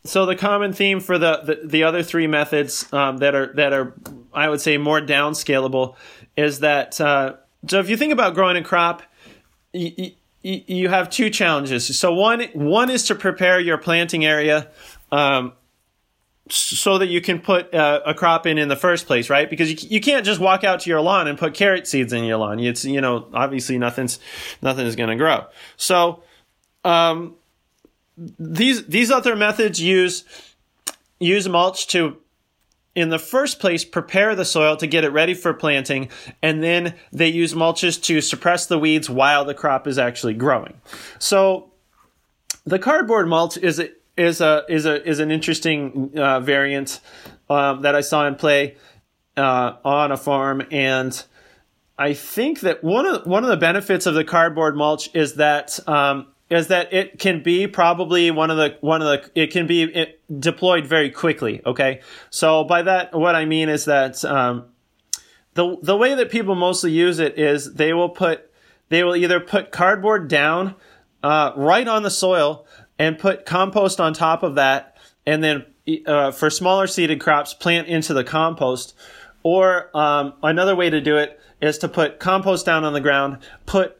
So 0.03 0.27
the 0.27 0.35
common 0.35 0.73
theme 0.73 0.99
for 0.99 1.17
the 1.17 1.37
the, 1.43 1.67
the 1.67 1.83
other 1.83 2.03
three 2.03 2.27
methods 2.27 2.87
um, 2.93 3.17
that 3.17 3.33
are 3.33 3.51
that 3.55 3.73
are 3.73 3.95
I 4.31 4.47
would 4.47 4.61
say 4.61 4.77
more 4.77 5.01
downscalable 5.01 5.95
is 6.37 6.59
that 6.59 7.01
uh, 7.01 7.37
so 7.67 7.79
if 7.79 7.89
you 7.89 7.97
think 7.97 8.13
about 8.13 8.35
growing 8.35 8.57
a 8.57 8.63
crop, 8.63 9.01
you, 9.73 10.11
you, 10.43 10.61
you 10.67 10.89
have 10.89 11.09
two 11.09 11.31
challenges. 11.31 11.97
So 11.97 12.13
one 12.13 12.43
one 12.53 12.91
is 12.91 13.07
to 13.07 13.15
prepare 13.15 13.59
your 13.59 13.79
planting 13.79 14.23
area. 14.23 14.69
Um, 15.11 15.53
so 16.49 16.99
that 16.99 17.07
you 17.07 17.21
can 17.21 17.39
put 17.39 17.73
uh, 17.73 18.01
a 18.05 18.13
crop 18.13 18.45
in 18.45 18.57
in 18.57 18.67
the 18.67 18.75
first 18.75 19.07
place, 19.07 19.29
right? 19.29 19.49
Because 19.49 19.71
you, 19.71 19.89
you 19.89 20.01
can't 20.01 20.25
just 20.25 20.39
walk 20.39 20.63
out 20.63 20.81
to 20.81 20.89
your 20.89 21.01
lawn 21.01 21.27
and 21.27 21.37
put 21.37 21.53
carrot 21.53 21.87
seeds 21.87 22.13
in 22.13 22.23
your 22.23 22.37
lawn. 22.37 22.59
It's 22.59 22.85
you 22.85 23.01
know 23.01 23.27
obviously 23.33 23.77
nothing's 23.77 24.19
nothing 24.61 24.85
is 24.85 24.95
going 24.95 25.09
to 25.09 25.15
grow. 25.15 25.45
So 25.75 26.23
um, 26.83 27.35
these 28.17 28.85
these 28.85 29.11
other 29.11 29.35
methods 29.35 29.81
use 29.81 30.23
use 31.19 31.47
mulch 31.47 31.87
to 31.87 32.17
in 32.93 33.09
the 33.09 33.19
first 33.19 33.59
place 33.59 33.83
prepare 33.83 34.35
the 34.35 34.45
soil 34.45 34.77
to 34.77 34.87
get 34.87 35.03
it 35.03 35.09
ready 35.09 35.33
for 35.33 35.53
planting 35.53 36.09
and 36.41 36.63
then 36.63 36.95
they 37.11 37.27
use 37.27 37.53
mulches 37.53 38.01
to 38.01 38.21
suppress 38.21 38.67
the 38.67 38.79
weeds 38.79 39.09
while 39.09 39.43
the 39.43 39.53
crop 39.53 39.87
is 39.87 39.97
actually 39.97 40.33
growing. 40.33 40.79
So 41.19 41.71
the 42.65 42.79
cardboard 42.79 43.27
mulch 43.27 43.57
is 43.57 43.79
is 44.17 44.41
a 44.41 44.63
is 44.69 44.85
a 44.85 45.07
is 45.07 45.19
an 45.19 45.31
interesting 45.31 46.11
uh, 46.17 46.39
variant 46.39 46.99
um, 47.49 47.81
that 47.81 47.95
I 47.95 48.01
saw 48.01 48.27
in 48.27 48.35
play 48.35 48.77
uh, 49.37 49.73
on 49.83 50.11
a 50.11 50.17
farm, 50.17 50.63
and 50.71 51.23
I 51.97 52.13
think 52.13 52.61
that 52.61 52.83
one 52.83 53.05
of 53.05 53.25
one 53.25 53.43
of 53.43 53.49
the 53.49 53.57
benefits 53.57 54.05
of 54.05 54.13
the 54.13 54.23
cardboard 54.23 54.75
mulch 54.75 55.13
is 55.13 55.35
that 55.35 55.79
um, 55.87 56.27
is 56.49 56.67
that 56.67 56.93
it 56.93 57.19
can 57.19 57.41
be 57.41 57.67
probably 57.67 58.31
one 58.31 58.51
of 58.51 58.57
the 58.57 58.77
one 58.81 59.01
of 59.01 59.07
the 59.07 59.41
it 59.41 59.51
can 59.51 59.67
be 59.67 59.83
it, 59.83 60.21
deployed 60.39 60.85
very 60.85 61.09
quickly. 61.09 61.61
Okay, 61.65 62.01
so 62.29 62.63
by 62.63 62.83
that 62.83 63.13
what 63.13 63.35
I 63.35 63.45
mean 63.45 63.69
is 63.69 63.85
that 63.85 64.23
um, 64.23 64.65
the 65.55 65.77
the 65.81 65.97
way 65.97 66.15
that 66.15 66.29
people 66.29 66.55
mostly 66.55 66.91
use 66.91 67.19
it 67.19 67.37
is 67.37 67.73
they 67.73 67.93
will 67.93 68.09
put 68.09 68.51
they 68.89 69.03
will 69.03 69.15
either 69.15 69.39
put 69.39 69.71
cardboard 69.71 70.27
down 70.27 70.75
uh, 71.23 71.51
right 71.55 71.87
on 71.87 72.03
the 72.03 72.11
soil 72.11 72.67
and 72.97 73.19
put 73.19 73.45
compost 73.45 73.99
on 73.99 74.13
top 74.13 74.43
of 74.43 74.55
that, 74.55 74.97
and 75.25 75.43
then 75.43 75.65
uh, 76.05 76.31
for 76.31 76.49
smaller 76.49 76.87
seeded 76.87 77.19
crops, 77.19 77.53
plant 77.53 77.87
into 77.87 78.13
the 78.13 78.23
compost. 78.23 78.95
Or 79.43 79.95
um, 79.95 80.33
another 80.41 80.75
way 80.75 80.89
to 80.89 81.01
do 81.01 81.17
it 81.17 81.39
is 81.61 81.77
to 81.79 81.87
put 81.87 82.19
compost 82.19 82.65
down 82.65 82.83
on 82.83 82.93
the 82.93 83.01
ground, 83.01 83.39
put 83.65 83.97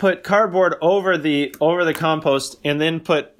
put 0.00 0.24
cardboard 0.24 0.76
over 0.80 1.18
the 1.18 1.54
over 1.60 1.84
the 1.84 1.92
compost 1.92 2.56
and 2.64 2.80
then 2.80 3.00
put 3.00 3.34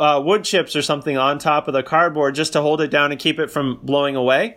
uh, 0.00 0.18
wood 0.24 0.44
chips 0.44 0.74
or 0.74 0.80
something 0.80 1.18
on 1.18 1.38
top 1.38 1.68
of 1.68 1.74
the 1.74 1.82
cardboard 1.82 2.34
just 2.34 2.54
to 2.54 2.62
hold 2.62 2.80
it 2.80 2.88
down 2.88 3.12
and 3.12 3.20
keep 3.20 3.38
it 3.38 3.50
from 3.50 3.78
blowing 3.82 4.16
away 4.16 4.56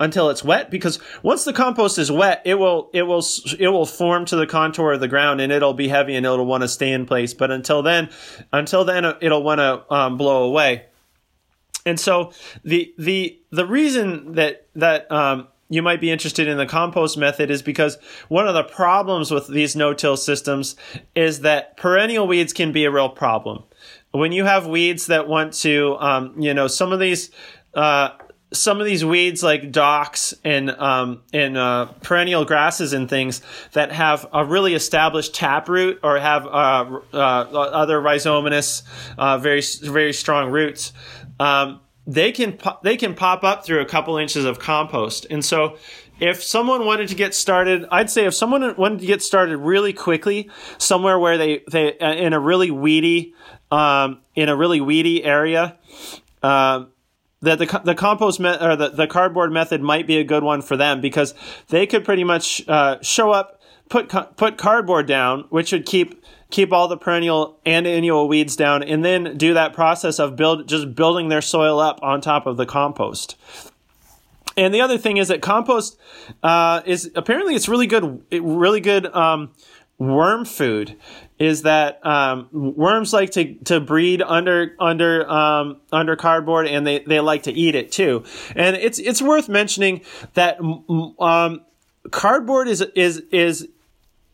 until 0.00 0.30
it's 0.30 0.42
wet. 0.42 0.68
Because 0.68 0.98
once 1.22 1.44
the 1.44 1.52
compost 1.52 1.96
is 1.96 2.10
wet 2.10 2.42
it 2.44 2.56
will 2.56 2.90
it 2.92 3.04
will 3.04 3.24
it 3.56 3.68
will 3.68 3.86
form 3.86 4.24
to 4.24 4.34
the 4.34 4.48
contour 4.48 4.94
of 4.94 5.00
the 5.00 5.06
ground 5.06 5.40
and 5.40 5.52
it'll 5.52 5.74
be 5.74 5.86
heavy 5.86 6.16
and 6.16 6.26
it'll 6.26 6.44
want 6.44 6.62
to 6.62 6.68
stay 6.68 6.90
in 6.90 7.06
place. 7.06 7.34
But 7.34 7.52
until 7.52 7.82
then 7.82 8.10
until 8.52 8.84
then 8.84 9.04
it'll 9.20 9.44
want 9.44 9.60
to 9.60 9.94
um, 9.94 10.16
blow 10.16 10.42
away. 10.42 10.86
And 11.84 12.00
so 12.00 12.32
the 12.64 12.92
the 12.98 13.38
the 13.52 13.64
reason 13.64 14.32
that 14.32 14.66
that 14.74 15.10
um, 15.12 15.46
you 15.68 15.82
might 15.82 16.00
be 16.00 16.10
interested 16.10 16.46
in 16.48 16.58
the 16.58 16.66
compost 16.66 17.18
method 17.18 17.50
is 17.50 17.62
because 17.62 17.98
one 18.28 18.46
of 18.46 18.54
the 18.54 18.62
problems 18.62 19.30
with 19.30 19.48
these 19.48 19.74
no-till 19.74 20.16
systems 20.16 20.76
is 21.14 21.40
that 21.40 21.76
perennial 21.76 22.26
weeds 22.26 22.52
can 22.52 22.72
be 22.72 22.84
a 22.84 22.90
real 22.90 23.08
problem. 23.08 23.64
When 24.12 24.32
you 24.32 24.44
have 24.44 24.66
weeds 24.66 25.06
that 25.06 25.28
want 25.28 25.52
to, 25.54 25.96
um, 25.98 26.34
you 26.40 26.54
know, 26.54 26.68
some 26.68 26.92
of 26.92 27.00
these, 27.00 27.30
uh, 27.74 28.10
some 28.52 28.80
of 28.80 28.86
these 28.86 29.04
weeds 29.04 29.42
like 29.42 29.72
docks 29.72 30.32
and 30.44 30.70
um, 30.70 31.22
and 31.32 31.56
uh, 31.56 31.86
perennial 32.02 32.44
grasses 32.44 32.92
and 32.92 33.10
things 33.10 33.42
that 33.72 33.90
have 33.90 34.24
a 34.32 34.44
really 34.44 34.74
established 34.74 35.34
taproot 35.34 35.98
or 36.04 36.18
have 36.18 36.46
uh, 36.46 37.00
uh 37.12 37.16
other 37.16 38.00
rhizomatous, 38.00 38.82
uh, 39.18 39.36
very 39.38 39.62
very 39.82 40.12
strong 40.12 40.50
roots. 40.50 40.92
Um, 41.40 41.80
they 42.06 42.32
can 42.32 42.58
they 42.82 42.96
can 42.96 43.14
pop 43.14 43.42
up 43.42 43.64
through 43.64 43.80
a 43.80 43.84
couple 43.86 44.16
inches 44.16 44.44
of 44.44 44.58
compost. 44.58 45.26
And 45.28 45.44
so 45.44 45.76
if 46.20 46.42
someone 46.42 46.86
wanted 46.86 47.08
to 47.08 47.14
get 47.14 47.34
started, 47.34 47.84
I'd 47.90 48.10
say 48.10 48.26
if 48.26 48.34
someone 48.34 48.74
wanted 48.76 49.00
to 49.00 49.06
get 49.06 49.22
started 49.22 49.58
really 49.58 49.92
quickly, 49.92 50.50
somewhere 50.78 51.18
where 51.18 51.36
they 51.36 51.62
they 51.70 51.98
uh, 51.98 52.14
in 52.14 52.32
a 52.32 52.40
really 52.40 52.70
weedy 52.70 53.34
um, 53.70 54.20
in 54.34 54.48
a 54.48 54.56
really 54.56 54.80
weedy 54.80 55.24
area. 55.24 55.76
Uh, 56.42 56.84
that 57.42 57.58
the 57.58 57.80
the 57.84 57.94
compost 57.94 58.40
me- 58.40 58.56
or 58.60 58.76
the, 58.76 58.88
the 58.90 59.06
cardboard 59.06 59.52
method 59.52 59.82
might 59.82 60.06
be 60.06 60.18
a 60.18 60.24
good 60.24 60.42
one 60.42 60.62
for 60.62 60.76
them 60.76 61.00
because 61.00 61.34
they 61.68 61.86
could 61.86 62.04
pretty 62.04 62.24
much 62.24 62.66
uh, 62.66 62.96
show 63.02 63.30
up, 63.30 63.60
put 63.88 64.08
put 64.36 64.56
cardboard 64.56 65.06
down, 65.06 65.44
which 65.50 65.72
would 65.72 65.84
keep 65.84 66.22
keep 66.56 66.72
all 66.72 66.88
the 66.88 66.96
perennial 66.96 67.60
and 67.66 67.86
annual 67.86 68.26
weeds 68.28 68.56
down, 68.56 68.82
and 68.82 69.04
then 69.04 69.36
do 69.36 69.52
that 69.52 69.74
process 69.74 70.18
of 70.18 70.36
build 70.36 70.66
just 70.66 70.94
building 70.94 71.28
their 71.28 71.42
soil 71.42 71.78
up 71.78 72.00
on 72.02 72.22
top 72.22 72.46
of 72.46 72.56
the 72.56 72.64
compost. 72.64 73.36
And 74.56 74.72
the 74.72 74.80
other 74.80 74.96
thing 74.96 75.18
is 75.18 75.28
that 75.28 75.42
compost 75.42 75.98
uh, 76.42 76.80
is 76.86 77.10
apparently 77.14 77.54
it's 77.54 77.68
really 77.68 77.86
good, 77.86 78.22
really 78.32 78.80
good 78.80 79.04
um, 79.14 79.52
worm 79.98 80.46
food. 80.46 80.96
Is 81.38 81.60
that 81.62 82.00
um, 82.06 82.48
worms 82.50 83.12
like 83.12 83.32
to, 83.32 83.52
to 83.64 83.78
breed 83.78 84.22
under 84.22 84.74
under 84.80 85.30
um, 85.30 85.82
under 85.92 86.16
cardboard, 86.16 86.66
and 86.66 86.86
they, 86.86 87.00
they 87.00 87.20
like 87.20 87.42
to 87.42 87.52
eat 87.52 87.74
it 87.74 87.92
too. 87.92 88.24
And 88.54 88.76
it's 88.76 88.98
it's 88.98 89.20
worth 89.20 89.50
mentioning 89.50 90.00
that 90.32 90.58
um, 91.18 91.60
cardboard 92.10 92.68
is 92.68 92.80
is 92.94 93.22
is 93.30 93.68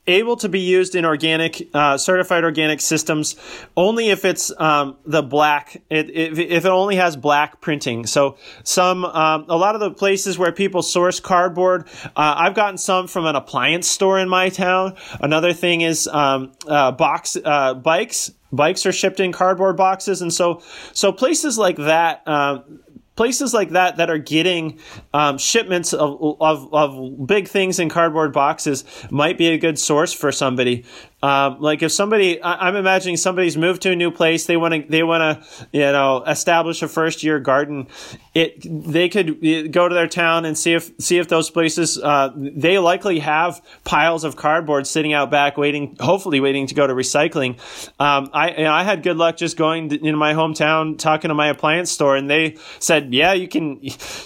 able 0.06 0.36
to 0.36 0.48
be 0.48 0.60
used 0.60 0.94
in 0.96 1.04
organic 1.04 1.68
uh, 1.72 1.96
certified 1.96 2.42
organic 2.42 2.80
systems 2.80 3.36
only 3.76 4.10
if 4.10 4.24
it's 4.24 4.52
um, 4.60 4.96
the 5.06 5.22
black 5.22 5.80
it, 5.88 6.10
if, 6.10 6.38
if, 6.38 6.64
it 6.64 6.68
only 6.68 6.96
has 6.96 7.16
black 7.16 7.60
printing. 7.60 8.06
So 8.06 8.36
some 8.64 9.04
um, 9.04 9.46
a 9.48 9.56
lot 9.56 9.76
of 9.76 9.80
the 9.80 9.92
places 9.92 10.36
where 10.36 10.50
people 10.50 10.82
source 10.82 11.20
cardboard 11.20 11.86
uh, 12.04 12.34
i've 12.38 12.54
gotten 12.54 12.78
some 12.78 13.06
from 13.06 13.26
an 13.26 13.36
appliance 13.36 13.86
store 13.86 14.18
in 14.18 14.28
my 14.28 14.48
town. 14.48 14.96
Another 15.20 15.52
thing 15.52 15.82
is 15.82 16.08
um, 16.08 16.52
uh, 16.66 16.92
box 16.92 17.36
uh, 17.44 17.74
bikes. 17.74 18.32
Bikes 18.54 18.84
are 18.84 18.92
shipped 18.92 19.18
in 19.18 19.32
cardboard 19.32 19.78
boxes. 19.78 20.20
And 20.20 20.32
so 20.32 20.62
so 20.92 21.12
places 21.12 21.56
like 21.56 21.76
that 21.76 22.26
um, 22.26 22.80
places 23.16 23.52
like 23.52 23.70
that 23.70 23.96
that 23.96 24.10
are 24.10 24.18
getting 24.18 24.78
um, 25.12 25.38
shipments 25.38 25.92
of, 25.92 26.36
of, 26.40 26.72
of 26.72 27.26
big 27.26 27.48
things 27.48 27.78
in 27.78 27.88
cardboard 27.88 28.32
boxes 28.32 28.84
might 29.10 29.36
be 29.36 29.48
a 29.48 29.58
good 29.58 29.78
source 29.78 30.12
for 30.12 30.32
somebody 30.32 30.84
um, 31.22 31.60
like 31.60 31.82
if 31.82 31.92
somebody, 31.92 32.40
I, 32.42 32.54
am 32.54 32.58
I'm 32.72 32.76
imagining 32.76 33.16
somebody's 33.16 33.56
moved 33.56 33.82
to 33.82 33.92
a 33.92 33.96
new 33.96 34.10
place, 34.10 34.46
they 34.46 34.56
want 34.56 34.74
to, 34.74 34.82
they 34.88 35.02
want 35.02 35.42
to, 35.42 35.66
you 35.72 35.80
know, 35.80 36.22
establish 36.26 36.82
a 36.82 36.88
first 36.88 37.22
year 37.22 37.38
garden. 37.38 37.86
It, 38.34 38.62
they 38.64 39.08
could 39.08 39.72
go 39.72 39.88
to 39.88 39.94
their 39.94 40.08
town 40.08 40.44
and 40.44 40.56
see 40.56 40.72
if, 40.72 40.90
see 40.98 41.18
if 41.18 41.28
those 41.28 41.50
places, 41.50 41.98
uh, 41.98 42.32
they 42.36 42.78
likely 42.78 43.20
have 43.20 43.60
piles 43.84 44.24
of 44.24 44.36
cardboard 44.36 44.86
sitting 44.86 45.12
out 45.12 45.30
back, 45.30 45.56
waiting, 45.56 45.96
hopefully 46.00 46.40
waiting 46.40 46.66
to 46.66 46.74
go 46.74 46.86
to 46.86 46.94
recycling. 46.94 47.52
Um, 48.00 48.30
I, 48.32 48.64
I 48.66 48.82
had 48.82 49.02
good 49.02 49.16
luck 49.16 49.36
just 49.36 49.56
going 49.56 49.92
in 49.92 50.16
my 50.16 50.34
hometown, 50.34 50.98
talking 50.98 51.28
to 51.28 51.34
my 51.34 51.48
appliance 51.48 51.90
store, 51.90 52.16
and 52.16 52.28
they 52.28 52.56
said, 52.78 53.14
yeah, 53.14 53.32
you 53.32 53.48
can, 53.48 53.80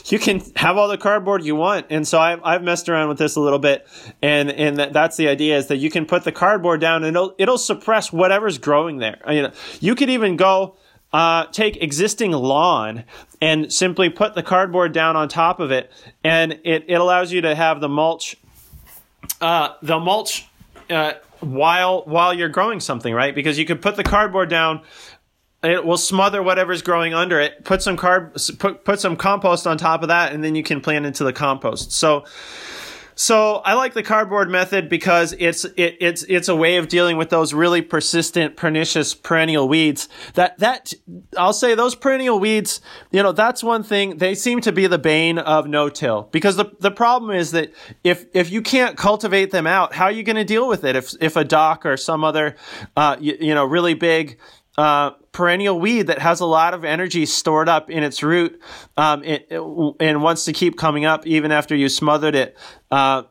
you 0.06 0.18
can 0.18 0.40
have 0.56 0.76
all 0.76 0.88
the 0.88 0.98
cardboard 0.98 1.44
you 1.44 1.56
want. 1.56 1.87
And 1.90 2.06
so 2.06 2.18
I've, 2.18 2.40
I've 2.42 2.62
messed 2.62 2.88
around 2.88 3.09
with 3.09 3.18
this 3.18 3.37
a 3.37 3.40
little 3.40 3.59
bit, 3.59 3.87
and 4.22 4.50
and 4.50 4.76
that's 4.78 5.16
the 5.16 5.28
idea 5.28 5.56
is 5.59 5.66
that 5.66 5.76
you 5.76 5.90
can 5.90 6.06
put 6.06 6.24
the 6.24 6.32
cardboard 6.32 6.80
down 6.80 6.86
and 6.94 7.05
it'll 7.05 7.35
it'll 7.38 7.59
suppress 7.59 8.12
whatever's 8.12 8.59
growing 8.59 8.99
there. 8.99 9.18
I 9.25 9.35
mean, 9.35 9.53
you 9.81 9.94
could 9.94 10.11
even 10.11 10.37
go 10.37 10.77
uh, 11.12 11.46
take 11.46 11.83
existing 11.83 12.33
lawn 12.33 13.05
and 13.40 13.72
simply 13.72 14.09
put 14.11 14.35
the 14.35 14.42
cardboard 14.42 14.92
down 14.92 15.16
on 15.16 15.29
top 15.29 15.61
of 15.61 15.70
it, 15.70 15.90
and 16.22 16.53
it, 16.64 16.85
it 16.88 16.94
allows 16.94 17.33
you 17.33 17.40
to 17.42 17.55
have 17.55 17.81
the 17.81 17.88
mulch 17.88 18.37
uh, 19.40 19.75
the 19.83 19.99
mulch 19.99 20.46
uh, 20.90 21.14
while 21.40 22.03
while 22.03 22.33
you're 22.35 22.49
growing 22.49 22.81
something, 22.81 23.12
right? 23.12 23.35
Because 23.35 23.59
you 23.59 23.64
could 23.64 23.83
put 23.83 23.96
the 23.96 24.05
cardboard 24.05 24.49
down. 24.49 24.83
It 25.62 25.85
will 25.85 25.96
smother 25.96 26.42
whatever's 26.42 26.83
growing 26.83 27.12
under 27.12 27.40
it. 27.40 27.64
Put 27.64 27.83
some 27.83 27.96
carb, 27.96 28.59
put 28.59 28.85
put 28.85 29.01
some 29.01 29.16
compost 29.16 29.66
on 29.66 29.79
top 29.79 30.03
of 30.03 30.09
that, 30.09 30.33
and 30.33 30.44
then 30.44 30.55
you 30.55 30.62
can 30.62 30.81
plant 30.81 31.07
into 31.07 31.25
the 31.25 31.33
compost. 31.33 31.92
So, 31.92 32.25
so 33.18 33.57
I 33.64 33.72
like 33.74 33.94
the 33.94 34.02
cardboard 34.02 34.50
method 34.50 34.90
because 34.90 35.35
it's 35.38 35.64
it, 35.64 35.96
it's 36.00 36.22
it's 36.24 36.48
a 36.48 36.55
way 36.55 36.76
of 36.76 36.88
dealing 36.88 37.16
with 37.16 37.31
those 37.31 37.55
really 37.55 37.81
persistent, 37.81 38.57
pernicious 38.57 39.14
perennial 39.14 39.66
weeds. 39.68 40.11
That 40.35 40.59
that 40.59 40.92
I'll 41.35 41.55
say 41.55 41.74
those 41.74 41.94
perennial 41.94 42.38
weeds, 42.38 42.83
you 43.11 43.22
know, 43.22 43.33
that's 43.33 43.64
one 43.64 43.83
thing. 43.83 44.18
They 44.18 44.35
seem 44.35 44.61
to 44.61 44.70
be 44.70 44.87
the 44.87 44.98
bane 44.98 45.38
of 45.38 45.66
no-till 45.66 46.29
because 46.31 46.57
the 46.57 46.70
the 46.79 46.90
problem 46.90 47.35
is 47.35 47.52
that 47.52 47.72
if 48.05 48.26
if 48.35 48.50
you 48.50 48.61
can't 48.61 48.98
cultivate 48.98 49.50
them 49.50 49.66
out, 49.66 49.94
how 49.94 50.05
are 50.05 50.12
you 50.12 50.22
going 50.22 50.37
to 50.37 50.44
deal 50.44 50.68
with 50.68 50.85
it? 50.85 50.94
If 50.94 51.14
if 51.18 51.37
a 51.37 51.44
dock 51.44 51.87
or 51.87 51.96
some 51.96 52.22
other, 52.22 52.55
uh, 52.98 53.16
you, 53.18 53.38
you 53.40 53.55
know, 53.55 53.64
really 53.64 53.94
big 53.94 54.38
uh, 54.78 55.10
perennial 55.32 55.78
weed 55.78 56.08
that 56.08 56.18
has 56.18 56.40
a 56.40 56.46
lot 56.46 56.74
of 56.74 56.84
energy 56.84 57.26
stored 57.26 57.68
up 57.68 57.90
in 57.90 58.02
its 58.02 58.22
root 58.22 58.60
um, 58.96 59.24
it, 59.24 59.46
it, 59.50 59.60
and 60.00 60.22
wants 60.22 60.44
to 60.44 60.52
keep 60.52 60.76
coming 60.76 61.04
up 61.04 61.26
even 61.26 61.52
after 61.52 61.74
you 61.74 61.88
smothered 61.88 62.34
it. 62.34 62.56
Uh, 62.90 63.22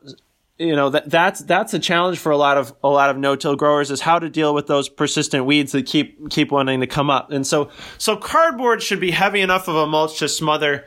you 0.58 0.74
know 0.74 0.88
that 0.88 1.10
that's 1.10 1.40
that's 1.40 1.74
a 1.74 1.78
challenge 1.78 2.18
for 2.18 2.32
a 2.32 2.36
lot 2.36 2.56
of 2.56 2.74
a 2.82 2.88
lot 2.88 3.10
of 3.10 3.18
no-till 3.18 3.56
growers 3.56 3.90
is 3.90 4.00
how 4.00 4.18
to 4.18 4.30
deal 4.30 4.54
with 4.54 4.66
those 4.66 4.88
persistent 4.88 5.44
weeds 5.44 5.72
that 5.72 5.84
keep 5.84 6.30
keep 6.30 6.50
wanting 6.50 6.80
to 6.80 6.86
come 6.86 7.10
up. 7.10 7.30
And 7.30 7.46
so 7.46 7.70
so 7.98 8.16
cardboard 8.16 8.82
should 8.82 9.00
be 9.00 9.10
heavy 9.10 9.42
enough 9.42 9.68
of 9.68 9.76
a 9.76 9.86
mulch 9.86 10.18
to 10.20 10.28
smother 10.28 10.86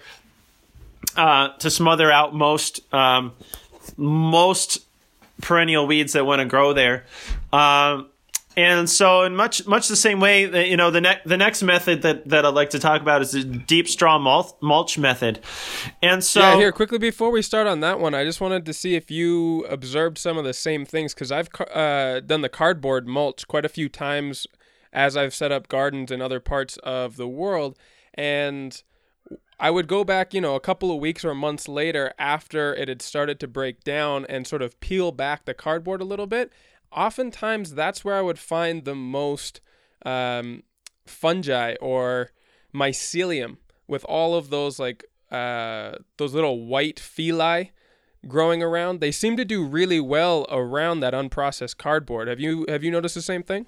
uh, 1.15 1.49
to 1.59 1.69
smother 1.69 2.11
out 2.11 2.33
most 2.33 2.81
um, 2.93 3.33
most 3.95 4.85
perennial 5.41 5.85
weeds 5.85 6.13
that 6.13 6.25
want 6.25 6.39
to 6.39 6.45
grow 6.45 6.73
there. 6.73 7.05
Um, 7.53 8.09
and 8.59 8.89
so, 8.89 9.23
in 9.23 9.37
much 9.37 9.65
much 9.65 9.87
the 9.87 9.95
same 9.95 10.19
way, 10.19 10.69
you 10.69 10.75
know, 10.75 10.91
the 10.91 10.99
next 10.99 11.27
the 11.27 11.37
next 11.37 11.63
method 11.63 12.01
that, 12.01 12.27
that 12.27 12.45
I'd 12.45 12.53
like 12.53 12.71
to 12.71 12.79
talk 12.79 13.01
about 13.01 13.21
is 13.21 13.31
the 13.31 13.43
deep 13.43 13.87
straw 13.87 14.19
mulch, 14.19 14.51
mulch 14.61 14.97
method. 14.97 15.39
And 16.01 16.21
so, 16.21 16.41
yeah, 16.41 16.55
here 16.57 16.71
quickly 16.73 16.97
before 16.97 17.31
we 17.31 17.41
start 17.41 17.67
on 17.67 17.79
that 17.79 18.01
one, 18.01 18.13
I 18.13 18.25
just 18.25 18.41
wanted 18.41 18.65
to 18.65 18.73
see 18.73 18.95
if 18.95 19.09
you 19.09 19.65
observed 19.69 20.17
some 20.17 20.37
of 20.37 20.43
the 20.43 20.53
same 20.53 20.85
things 20.85 21.13
because 21.13 21.31
I've 21.31 21.47
uh, 21.73 22.19
done 22.19 22.41
the 22.41 22.49
cardboard 22.49 23.07
mulch 23.07 23.47
quite 23.47 23.63
a 23.63 23.69
few 23.69 23.87
times 23.87 24.45
as 24.91 25.15
I've 25.15 25.33
set 25.33 25.53
up 25.53 25.69
gardens 25.69 26.11
in 26.11 26.21
other 26.21 26.41
parts 26.41 26.77
of 26.77 27.15
the 27.15 27.27
world, 27.29 27.77
and 28.13 28.83
I 29.57 29.71
would 29.71 29.87
go 29.87 30.03
back, 30.03 30.33
you 30.33 30.41
know, 30.41 30.55
a 30.55 30.59
couple 30.59 30.91
of 30.91 30.99
weeks 30.99 31.23
or 31.23 31.33
months 31.33 31.69
later 31.69 32.13
after 32.19 32.73
it 32.75 32.89
had 32.89 33.01
started 33.01 33.39
to 33.39 33.47
break 33.47 33.85
down 33.85 34.25
and 34.27 34.45
sort 34.45 34.61
of 34.61 34.77
peel 34.81 35.13
back 35.13 35.45
the 35.45 35.53
cardboard 35.53 36.01
a 36.01 36.05
little 36.05 36.27
bit 36.27 36.51
oftentimes 36.91 37.73
that's 37.73 38.03
where 38.03 38.15
I 38.15 38.21
would 38.21 38.39
find 38.39 38.85
the 38.85 38.95
most 38.95 39.61
um, 40.05 40.63
fungi 41.05 41.75
or 41.81 42.31
mycelium 42.73 43.57
with 43.87 44.05
all 44.05 44.35
of 44.35 44.49
those 44.49 44.79
like 44.79 45.05
uh, 45.31 45.93
those 46.17 46.33
little 46.33 46.65
white 46.65 46.97
phyli 46.97 47.71
growing 48.27 48.61
around. 48.61 48.99
They 48.99 49.11
seem 49.11 49.37
to 49.37 49.45
do 49.45 49.65
really 49.65 49.99
well 49.99 50.45
around 50.49 50.99
that 51.01 51.13
unprocessed 51.13 51.77
cardboard. 51.77 52.27
Have 52.27 52.39
you 52.39 52.65
have 52.67 52.83
you 52.83 52.91
noticed 52.91 53.15
the 53.15 53.21
same 53.21 53.43
thing? 53.43 53.67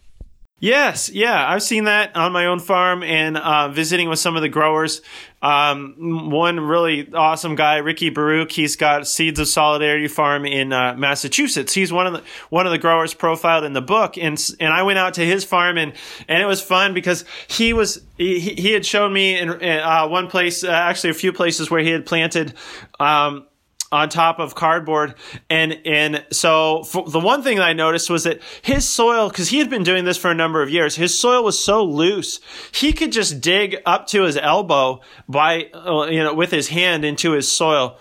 Yes, 0.62 1.10
yeah, 1.10 1.43
I've 1.50 1.63
seen 1.63 1.86
that 1.86 2.15
on 2.15 2.32
my 2.34 2.45
own 2.45 2.60
farm 2.60 3.02
and 3.02 3.36
uh, 3.36 3.69
visiting 3.69 4.10
with 4.10 4.19
some 4.19 4.36
of 4.36 4.43
the 4.43 4.47
growers. 4.47 5.02
Um, 5.41 6.30
one 6.30 6.60
really 6.60 7.12
awesome 7.12 7.56
guy, 7.56 7.78
Ricky 7.78 8.12
Baruc, 8.12 8.52
he's 8.52 8.76
got 8.76 9.08
Seeds 9.08 9.39
of 9.39 9.47
Solidarity 9.47 10.08
Farm 10.08 10.45
in 10.45 10.71
uh, 10.71 10.93
Massachusetts. 10.95 11.74
He's 11.74 11.91
one 11.91 12.06
of 12.06 12.13
the 12.13 12.21
one 12.52 12.67
of 12.67 12.71
the 12.71 12.78
growers 12.78 13.15
profiled 13.15 13.63
in 13.63 13.74
the 13.74 13.82
book, 13.82 14.19
and 14.19 14.39
and 14.60 14.71
I 14.71 14.84
went 14.84 15.00
out 15.00 15.15
to 15.15 15.26
his 15.26 15.43
farm 15.43 15.80
and 15.80 15.93
and 16.28 16.43
it 16.43 16.45
was 16.45 16.62
fun 16.62 16.93
because 16.93 17.26
he 17.47 17.74
was 17.74 18.00
he, 18.19 18.39
he 18.39 18.71
had 18.71 18.86
shown 18.86 19.12
me 19.12 19.39
in 19.39 19.50
uh, 19.50 20.08
one 20.10 20.28
place, 20.28 20.63
uh, 20.63 20.69
actually 20.69 21.10
a 21.10 21.15
few 21.15 21.34
places 21.34 21.71
where 21.71 21.82
he 21.82 21.89
had 21.89 22.06
planted. 22.06 22.54
Um, 23.00 23.47
on 23.91 24.10
top 24.10 24.39
of 24.39 24.56
cardboard. 24.56 25.15
And, 25.49 25.82
and 25.86 26.25
so 26.32 26.84
the 27.08 27.19
one 27.19 27.43
thing 27.43 27.58
that 27.58 27.67
I 27.67 27.73
noticed 27.73 28.10
was 28.10 28.23
that 28.23 28.41
his 28.62 28.88
soil, 28.88 29.30
cause 29.30 29.49
he 29.49 29.60
had 29.60 29.69
been 29.69 29.84
doing 29.84 30.06
this 30.06 30.17
for 30.17 30.32
a 30.32 30.36
number 30.36 30.62
of 30.62 30.69
years, 30.69 30.95
his 30.95 31.17
soil 31.17 31.43
was 31.43 31.63
so 31.63 31.84
loose. 31.84 32.39
He 32.71 32.93
could 32.93 33.12
just 33.12 33.41
dig 33.41 33.77
up 33.86 34.08
to 34.08 34.23
his 34.23 34.38
elbow 34.38 35.01
by, 35.27 35.65
uh, 35.73 36.08
you 36.10 36.23
know, 36.23 36.34
with 36.34 36.51
his 36.51 36.69
hand 36.69 37.04
into 37.04 37.32
his 37.32 37.51
soil. 37.51 37.97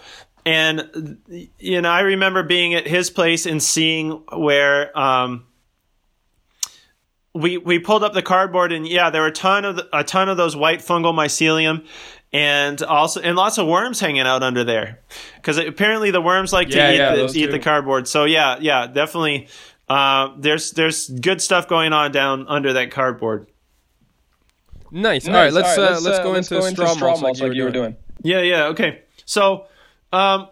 And, 0.47 1.19
you 1.59 1.81
know, 1.83 1.91
I 1.91 2.01
remember 2.01 2.43
being 2.43 2.75
at 2.75 2.87
his 2.87 3.11
place 3.11 3.47
and 3.47 3.63
seeing 3.63 4.23
where, 4.33 4.97
um, 4.99 5.47
we 7.33 7.59
we 7.59 7.79
pulled 7.79 8.03
up 8.03 8.13
the 8.13 8.23
cardboard 8.23 8.73
and 8.73 8.89
yeah, 8.89 9.11
there 9.11 9.23
were 9.23 9.29
a 9.29 9.33
ton 9.33 9.65
of 9.65 9.77
the, 9.77 9.89
a 9.97 10.03
ton 10.03 10.29
of 10.29 10.37
those 10.37 10.57
white 10.57 10.81
fungal 10.81 11.15
mycelium, 11.15 11.87
and 12.33 12.81
also 12.83 13.21
and 13.21 13.37
lots 13.37 13.59
of 13.59 13.67
worms 13.67 14.01
hanging 14.01 14.23
out 14.23 14.43
under 14.43 14.65
there. 14.65 15.01
Because 15.37 15.59
apparently 15.59 16.11
the 16.11 16.21
worms 16.21 16.53
like 16.53 16.73
yeah, 16.73 16.87
to 16.87 16.93
eat, 16.93 16.97
yeah, 16.97 17.15
the, 17.15 17.39
eat 17.39 17.51
the 17.51 17.59
cardboard. 17.59 18.07
So 18.09 18.25
yeah 18.25 18.59
yeah 18.61 18.87
definitely 18.87 19.49
uh, 19.89 20.35
there's 20.39 20.71
there's 20.73 21.09
good 21.09 21.43
stuff 21.43 21.69
going 21.69 21.93
on 21.93 22.13
down 22.13 22.47
under 22.49 22.75
that 22.75 22.91
cardboard. 22.91 23.49
Nice, 24.93 25.27
nice. 25.27 25.29
all 25.29 25.35
right 25.35 25.53
let's 25.53 25.79
all 25.79 25.85
right, 25.85 25.91
uh, 25.91 25.93
let's, 25.95 26.05
let's, 26.05 26.19
uh, 26.19 26.23
go, 26.23 26.31
let's 26.31 26.51
into, 26.51 26.63
go 26.63 26.71
straw, 26.71 26.95
straw 26.95 27.09
mulch, 27.11 27.23
mulch 27.23 27.41
like, 27.41 27.55
you 27.55 27.65
were 27.65 27.71
doing. 27.71 27.93
doing. 27.93 27.97
Yeah 28.23 28.43
yeah 28.43 28.65
okay. 28.67 29.03
So 29.25 29.67
um, 30.13 30.49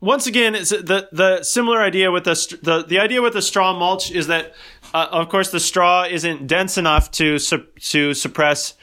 once 0.00 0.26
again 0.26 0.54
it's 0.54 0.70
the 0.70 1.08
the 1.12 1.42
similar 1.42 1.80
idea 1.80 2.10
with 2.10 2.24
the 2.24 2.58
the, 2.62 2.84
the 2.84 2.98
idea 2.98 3.22
with 3.22 3.32
the 3.32 3.42
straw 3.42 3.76
mulch 3.76 4.10
is 4.10 4.26
that 4.26 4.54
uh, 4.92 5.08
of 5.10 5.28
course 5.28 5.50
the 5.50 5.60
straw 5.60 6.04
isn't 6.04 6.46
dense 6.46 6.76
enough 6.76 7.10
to 7.12 7.38
su- 7.38 7.66
to 7.80 8.14
suppress 8.14 8.74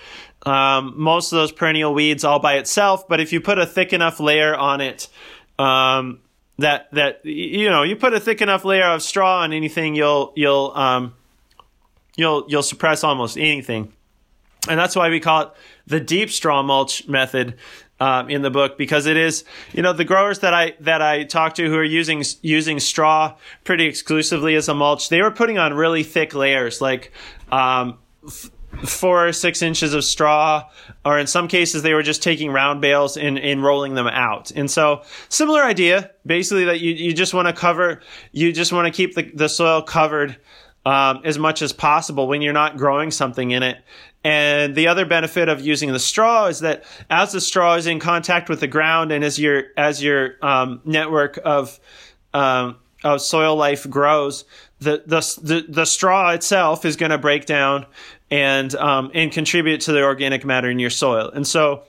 um, 0.45 0.93
most 0.97 1.31
of 1.31 1.37
those 1.37 1.51
perennial 1.51 1.93
weeds 1.93 2.23
all 2.23 2.39
by 2.39 2.55
itself. 2.55 3.07
But 3.07 3.19
if 3.19 3.31
you 3.31 3.41
put 3.41 3.59
a 3.59 3.65
thick 3.65 3.93
enough 3.93 4.19
layer 4.19 4.55
on 4.55 4.81
it, 4.81 5.07
um, 5.57 6.19
that 6.57 6.91
that 6.91 7.25
you 7.25 7.69
know, 7.69 7.83
you 7.83 7.95
put 7.95 8.13
a 8.13 8.19
thick 8.19 8.41
enough 8.41 8.65
layer 8.65 8.85
of 8.85 9.01
straw 9.01 9.41
on 9.41 9.53
anything, 9.53 9.95
you'll 9.95 10.33
you'll 10.35 10.71
um, 10.75 11.13
you'll 12.15 12.45
you'll 12.47 12.63
suppress 12.63 13.03
almost 13.03 13.37
anything, 13.37 13.93
and 14.69 14.79
that's 14.79 14.95
why 14.95 15.09
we 15.09 15.19
call 15.19 15.41
it 15.41 15.49
the 15.87 15.99
deep 15.99 16.29
straw 16.29 16.61
mulch 16.61 17.07
method. 17.07 17.55
Um, 17.99 18.29
in 18.29 18.41
the 18.41 18.49
book 18.49 18.77
because 18.77 19.05
it 19.05 19.15
is 19.15 19.45
you 19.71 19.81
know 19.81 19.93
the 19.93 20.03
growers 20.03 20.39
that 20.39 20.53
I 20.53 20.73
that 20.81 21.01
I 21.01 21.23
talked 21.23 21.55
to 21.57 21.69
who 21.69 21.75
are 21.77 21.83
using 21.83 22.23
using 22.41 22.81
straw 22.81 23.35
pretty 23.63 23.85
exclusively 23.85 24.55
as 24.55 24.67
a 24.67 24.73
mulch 24.73 25.07
they 25.07 25.21
were 25.21 25.31
putting 25.31 25.57
on 25.57 25.73
really 25.73 26.03
thick 26.03 26.33
layers 26.33 26.81
like 26.81 27.13
um, 27.49 27.99
four 28.85 29.27
or 29.27 29.33
six 29.33 29.61
inches 29.61 29.93
of 29.93 30.03
straw, 30.03 30.69
or 31.05 31.19
in 31.19 31.27
some 31.27 31.47
cases 31.47 31.81
they 31.83 31.93
were 31.93 32.03
just 32.03 32.23
taking 32.23 32.51
round 32.51 32.81
bales 32.81 33.17
and, 33.17 33.37
and 33.39 33.63
rolling 33.63 33.95
them 33.95 34.07
out. 34.07 34.51
And 34.51 34.69
so 34.69 35.03
similar 35.29 35.63
idea, 35.63 36.11
basically 36.25 36.65
that 36.65 36.79
you, 36.79 36.93
you 36.93 37.13
just 37.13 37.33
want 37.33 37.47
to 37.47 37.53
cover, 37.53 38.01
you 38.31 38.51
just 38.51 38.73
want 38.73 38.87
to 38.87 38.91
keep 38.91 39.15
the, 39.15 39.31
the 39.33 39.47
soil 39.47 39.81
covered 39.81 40.37
um, 40.85 41.21
as 41.23 41.39
much 41.39 41.61
as 41.61 41.71
possible 41.71 42.27
when 42.27 42.41
you're 42.41 42.53
not 42.53 42.77
growing 42.77 43.11
something 43.11 43.51
in 43.51 43.63
it. 43.63 43.77
And 44.23 44.75
the 44.75 44.87
other 44.87 45.05
benefit 45.05 45.49
of 45.49 45.61
using 45.61 45.91
the 45.91 45.99
straw 45.99 46.45
is 46.47 46.61
that 46.61 46.83
as 47.09 47.33
the 47.33 47.41
straw 47.41 47.75
is 47.75 47.87
in 47.87 47.99
contact 47.99 48.49
with 48.49 48.61
the 48.61 48.67
ground 48.67 49.11
and 49.11 49.23
as 49.23 49.37
your 49.37 49.63
as 49.75 50.01
your 50.01 50.35
um, 50.41 50.81
network 50.85 51.39
of 51.43 51.79
um, 52.33 52.77
of 53.03 53.21
soil 53.21 53.57
life 53.57 53.89
grows, 53.89 54.45
the 54.79 55.03
the 55.05 55.19
the, 55.41 55.65
the 55.67 55.85
straw 55.85 56.29
itself 56.29 56.85
is 56.85 56.95
going 56.95 57.11
to 57.11 57.17
break 57.17 57.45
down 57.45 57.85
and 58.33 58.73
um, 58.75 59.11
and 59.13 59.31
contribute 59.31 59.81
to 59.81 59.91
the 59.91 60.01
organic 60.01 60.43
matter 60.43 60.67
in 60.67 60.79
your 60.79 60.89
soil. 60.89 61.29
And 61.29 61.45
so, 61.45 61.83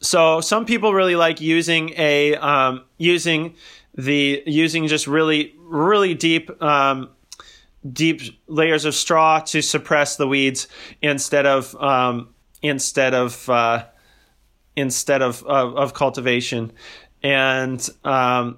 so 0.00 0.40
some 0.40 0.64
people 0.64 0.94
really 0.94 1.14
like 1.14 1.42
using 1.42 1.90
a 1.98 2.36
um, 2.36 2.84
using 2.96 3.54
the 3.94 4.42
using 4.46 4.86
just 4.86 5.06
really 5.06 5.54
really 5.58 6.14
deep 6.14 6.50
um, 6.62 7.10
deep 7.92 8.22
layers 8.46 8.86
of 8.86 8.94
straw 8.94 9.40
to 9.40 9.60
suppress 9.60 10.16
the 10.16 10.26
weeds 10.26 10.68
instead 11.02 11.44
of 11.44 11.74
um, 11.76 12.30
instead 12.62 13.12
of 13.12 13.46
uh, 13.50 13.84
instead 14.74 15.20
of, 15.20 15.44
of, 15.44 15.76
of 15.76 15.92
cultivation 15.92 16.72
and 17.22 17.90
um, 18.04 18.56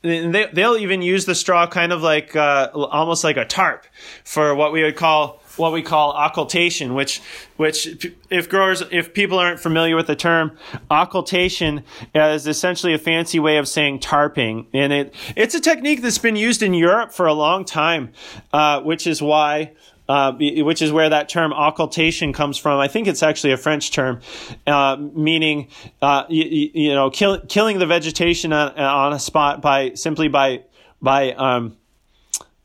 they, 0.00 0.48
they'll 0.52 0.78
even 0.78 1.02
use 1.02 1.26
the 1.26 1.34
straw 1.34 1.66
kind 1.66 1.92
of 1.92 2.02
like 2.02 2.34
uh, 2.34 2.70
almost 2.74 3.22
like 3.22 3.36
a 3.36 3.44
tarp 3.44 3.86
for 4.24 4.54
what 4.54 4.72
we 4.72 4.82
would 4.82 4.96
call 4.96 5.41
what 5.56 5.72
we 5.72 5.82
call 5.82 6.12
occultation, 6.12 6.94
which, 6.94 7.20
which 7.56 8.06
if 8.30 8.48
growers, 8.48 8.82
if 8.90 9.12
people 9.12 9.38
aren't 9.38 9.60
familiar 9.60 9.96
with 9.96 10.06
the 10.06 10.16
term, 10.16 10.56
occultation 10.90 11.84
is 12.14 12.46
essentially 12.46 12.94
a 12.94 12.98
fancy 12.98 13.38
way 13.38 13.56
of 13.56 13.68
saying 13.68 14.00
tarping, 14.00 14.66
and 14.72 14.92
it 14.92 15.14
it's 15.36 15.54
a 15.54 15.60
technique 15.60 16.02
that's 16.02 16.18
been 16.18 16.36
used 16.36 16.62
in 16.62 16.74
Europe 16.74 17.12
for 17.12 17.26
a 17.26 17.34
long 17.34 17.64
time, 17.64 18.12
uh, 18.52 18.80
which 18.80 19.06
is 19.06 19.20
why 19.20 19.72
uh, 20.08 20.32
which 20.32 20.82
is 20.82 20.92
where 20.92 21.08
that 21.08 21.28
term 21.28 21.52
occultation 21.52 22.32
comes 22.32 22.58
from. 22.58 22.78
I 22.78 22.88
think 22.88 23.06
it's 23.06 23.22
actually 23.22 23.52
a 23.52 23.56
French 23.56 23.92
term, 23.92 24.20
uh, 24.66 24.96
meaning 24.98 25.68
uh, 26.02 26.24
you, 26.28 26.70
you, 26.74 26.94
know 26.94 27.08
kill, 27.10 27.40
killing 27.40 27.78
the 27.78 27.86
vegetation 27.86 28.52
on, 28.52 28.76
on, 28.78 29.12
a 29.12 29.18
spot 29.18 29.62
by 29.62 29.94
simply 29.94 30.28
by 30.28 30.64
by 31.00 31.32
um, 31.32 31.76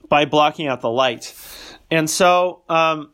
by 0.10 0.26
blocking 0.26 0.68
out 0.68 0.82
the 0.82 0.90
light. 0.90 1.34
And 1.90 2.10
so 2.10 2.62
um, 2.70 3.12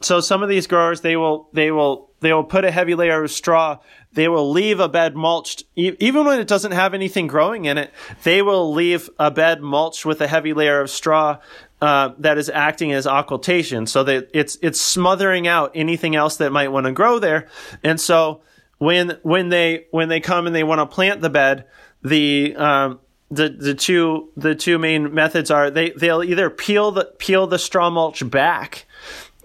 so 0.00 0.20
some 0.20 0.42
of 0.42 0.48
these 0.48 0.66
growers 0.66 1.00
they 1.00 1.16
will 1.16 1.48
they 1.52 1.70
will 1.70 2.10
they 2.20 2.32
will 2.32 2.44
put 2.44 2.64
a 2.64 2.70
heavy 2.70 2.94
layer 2.94 3.22
of 3.22 3.30
straw 3.30 3.78
they 4.14 4.28
will 4.28 4.50
leave 4.50 4.78
a 4.78 4.88
bed 4.88 5.16
mulched, 5.16 5.64
even 5.74 6.24
when 6.24 6.38
it 6.38 6.46
doesn't 6.46 6.70
have 6.70 6.94
anything 6.94 7.26
growing 7.26 7.64
in 7.64 7.78
it. 7.78 7.92
They 8.22 8.42
will 8.42 8.72
leave 8.72 9.10
a 9.18 9.30
bed 9.30 9.60
mulched 9.60 10.06
with 10.06 10.20
a 10.20 10.28
heavy 10.28 10.52
layer 10.52 10.80
of 10.80 10.88
straw 10.88 11.38
uh, 11.82 12.12
that 12.18 12.38
is 12.38 12.48
acting 12.48 12.92
as 12.92 13.06
occultation, 13.06 13.86
so 13.88 14.04
that 14.04 14.30
it's 14.32 14.56
it's 14.62 14.80
smothering 14.80 15.48
out 15.48 15.72
anything 15.74 16.14
else 16.14 16.36
that 16.36 16.52
might 16.52 16.68
want 16.68 16.86
to 16.86 16.92
grow 16.92 17.18
there. 17.18 17.48
And 17.82 18.00
so 18.00 18.42
when 18.78 19.18
when 19.22 19.48
they 19.48 19.86
when 19.90 20.08
they 20.08 20.20
come 20.20 20.46
and 20.46 20.54
they 20.54 20.64
want 20.64 20.78
to 20.78 20.86
plant 20.86 21.20
the 21.20 21.30
bed, 21.30 21.66
the 22.02 22.54
um, 22.54 23.00
the 23.34 23.48
the 23.48 23.74
two 23.74 24.30
the 24.36 24.54
two 24.54 24.78
main 24.78 25.12
methods 25.14 25.50
are 25.50 25.70
they 25.70 25.90
they'll 25.90 26.22
either 26.22 26.50
peel 26.50 26.90
the 26.92 27.12
peel 27.18 27.46
the 27.46 27.58
straw 27.58 27.90
mulch 27.90 28.28
back 28.30 28.86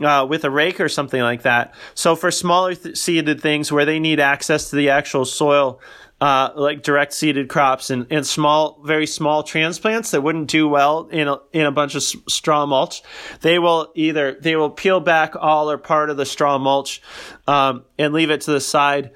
uh, 0.01 0.25
with 0.29 0.43
a 0.45 0.49
rake 0.49 0.79
or 0.79 0.89
something 0.89 1.21
like 1.21 1.43
that. 1.43 1.73
So 1.93 2.15
for 2.15 2.31
smaller 2.31 2.75
th- 2.75 2.97
seeded 2.97 3.41
things 3.41 3.71
where 3.71 3.85
they 3.85 3.99
need 3.99 4.19
access 4.19 4.69
to 4.69 4.75
the 4.75 4.89
actual 4.89 5.25
soil, 5.25 5.81
uh, 6.21 6.51
like 6.55 6.83
direct 6.83 7.13
seeded 7.13 7.49
crops 7.49 7.89
and, 7.89 8.07
and 8.09 8.25
small, 8.25 8.81
very 8.83 9.07
small 9.07 9.43
transplants 9.43 10.11
that 10.11 10.21
wouldn't 10.21 10.49
do 10.49 10.67
well 10.67 11.07
in 11.11 11.27
a, 11.27 11.37
in 11.53 11.65
a 11.65 11.71
bunch 11.71 11.95
of 11.95 12.01
s- 12.01 12.15
straw 12.27 12.65
mulch, 12.65 13.01
they 13.41 13.59
will 13.59 13.91
either, 13.95 14.37
they 14.39 14.55
will 14.55 14.69
peel 14.69 14.99
back 14.99 15.35
all 15.35 15.69
or 15.69 15.77
part 15.77 16.09
of 16.09 16.17
the 16.17 16.25
straw 16.25 16.57
mulch, 16.57 17.01
um, 17.47 17.83
and 17.97 18.13
leave 18.13 18.31
it 18.31 18.41
to 18.41 18.51
the 18.51 18.61
side. 18.61 19.11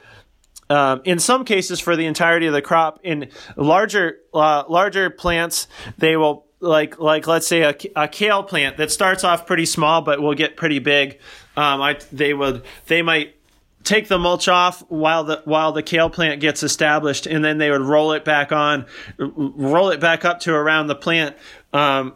Um, 0.69 1.01
in 1.03 1.19
some 1.19 1.45
cases, 1.45 1.79
for 1.79 1.95
the 1.95 2.05
entirety 2.05 2.47
of 2.47 2.53
the 2.53 2.61
crop, 2.61 2.99
in 3.03 3.29
larger 3.55 4.17
uh, 4.33 4.63
larger 4.67 5.09
plants, 5.09 5.67
they 5.97 6.15
will 6.15 6.45
like 6.59 6.97
like 6.99 7.27
let's 7.27 7.47
say 7.47 7.61
a, 7.61 7.75
a 7.95 8.07
kale 8.07 8.43
plant 8.43 8.77
that 8.77 8.91
starts 8.91 9.23
off 9.23 9.45
pretty 9.45 9.65
small 9.65 10.01
but 10.01 10.21
will 10.21 10.33
get 10.33 10.55
pretty 10.55 10.79
big. 10.79 11.19
Um, 11.57 11.81
I 11.81 11.99
they 12.11 12.33
would 12.33 12.63
they 12.87 13.01
might 13.01 13.35
take 13.83 14.07
the 14.07 14.17
mulch 14.17 14.47
off 14.47 14.79
while 14.89 15.23
the 15.23 15.41
while 15.45 15.71
the 15.71 15.83
kale 15.83 16.09
plant 16.09 16.41
gets 16.41 16.63
established, 16.63 17.25
and 17.27 17.43
then 17.43 17.57
they 17.57 17.69
would 17.69 17.81
roll 17.81 18.13
it 18.13 18.25
back 18.25 18.51
on, 18.51 18.85
roll 19.17 19.89
it 19.89 19.99
back 19.99 20.25
up 20.25 20.39
to 20.41 20.53
around 20.53 20.87
the 20.87 20.95
plant. 20.95 21.35
Um, 21.73 22.15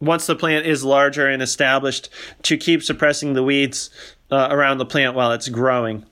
once 0.00 0.26
the 0.26 0.36
plant 0.36 0.64
is 0.64 0.84
larger 0.84 1.26
and 1.26 1.42
established, 1.42 2.08
to 2.42 2.56
keep 2.56 2.82
suppressing 2.84 3.32
the 3.32 3.42
weeds 3.42 3.90
uh, 4.30 4.48
around 4.50 4.78
the 4.78 4.86
plant 4.86 5.16
while 5.16 5.32
it's 5.32 5.48
growing. 5.48 6.04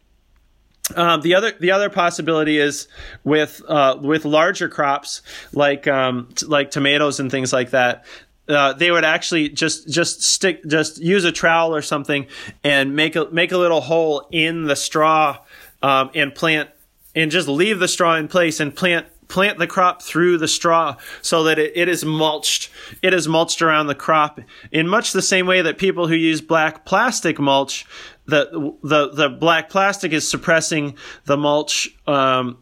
Um, 0.95 1.21
the 1.23 1.35
other 1.35 1.53
the 1.59 1.73
other 1.73 1.91
possibility 1.91 2.59
is 2.59 2.87
with 3.25 3.61
uh, 3.67 3.99
with 4.01 4.25
larger 4.25 4.69
crops 4.69 5.23
like 5.53 5.89
um, 5.89 6.29
t- 6.35 6.47
like 6.47 6.71
tomatoes 6.71 7.19
and 7.19 7.31
things 7.31 7.53
like 7.53 7.71
that. 7.71 8.05
Uh, 8.49 8.73
they 8.73 8.93
would 8.93 9.05
actually 9.05 9.49
just 9.49 9.89
just 9.89 10.23
stick 10.23 10.65
just 10.67 10.99
use 10.99 11.25
a 11.25 11.33
trowel 11.33 11.75
or 11.75 11.83
something 11.83 12.27
and 12.63 12.95
make 12.95 13.17
a 13.17 13.29
make 13.33 13.51
a 13.51 13.59
little 13.59 13.81
hole 13.81 14.29
in 14.31 14.65
the 14.65 14.77
straw 14.77 15.37
um, 15.83 16.11
and 16.15 16.33
plant 16.35 16.71
and 17.17 17.33
just 17.33 17.49
leave 17.49 17.81
the 17.81 17.89
straw 17.89 18.15
in 18.15 18.29
place 18.29 18.61
and 18.61 18.77
plant 18.77 19.07
plant 19.29 19.59
the 19.59 19.67
crop 19.67 20.03
through 20.03 20.39
the 20.39 20.47
straw 20.47 20.97
so 21.21 21.45
that 21.45 21.59
it, 21.59 21.73
it 21.75 21.89
is 21.89 22.05
mulched 22.05 22.71
it 23.03 23.13
is 23.13 23.27
mulched 23.27 23.61
around 23.61 23.89
the 23.89 23.95
crop 23.95 24.39
in 24.71 24.87
much 24.87 25.13
the 25.13 25.23
same 25.23 25.47
way 25.47 25.63
that 25.63 25.79
people 25.79 26.07
who 26.07 26.15
use 26.15 26.41
black 26.41 26.85
plastic 26.85 27.41
mulch 27.41 27.85
the 28.27 28.75
the 28.83 29.11
the 29.11 29.29
black 29.29 29.71
plastic 29.71 30.13
is 30.13 30.29
suppressing 30.29 30.97
the 31.25 31.37
mulch 31.37 31.89
um, 32.07 32.59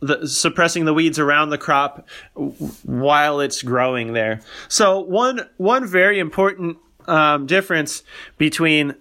the, 0.00 0.26
suppressing 0.28 0.84
the 0.84 0.94
weeds 0.94 1.18
around 1.18 1.50
the 1.50 1.58
crop 1.58 2.06
while 2.34 3.40
it's 3.40 3.62
growing 3.62 4.12
there. 4.12 4.40
So 4.68 5.00
one 5.00 5.48
one 5.56 5.86
very 5.86 6.18
important 6.18 6.78
um, 7.06 7.46
difference 7.46 8.02
between, 8.38 8.94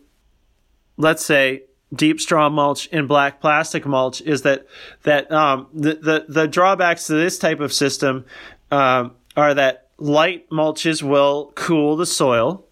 let's 0.97 1.25
say, 1.25 1.63
deep 1.93 2.19
straw 2.19 2.49
mulch 2.49 2.89
and 2.91 3.07
black 3.07 3.41
plastic 3.41 3.85
mulch 3.85 4.21
is 4.21 4.43
that 4.43 4.65
that 5.03 5.31
um, 5.31 5.67
the, 5.73 5.95
the 5.95 6.25
the 6.27 6.47
drawbacks 6.47 7.07
to 7.07 7.13
this 7.13 7.37
type 7.37 7.59
of 7.59 7.73
system 7.73 8.25
um, 8.71 9.15
are 9.35 9.53
that 9.53 9.89
light 9.97 10.49
mulches 10.49 11.03
will 11.03 11.51
cool 11.55 11.95
the 11.95 12.05
soil 12.05 12.62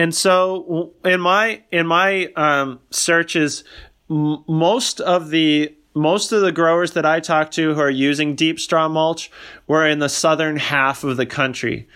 and 0.00 0.14
so 0.14 0.94
in 1.04 1.20
my 1.20 1.62
in 1.70 1.86
my 1.86 2.32
um, 2.34 2.80
searches, 2.90 3.64
m- 4.08 4.42
most 4.48 4.98
of 4.98 5.28
the 5.28 5.74
most 5.94 6.32
of 6.32 6.40
the 6.40 6.52
growers 6.52 6.92
that 6.92 7.04
I 7.04 7.20
talk 7.20 7.50
to 7.52 7.74
who 7.74 7.80
are 7.80 7.90
using 7.90 8.34
deep 8.34 8.58
straw 8.58 8.88
mulch 8.88 9.30
were 9.66 9.86
in 9.86 9.98
the 9.98 10.08
southern 10.08 10.56
half 10.56 11.04
of 11.04 11.18
the 11.18 11.26
country. 11.26 11.86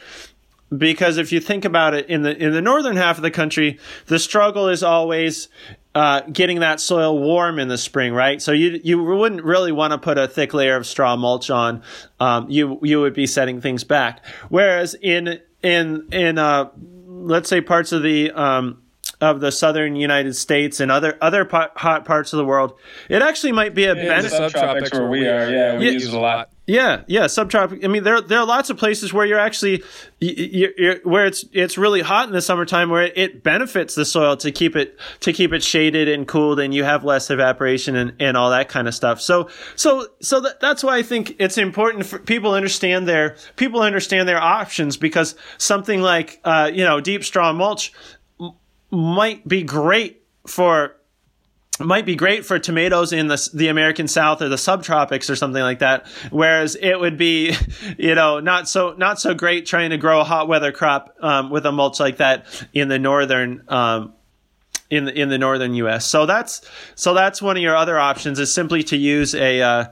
Because 0.77 1.17
if 1.17 1.33
you 1.33 1.41
think 1.41 1.65
about 1.65 1.95
it, 1.95 2.07
in 2.11 2.21
the 2.21 2.37
in 2.37 2.53
the 2.53 2.61
northern 2.61 2.97
half 2.97 3.17
of 3.17 3.23
the 3.23 3.31
country, 3.31 3.79
the 4.05 4.19
struggle 4.19 4.69
is 4.69 4.83
always 4.83 5.49
uh, 5.95 6.21
getting 6.31 6.61
that 6.61 6.81
soil 6.81 7.19
warm 7.19 7.59
in 7.59 7.69
the 7.69 7.79
spring, 7.79 8.13
right? 8.13 8.43
So 8.43 8.53
you 8.53 8.81
you 8.85 9.03
wouldn't 9.03 9.45
really 9.45 9.73
want 9.73 9.93
to 9.93 9.99
put 9.99 10.19
a 10.19 10.29
thick 10.29 10.53
layer 10.53 10.77
of 10.77 10.87
straw 10.87 11.17
mulch 11.17 11.49
on. 11.49 11.83
Um, 12.21 12.51
you 12.51 12.79
you 12.83 13.01
would 13.01 13.15
be 13.15 13.27
setting 13.27 13.63
things 13.63 13.83
back. 13.83 14.23
Whereas 14.51 14.95
in 15.01 15.41
in 15.63 16.07
in 16.13 16.37
uh, 16.37 16.69
let's 17.25 17.49
say 17.49 17.61
parts 17.61 17.93
of 17.93 18.03
the 18.03 18.31
um, 18.33 18.83
of 19.21 19.41
the 19.41 19.53
southern 19.53 19.97
United 19.97 20.35
States 20.35 20.81
and 20.81 20.91
other 20.91 21.17
other 21.21 21.49
hot 21.51 22.05
parts 22.05 22.33
of 22.33 22.39
the 22.39 22.45
world, 22.45 22.79
it 23.09 23.23
actually 23.23 23.53
might 23.53 23.75
be 23.75 23.85
a 23.85 23.95
yeah, 23.95 24.09
benefit. 24.09 24.53
Subtropics 24.53 24.93
where 24.93 25.09
we 25.09 25.27
are, 25.27 25.51
yeah, 25.51 25.79
we 25.79 25.87
yeah, 25.87 25.93
use 25.93 26.13
a 26.13 26.19
lot. 26.19 26.51
Yeah, 26.67 27.03
yeah, 27.09 27.25
subtropic. 27.25 27.85
I 27.85 27.89
mean, 27.89 28.05
there 28.05 28.23
there 28.23 28.39
are 28.39 28.47
lots 28.47 28.71
of 28.71 28.79
places 28.79 29.13
where 29.13 29.27
you're 29.27 29.39
actually 29.39 29.83
you're, 30.19 30.71
you're, 30.79 30.97
where 31.05 31.27
it's 31.27 31.45
it's 31.53 31.77
really 31.77 32.01
hot 32.01 32.27
in 32.27 32.33
the 32.33 32.41
summertime, 32.41 32.89
where 32.89 33.03
it 33.03 33.43
benefits 33.43 33.95
the 33.95 34.07
soil 34.07 34.39
to 34.39 34.51
keep 34.51 34.75
it 34.75 34.99
to 35.21 35.35
keep 35.35 35.53
it 35.53 35.63
shaded 35.63 36.09
and 36.09 36.27
cooled, 36.27 36.59
and 36.59 36.73
you 36.73 36.83
have 36.83 37.05
less 37.05 37.29
evaporation 37.29 37.97
and, 37.97 38.15
and 38.19 38.39
all 38.39 38.49
that 38.49 38.71
kind 38.71 38.89
of 38.89 38.95
stuff. 38.95 39.21
So 39.21 39.51
so 39.77 40.07
so 40.23 40.41
that, 40.41 40.61
that's 40.61 40.83
why 40.83 40.97
I 40.97 41.03
think 41.03 41.37
it's 41.39 41.59
important 41.59 42.07
for 42.07 42.19
people 42.19 42.55
understand 42.55 43.07
their 43.07 43.37
people 43.57 43.83
understand 43.83 44.27
their 44.27 44.41
options 44.41 44.97
because 44.97 45.35
something 45.59 46.01
like 46.01 46.41
uh, 46.45 46.71
you 46.73 46.85
know 46.85 46.99
deep 46.99 47.25
straw 47.25 47.53
mulch 47.53 47.93
might 48.95 49.47
be 49.47 49.63
great 49.63 50.23
for 50.47 50.97
might 51.81 52.07
be 52.07 52.15
great 52.15 52.45
for 52.45 52.59
tomatoes 52.59 53.13
in 53.13 53.27
the 53.27 53.51
the 53.53 53.69
American 53.69 54.07
South 54.07 54.41
or 54.41 54.49
the 54.49 54.57
subtropics 54.57 55.29
or 55.29 55.37
something 55.37 55.63
like 55.63 55.81
that. 55.81 56.07
Whereas 56.31 56.77
it 56.77 56.99
would 56.99 57.19
be, 57.19 57.55
you 57.99 58.15
know, 58.15 58.41
not 58.41 58.69
so 58.69 58.95
not 58.97 59.21
so 59.21 59.35
great 59.35 59.67
trying 59.67 59.91
to 59.91 59.99
grow 59.99 60.21
a 60.21 60.25
hot 60.25 60.49
weather 60.49 60.73
crop 60.73 61.17
um, 61.21 61.51
with 61.51 61.67
a 61.67 61.73
mulch 61.73 61.99
like 62.01 62.19
that 62.19 62.47
in 62.73 62.89
the 62.89 62.99
northern 62.99 63.65
um, 63.69 64.15
in 64.91 65.07
the 65.07 65.19
in 65.19 65.29
the 65.29 65.39
northern 65.39 65.75
U.S. 65.75 66.07
So 66.07 66.27
that's 66.27 66.63
so 66.95 67.15
that's 67.15 67.43
one 67.43 67.57
of 67.57 67.63
your 67.63 67.77
other 67.77 67.99
options 67.99 68.39
is 68.39 68.53
simply 68.53 68.83
to 68.85 68.97
use 68.97 69.35
a 69.35 69.61
uh, 69.61 69.85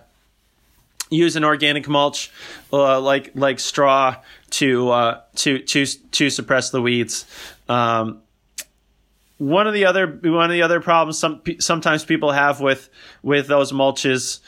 use 1.11 1.37
an 1.37 1.45
organic 1.45 1.89
mulch 1.89 2.31
uh, 2.73 3.01
like 3.01 3.33
like 3.35 3.59
straw 3.59 4.17
to 4.51 4.91
uh, 4.91 5.21
to 5.37 5.59
to 5.59 5.87
to 5.87 6.31
suppress 6.31 6.71
the 6.71 6.81
weeds. 6.81 7.27
Um, 7.69 8.23
one 9.43 9.67
of 9.67 9.75
the 9.75 9.87
other 9.87 10.07
one 10.07 10.45
of 10.45 10.53
the 10.53 10.63
other 10.63 10.81
problems 10.81 11.19
some 11.19 11.43
sometimes 11.59 12.05
people 12.05 12.31
have 12.31 12.61
with 12.61 12.89
with 13.23 13.49
those 13.49 13.73
mulches 13.73 14.39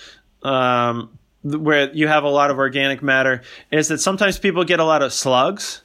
um, 0.42 1.18
where 1.42 1.92
you 1.92 2.06
have 2.06 2.22
a 2.22 2.28
lot 2.28 2.50
of 2.52 2.58
organic 2.58 3.02
matter 3.02 3.42
is 3.72 3.88
that 3.88 3.98
sometimes 3.98 4.38
people 4.38 4.62
get 4.62 4.78
a 4.78 4.84
lot 4.84 5.02
of 5.02 5.12
slugs 5.12 5.82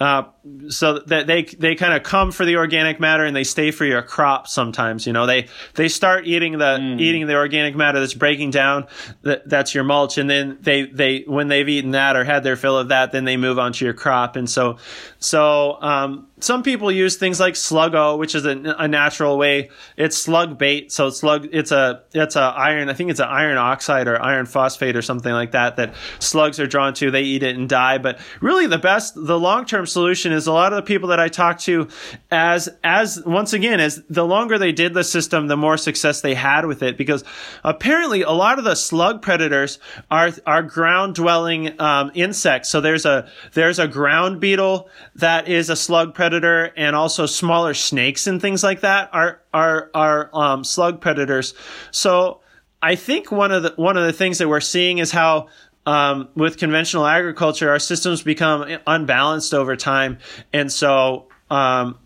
uh, 0.00 0.22
so 0.68 0.98
that 1.06 1.26
they 1.26 1.44
they 1.44 1.74
kind 1.74 1.94
of 1.94 2.02
come 2.02 2.32
for 2.32 2.44
the 2.44 2.56
organic 2.56 3.00
matter 3.00 3.24
and 3.24 3.34
they 3.34 3.44
stay 3.44 3.70
for 3.70 3.84
your 3.84 4.02
crop 4.02 4.48
sometimes 4.48 5.06
you 5.06 5.12
know? 5.12 5.26
They 5.26 5.48
they 5.74 5.88
start 5.88 6.26
eating 6.26 6.58
the 6.58 6.78
mm. 6.78 7.00
eating 7.00 7.26
the 7.26 7.36
organic 7.36 7.76
matter 7.76 8.00
that's 8.00 8.14
breaking 8.14 8.50
down 8.50 8.86
that, 9.22 9.48
that's 9.48 9.74
your 9.74 9.84
mulch 9.84 10.18
and 10.18 10.28
then 10.28 10.58
they 10.60 10.86
they 10.86 11.24
when 11.26 11.48
they've 11.48 11.68
eaten 11.68 11.92
that 11.92 12.16
or 12.16 12.24
had 12.24 12.44
their 12.44 12.56
fill 12.56 12.78
of 12.78 12.88
that 12.88 13.12
then 13.12 13.24
they 13.24 13.36
move 13.36 13.58
on 13.58 13.72
to 13.72 13.84
your 13.84 13.94
crop. 13.94 14.36
And 14.36 14.48
so 14.48 14.78
so 15.18 15.80
um, 15.82 16.28
some 16.40 16.62
people 16.62 16.92
use 16.92 17.16
things 17.16 17.40
like 17.40 17.54
Sluggo 17.54 18.18
which 18.18 18.34
is 18.34 18.44
a, 18.44 18.76
a, 18.78 18.88
natural 18.88 19.38
way. 19.38 19.70
It's 19.96 20.16
slug 20.16 20.58
bait 20.58 20.92
so 20.92 21.10
slug 21.10 21.48
it's 21.52 21.72
a 21.72 22.02
it's 22.12 22.36
a 22.36 22.40
iron 22.40 22.88
i 22.88 22.94
think 22.94 23.10
it's 23.10 23.20
an 23.20 23.28
iron 23.28 23.56
oxide 23.56 24.08
or 24.08 24.20
iron 24.22 24.46
phosphate 24.46 24.96
or 24.96 25.02
something 25.02 25.32
like 25.32 25.52
that 25.52 25.76
that 25.76 25.94
slugs 26.18 26.60
are 26.60 26.66
drawn 26.66 26.94
to. 26.94 27.10
They 27.10 27.22
eat 27.22 27.42
it 27.42 27.56
and 27.56 27.68
die. 27.68 27.98
But 27.98 28.20
really 28.40 28.66
the 28.66 28.78
best 28.78 29.14
the 29.14 29.38
long 29.38 29.64
term 29.64 29.86
solution 29.86 30.32
is 30.36 30.46
a 30.46 30.52
lot 30.52 30.72
of 30.72 30.76
the 30.76 30.82
people 30.82 31.08
that 31.08 31.18
I 31.18 31.28
talk 31.28 31.58
to, 31.60 31.88
as 32.30 32.68
as 32.84 33.22
once 33.24 33.52
again, 33.52 33.80
as 33.80 34.02
the 34.08 34.24
longer 34.24 34.58
they 34.58 34.72
did 34.72 34.94
the 34.94 35.02
system, 35.02 35.48
the 35.48 35.56
more 35.56 35.76
success 35.76 36.20
they 36.20 36.34
had 36.34 36.66
with 36.66 36.82
it. 36.82 36.96
Because 36.96 37.24
apparently, 37.64 38.22
a 38.22 38.30
lot 38.30 38.58
of 38.58 38.64
the 38.64 38.74
slug 38.74 39.22
predators 39.22 39.78
are 40.10 40.30
are 40.46 40.62
ground 40.62 41.14
dwelling 41.14 41.80
um, 41.80 42.10
insects. 42.14 42.68
So 42.68 42.80
there's 42.80 43.04
a 43.04 43.28
there's 43.54 43.78
a 43.78 43.88
ground 43.88 44.40
beetle 44.40 44.88
that 45.16 45.48
is 45.48 45.70
a 45.70 45.76
slug 45.76 46.14
predator, 46.14 46.72
and 46.76 46.94
also 46.94 47.26
smaller 47.26 47.74
snakes 47.74 48.26
and 48.26 48.40
things 48.40 48.62
like 48.62 48.80
that 48.80 49.10
are 49.12 49.40
are 49.52 49.90
are 49.94 50.30
um, 50.32 50.62
slug 50.62 51.00
predators. 51.00 51.54
So 51.90 52.40
I 52.82 52.94
think 52.94 53.32
one 53.32 53.52
of 53.52 53.62
the 53.62 53.72
one 53.76 53.96
of 53.96 54.04
the 54.04 54.12
things 54.12 54.38
that 54.38 54.48
we're 54.48 54.60
seeing 54.60 54.98
is 54.98 55.10
how 55.10 55.48
um, 55.86 56.28
with 56.34 56.58
conventional 56.58 57.06
agriculture, 57.06 57.70
our 57.70 57.78
systems 57.78 58.22
become 58.22 58.78
unbalanced 58.86 59.54
over 59.54 59.76
time, 59.76 60.18
and 60.52 60.70
so 60.70 61.28
um, 61.50 61.98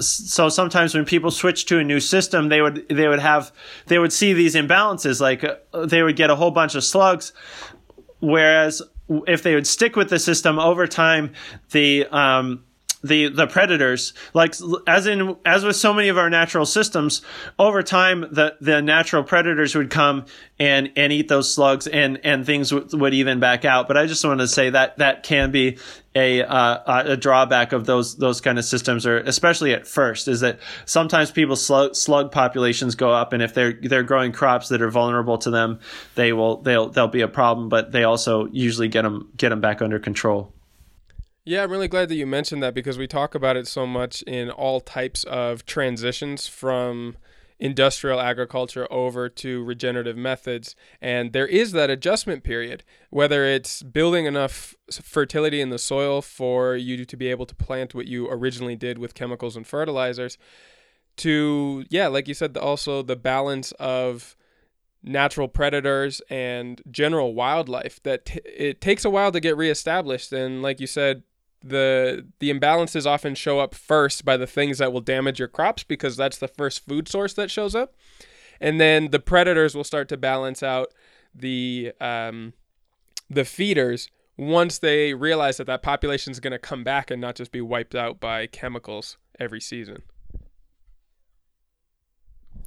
so 0.00 0.48
sometimes 0.48 0.94
when 0.94 1.04
people 1.04 1.30
switch 1.30 1.66
to 1.66 1.78
a 1.78 1.84
new 1.84 2.00
system, 2.00 2.48
they 2.48 2.60
would 2.62 2.88
they 2.88 3.06
would 3.06 3.20
have 3.20 3.52
they 3.86 3.98
would 3.98 4.12
see 4.12 4.32
these 4.32 4.54
imbalances, 4.54 5.20
like 5.20 5.44
uh, 5.44 5.86
they 5.86 6.02
would 6.02 6.16
get 6.16 6.30
a 6.30 6.36
whole 6.36 6.50
bunch 6.50 6.74
of 6.74 6.82
slugs, 6.82 7.32
whereas 8.20 8.82
if 9.26 9.42
they 9.42 9.54
would 9.54 9.66
stick 9.66 9.96
with 9.96 10.08
the 10.08 10.18
system 10.18 10.58
over 10.58 10.86
time, 10.86 11.32
the 11.72 12.06
um, 12.06 12.64
the 13.02 13.28
the 13.28 13.46
predators 13.46 14.12
like 14.34 14.54
as 14.86 15.06
in 15.06 15.36
as 15.46 15.64
with 15.64 15.76
so 15.76 15.94
many 15.94 16.08
of 16.08 16.18
our 16.18 16.28
natural 16.28 16.66
systems 16.66 17.22
over 17.58 17.82
time 17.82 18.20
the 18.32 18.56
the 18.60 18.82
natural 18.82 19.22
predators 19.22 19.74
would 19.74 19.90
come 19.90 20.26
and 20.58 20.92
and 20.96 21.12
eat 21.12 21.28
those 21.28 21.52
slugs 21.52 21.86
and 21.86 22.20
and 22.24 22.44
things 22.44 22.70
w- 22.70 22.88
would 22.98 23.14
even 23.14 23.40
back 23.40 23.64
out. 23.64 23.88
But 23.88 23.96
i 23.96 24.06
just 24.06 24.24
want 24.24 24.40
to 24.40 24.48
say 24.48 24.70
that 24.70 24.98
that 24.98 25.22
can 25.22 25.50
be 25.50 25.78
a 26.14 26.42
uh, 26.42 27.02
a 27.06 27.16
drawback 27.16 27.72
of 27.72 27.86
those 27.86 28.16
those 28.16 28.40
kind 28.40 28.58
of 28.58 28.64
systems 28.64 29.06
or 29.06 29.18
especially 29.18 29.72
at 29.72 29.86
first 29.86 30.26
is 30.26 30.40
that 30.40 30.58
sometimes 30.84 31.30
people's 31.30 31.64
slug, 31.64 31.94
slug 31.94 32.32
populations 32.32 32.96
go 32.96 33.12
up 33.12 33.32
and 33.32 33.42
if 33.42 33.54
they're 33.54 33.74
they're 33.80 34.02
growing 34.02 34.32
crops 34.32 34.68
that 34.70 34.82
are 34.82 34.90
vulnerable 34.90 35.38
to 35.38 35.50
them 35.50 35.78
they 36.16 36.32
will 36.32 36.62
they'll 36.62 36.88
they'll 36.88 37.06
be 37.06 37.20
a 37.20 37.28
problem 37.28 37.68
but 37.68 37.92
they 37.92 38.02
also 38.02 38.46
usually 38.46 38.88
get 38.88 39.02
them 39.02 39.30
get 39.36 39.50
them 39.50 39.60
back 39.60 39.80
under 39.80 40.00
control 40.00 40.52
yeah, 41.50 41.64
I'm 41.64 41.70
really 41.72 41.88
glad 41.88 42.08
that 42.10 42.14
you 42.14 42.28
mentioned 42.28 42.62
that 42.62 42.74
because 42.74 42.96
we 42.96 43.08
talk 43.08 43.34
about 43.34 43.56
it 43.56 43.66
so 43.66 43.84
much 43.84 44.22
in 44.22 44.50
all 44.50 44.80
types 44.80 45.24
of 45.24 45.66
transitions 45.66 46.46
from 46.46 47.16
industrial 47.58 48.20
agriculture 48.20 48.86
over 48.88 49.28
to 49.28 49.64
regenerative 49.64 50.16
methods. 50.16 50.76
And 51.00 51.32
there 51.32 51.48
is 51.48 51.72
that 51.72 51.90
adjustment 51.90 52.44
period, 52.44 52.84
whether 53.10 53.44
it's 53.44 53.82
building 53.82 54.26
enough 54.26 54.76
fertility 54.92 55.60
in 55.60 55.70
the 55.70 55.78
soil 55.78 56.22
for 56.22 56.76
you 56.76 57.04
to 57.04 57.16
be 57.16 57.26
able 57.26 57.46
to 57.46 57.54
plant 57.56 57.96
what 57.96 58.06
you 58.06 58.30
originally 58.30 58.76
did 58.76 58.98
with 58.98 59.14
chemicals 59.14 59.56
and 59.56 59.66
fertilizers, 59.66 60.38
to, 61.16 61.84
yeah, 61.90 62.06
like 62.06 62.28
you 62.28 62.34
said, 62.34 62.56
also 62.56 63.02
the 63.02 63.16
balance 63.16 63.72
of 63.72 64.36
natural 65.02 65.48
predators 65.48 66.22
and 66.30 66.80
general 66.92 67.34
wildlife 67.34 68.00
that 68.04 68.26
t- 68.26 68.40
it 68.44 68.80
takes 68.80 69.04
a 69.04 69.10
while 69.10 69.32
to 69.32 69.40
get 69.40 69.56
reestablished 69.56 70.30
and 70.30 70.60
like 70.60 70.78
you 70.78 70.86
said 70.86 71.22
the 71.62 72.26
the 72.38 72.50
imbalances 72.50 73.06
often 73.06 73.34
show 73.34 73.58
up 73.58 73.74
first 73.74 74.24
by 74.24 74.36
the 74.36 74.46
things 74.46 74.78
that 74.78 74.92
will 74.92 75.00
damage 75.00 75.38
your 75.38 75.48
crops 75.48 75.84
because 75.84 76.16
that's 76.16 76.38
the 76.38 76.48
first 76.48 76.86
food 76.86 77.06
source 77.06 77.34
that 77.34 77.50
shows 77.50 77.74
up 77.74 77.94
and 78.60 78.80
then 78.80 79.10
the 79.10 79.18
predators 79.18 79.74
will 79.74 79.84
start 79.84 80.08
to 80.08 80.16
balance 80.16 80.62
out 80.62 80.92
the 81.34 81.92
um, 82.00 82.52
the 83.28 83.44
feeders 83.44 84.10
once 84.36 84.78
they 84.78 85.14
realize 85.14 85.56
that 85.56 85.66
that 85.66 85.82
population 85.82 86.30
is 86.30 86.40
going 86.40 86.52
to 86.52 86.58
come 86.58 86.84
back 86.84 87.10
and 87.10 87.20
not 87.20 87.36
just 87.36 87.52
be 87.52 87.60
wiped 87.60 87.94
out 87.94 88.20
by 88.20 88.46
chemicals 88.46 89.16
every 89.38 89.60
season. 89.60 90.02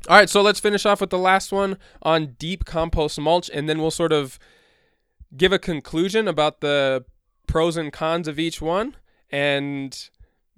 All 0.10 0.18
right, 0.18 0.30
so 0.30 0.42
let's 0.42 0.60
finish 0.60 0.86
off 0.86 1.00
with 1.00 1.12
the 1.12 1.18
last 1.18 1.52
one 1.52 1.78
on 2.02 2.36
deep 2.38 2.66
compost 2.66 3.20
mulch, 3.20 3.50
and 3.54 3.70
then 3.70 3.80
we'll 3.80 3.92
sort 3.92 4.12
of 4.12 4.38
give 5.36 5.54
a 5.54 5.60
conclusion 5.60 6.28
about 6.28 6.62
the 6.62 7.06
pros 7.54 7.78
and 7.78 7.94
cons 7.94 8.28
of 8.28 8.40
each 8.40 8.64
one 8.64 8.96
and 9.30 10.10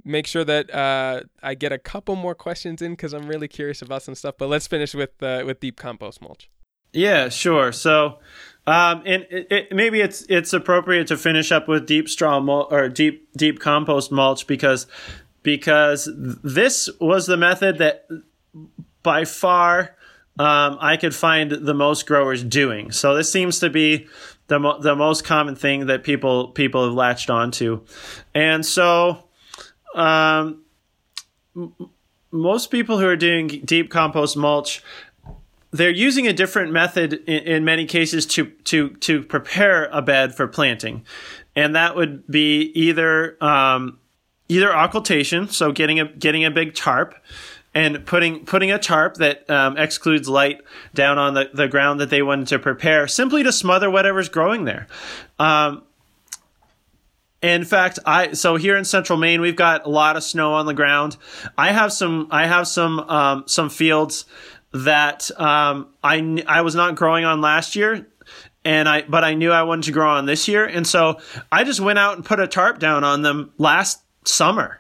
make 0.06 0.26
sure 0.26 0.46
that 0.46 0.74
uh, 0.74 1.24
I 1.44 1.54
get 1.54 1.74
a 1.74 1.78
couple 1.78 2.16
more 2.16 2.34
questions 2.34 2.82
in 2.82 2.94
because 2.94 3.12
I'm 3.12 3.28
really 3.28 3.50
curious 3.50 3.82
about 3.82 4.02
some 4.02 4.16
stuff. 4.16 4.36
But 4.38 4.48
let's 4.48 4.66
finish 4.66 4.96
with 4.96 5.22
uh, 5.22 5.44
with 5.46 5.60
deep 5.60 5.76
compost 5.76 6.22
mulch. 6.22 6.50
Yeah, 6.94 7.28
sure. 7.28 7.74
So, 7.74 8.20
um, 8.66 9.04
and 9.06 9.28
it, 9.30 9.48
it, 9.52 9.76
maybe 9.76 10.00
it's 10.00 10.22
it's 10.30 10.54
appropriate 10.54 11.08
to 11.08 11.18
finish 11.18 11.52
up 11.52 11.68
with 11.68 11.86
deep 11.86 12.08
straw 12.08 12.40
mulch 12.40 12.68
or 12.72 12.88
deep 12.88 13.28
deep 13.36 13.60
compost 13.60 14.10
mulch 14.10 14.48
because 14.48 14.88
because 15.44 16.10
this 16.16 16.90
was 17.02 17.26
the 17.26 17.36
method 17.36 17.78
that 17.80 18.08
by 19.04 19.26
far 19.26 19.98
um, 20.38 20.78
I 20.82 20.98
could 20.98 21.16
find 21.16 21.52
the 21.52 21.74
most 21.74 22.06
growers 22.08 22.44
doing. 22.44 22.92
So 22.92 23.16
this 23.16 23.32
seems 23.32 23.60
to 23.60 23.70
be 23.70 24.08
the 24.48 24.60
mo- 24.60 24.80
the 24.80 24.96
most 24.96 25.24
common 25.24 25.56
thing 25.56 25.88
that 25.88 26.04
people 26.04 26.50
people 26.50 26.86
have 26.86 26.94
latched 26.94 27.30
onto, 27.30 27.82
and 28.34 28.66
so 28.66 29.24
um, 29.94 30.64
m- 31.56 31.74
most 32.32 32.70
people 32.70 33.00
who 33.00 33.08
are 33.08 33.16
doing 33.16 33.48
deep 33.48 33.90
compost 33.90 34.36
mulch 34.36 34.84
they're 35.76 35.90
using 35.90 36.26
a 36.28 36.34
different 36.34 36.72
method 36.72 37.14
in, 37.28 37.44
in, 37.44 37.66
many 37.66 37.86
cases 37.86 38.26
to 38.26 38.46
to 38.64 38.92
to 38.96 39.22
prepare 39.24 39.86
a 39.92 40.02
bed 40.02 40.34
for 40.34 40.48
planting, 40.48 41.06
and 41.56 41.76
that 41.76 41.96
would 41.96 42.26
be 42.28 42.72
either 42.76 43.38
um, 43.44 44.00
either 44.48 44.72
occultation, 44.74 45.50
so 45.50 45.72
getting 45.72 46.00
a 46.00 46.06
getting 46.06 46.46
a 46.46 46.52
big 46.52 46.76
tarp, 46.76 47.16
and 47.76 48.06
putting 48.06 48.46
putting 48.46 48.72
a 48.72 48.80
tarp 48.80 49.16
that 49.16 49.48
um, 49.50 49.78
excludes 49.78 50.30
light 50.30 50.62
down 50.94 51.20
on 51.20 51.34
the, 51.34 51.50
the 51.54 51.68
ground 51.68 52.00
that 52.00 52.10
they 52.10 52.22
wanted 52.22 52.48
to 52.48 52.58
prepare, 52.58 53.08
simply 53.08 53.44
to 53.44 53.52
smother 53.52 53.92
whatever's 53.92 54.30
growing 54.30 54.64
there. 54.64 54.88
Um, 55.38 55.84
in 57.42 57.66
fact, 57.66 58.00
I 58.06 58.32
so 58.32 58.56
here 58.56 58.78
in 58.78 58.86
Central 58.86 59.20
Maine, 59.20 59.42
we've 59.42 59.58
got 59.58 59.86
a 59.86 59.90
lot 59.90 60.16
of 60.16 60.24
snow 60.24 60.54
on 60.54 60.66
the 60.66 60.74
ground. 60.74 61.18
I 61.58 61.74
have 61.74 61.92
some 61.92 62.30
I 62.32 62.48
have 62.48 62.68
some 62.68 63.02
um, 63.02 63.44
some 63.46 63.70
fields 63.70 64.26
that 64.72 65.30
um, 65.40 65.90
I 66.02 66.44
I 66.48 66.62
was 66.62 66.76
not 66.76 66.96
growing 66.96 67.26
on 67.26 67.42
last 67.42 67.76
year 67.76 68.08
and 68.64 68.88
I 68.88 69.02
but 69.04 69.26
I 69.26 69.34
knew 69.34 69.52
I 69.52 69.64
wanted 69.64 69.84
to 69.84 69.92
grow 69.92 70.10
on 70.10 70.26
this 70.26 70.48
year, 70.48 70.66
and 70.66 70.88
so 70.88 71.20
I 71.52 71.66
just 71.66 71.82
went 71.82 72.00
out 72.00 72.16
and 72.16 72.26
put 72.26 72.40
a 72.40 72.48
tarp 72.48 72.80
down 72.80 73.04
on 73.04 73.22
them 73.22 73.52
last 73.58 74.02
summer 74.24 74.80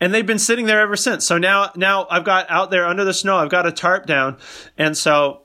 and 0.00 0.12
they've 0.12 0.26
been 0.26 0.38
sitting 0.38 0.66
there 0.66 0.80
ever 0.80 0.96
since. 0.96 1.26
So 1.26 1.38
now, 1.38 1.70
now 1.76 2.06
I've 2.10 2.24
got 2.24 2.50
out 2.50 2.70
there 2.70 2.86
under 2.86 3.04
the 3.04 3.14
snow. 3.14 3.36
I've 3.36 3.50
got 3.50 3.66
a 3.66 3.72
tarp 3.72 4.06
down, 4.06 4.38
and 4.76 4.96
so 4.96 5.42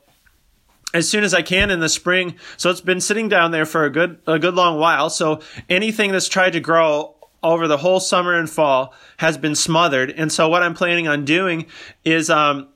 as 0.94 1.08
soon 1.08 1.24
as 1.24 1.34
I 1.34 1.42
can 1.42 1.70
in 1.70 1.80
the 1.80 1.88
spring. 1.88 2.36
So 2.56 2.70
it's 2.70 2.80
been 2.80 3.00
sitting 3.00 3.28
down 3.28 3.50
there 3.50 3.66
for 3.66 3.84
a 3.84 3.90
good 3.90 4.18
a 4.26 4.38
good 4.38 4.54
long 4.54 4.78
while. 4.78 5.10
So 5.10 5.40
anything 5.68 6.12
that's 6.12 6.28
tried 6.28 6.54
to 6.54 6.60
grow 6.60 7.16
over 7.42 7.68
the 7.68 7.76
whole 7.76 8.00
summer 8.00 8.34
and 8.34 8.48
fall 8.48 8.94
has 9.18 9.38
been 9.38 9.54
smothered. 9.54 10.10
And 10.10 10.32
so 10.32 10.48
what 10.48 10.62
I'm 10.62 10.74
planning 10.74 11.06
on 11.06 11.24
doing 11.24 11.66
is 12.04 12.30
um, 12.30 12.68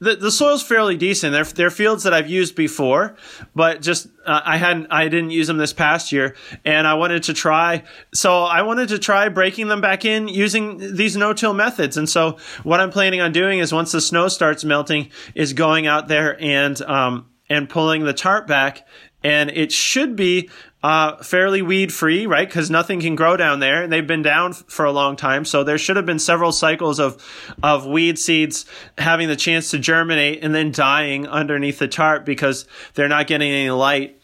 the, 0.00 0.16
the 0.16 0.30
soil's 0.30 0.62
fairly 0.62 0.96
decent. 0.96 1.32
They're, 1.32 1.44
they're 1.44 1.70
fields 1.70 2.04
that 2.04 2.14
I've 2.14 2.28
used 2.28 2.56
before, 2.56 3.16
but 3.54 3.82
just 3.82 4.08
uh, 4.26 4.40
I 4.44 4.56
hadn't 4.56 4.86
I 4.90 5.08
didn't 5.08 5.30
use 5.30 5.46
them 5.46 5.58
this 5.58 5.72
past 5.72 6.10
year, 6.10 6.34
and 6.64 6.86
I 6.86 6.94
wanted 6.94 7.24
to 7.24 7.34
try. 7.34 7.84
So 8.14 8.42
I 8.42 8.62
wanted 8.62 8.88
to 8.88 8.98
try 8.98 9.28
breaking 9.28 9.68
them 9.68 9.80
back 9.80 10.04
in 10.04 10.28
using 10.28 10.78
these 10.96 11.16
no-till 11.16 11.54
methods. 11.54 11.96
And 11.96 12.08
so 12.08 12.38
what 12.62 12.80
I'm 12.80 12.90
planning 12.90 13.20
on 13.20 13.32
doing 13.32 13.58
is 13.58 13.72
once 13.72 13.92
the 13.92 14.00
snow 14.00 14.28
starts 14.28 14.64
melting, 14.64 15.10
is 15.34 15.52
going 15.52 15.86
out 15.86 16.08
there 16.08 16.40
and 16.40 16.80
um, 16.82 17.26
and 17.50 17.68
pulling 17.68 18.04
the 18.04 18.14
tarp 18.14 18.46
back, 18.46 18.86
and 19.22 19.50
it 19.50 19.72
should 19.72 20.16
be 20.16 20.48
uh, 20.82 21.22
fairly 21.22 21.60
weed 21.60 21.92
free, 21.92 22.26
right? 22.26 22.48
Because 22.48 22.70
nothing 22.70 23.00
can 23.00 23.14
grow 23.14 23.36
down 23.36 23.60
there, 23.60 23.82
and 23.82 23.92
they've 23.92 24.06
been 24.06 24.22
down 24.22 24.52
f- 24.52 24.64
for 24.66 24.86
a 24.86 24.92
long 24.92 25.14
time. 25.14 25.44
So 25.44 25.62
there 25.62 25.76
should 25.76 25.96
have 25.96 26.06
been 26.06 26.18
several 26.18 26.52
cycles 26.52 26.98
of 26.98 27.22
of 27.62 27.86
weed 27.86 28.18
seeds 28.18 28.64
having 28.96 29.28
the 29.28 29.36
chance 29.36 29.70
to 29.72 29.78
germinate 29.78 30.42
and 30.42 30.54
then 30.54 30.72
dying 30.72 31.26
underneath 31.26 31.78
the 31.78 31.88
tarp 31.88 32.24
because 32.24 32.66
they're 32.94 33.08
not 33.08 33.26
getting 33.26 33.50
any 33.50 33.70
light. 33.70 34.20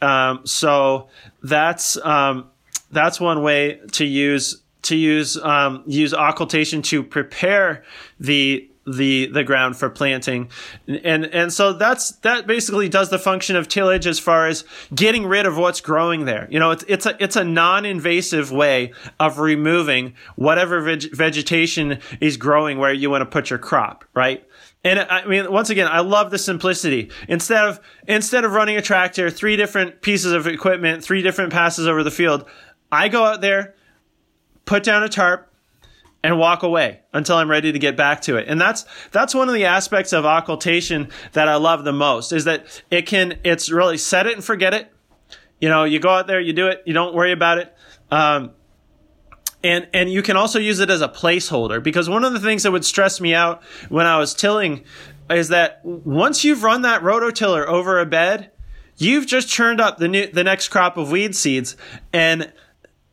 Um, 0.00 0.42
so 0.44 1.08
that's 1.42 1.96
um, 2.04 2.50
that's 2.90 3.20
one 3.20 3.42
way 3.42 3.80
to 3.92 4.04
use 4.04 4.62
to 4.82 4.96
use 4.96 5.36
um, 5.38 5.82
use 5.86 6.14
occultation 6.14 6.82
to 6.82 7.02
prepare 7.02 7.82
the 8.20 8.70
the 8.86 9.26
the 9.26 9.44
ground 9.44 9.76
for 9.76 9.90
planting. 9.90 10.50
And 10.86 11.24
and 11.26 11.52
so 11.52 11.72
that's 11.72 12.12
that 12.18 12.46
basically 12.46 12.88
does 12.88 13.10
the 13.10 13.18
function 13.18 13.56
of 13.56 13.68
tillage 13.68 14.06
as 14.06 14.18
far 14.18 14.46
as 14.46 14.64
getting 14.94 15.26
rid 15.26 15.46
of 15.46 15.56
what's 15.56 15.80
growing 15.80 16.24
there. 16.24 16.46
You 16.50 16.58
know 16.58 16.70
it's 16.70 16.84
it's 16.88 17.06
a 17.06 17.22
it's 17.22 17.36
a 17.36 17.44
non-invasive 17.44 18.52
way 18.52 18.92
of 19.18 19.38
removing 19.38 20.14
whatever 20.36 20.80
veg- 20.80 21.14
vegetation 21.14 22.00
is 22.20 22.36
growing 22.36 22.78
where 22.78 22.92
you 22.92 23.10
want 23.10 23.22
to 23.22 23.26
put 23.26 23.50
your 23.50 23.58
crop 23.58 24.04
right? 24.14 24.46
And 24.84 25.00
I 25.00 25.26
mean, 25.26 25.50
once 25.50 25.70
again, 25.70 25.88
I 25.88 26.00
love 26.00 26.30
the 26.30 26.38
simplicity. 26.38 27.10
Instead 27.28 27.64
of 27.64 27.80
instead 28.06 28.44
of 28.44 28.52
running 28.52 28.76
a 28.76 28.82
tractor, 28.82 29.30
three 29.30 29.56
different 29.56 30.00
pieces 30.00 30.32
of 30.32 30.46
equipment, 30.46 31.02
three 31.02 31.22
different 31.22 31.52
passes 31.52 31.88
over 31.88 32.04
the 32.04 32.10
field, 32.10 32.48
I 32.92 33.08
go 33.08 33.24
out 33.24 33.40
there, 33.40 33.74
put 34.64 34.84
down 34.84 35.02
a 35.02 35.08
tarp, 35.08 35.52
and 36.26 36.40
walk 36.40 36.64
away 36.64 36.98
until 37.12 37.36
I'm 37.36 37.48
ready 37.48 37.70
to 37.70 37.78
get 37.78 37.96
back 37.96 38.22
to 38.22 38.36
it. 38.36 38.48
And 38.48 38.60
that's 38.60 38.84
that's 39.12 39.32
one 39.32 39.48
of 39.48 39.54
the 39.54 39.66
aspects 39.66 40.12
of 40.12 40.24
occultation 40.24 41.08
that 41.34 41.46
I 41.46 41.54
love 41.54 41.84
the 41.84 41.92
most 41.92 42.32
is 42.32 42.46
that 42.46 42.82
it 42.90 43.02
can 43.02 43.38
it's 43.44 43.70
really 43.70 43.96
set 43.96 44.26
it 44.26 44.34
and 44.34 44.44
forget 44.44 44.74
it. 44.74 44.92
You 45.60 45.68
know, 45.68 45.84
you 45.84 46.00
go 46.00 46.08
out 46.08 46.26
there, 46.26 46.40
you 46.40 46.52
do 46.52 46.66
it, 46.66 46.82
you 46.84 46.94
don't 46.94 47.14
worry 47.14 47.30
about 47.30 47.58
it. 47.58 47.72
Um, 48.10 48.50
and 49.62 49.86
and 49.94 50.10
you 50.10 50.20
can 50.20 50.36
also 50.36 50.58
use 50.58 50.80
it 50.80 50.90
as 50.90 51.00
a 51.00 51.08
placeholder 51.08 51.80
because 51.80 52.08
one 52.08 52.24
of 52.24 52.32
the 52.32 52.40
things 52.40 52.64
that 52.64 52.72
would 52.72 52.84
stress 52.84 53.20
me 53.20 53.32
out 53.32 53.62
when 53.88 54.04
I 54.06 54.18
was 54.18 54.34
tilling 54.34 54.82
is 55.30 55.50
that 55.50 55.80
once 55.84 56.42
you've 56.42 56.64
run 56.64 56.82
that 56.82 57.02
rototiller 57.02 57.64
over 57.66 58.00
a 58.00 58.06
bed, 58.06 58.50
you've 58.96 59.28
just 59.28 59.48
churned 59.48 59.80
up 59.80 59.98
the 59.98 60.08
new 60.08 60.26
the 60.26 60.42
next 60.42 60.70
crop 60.70 60.96
of 60.96 61.12
weed 61.12 61.36
seeds 61.36 61.76
and 62.12 62.52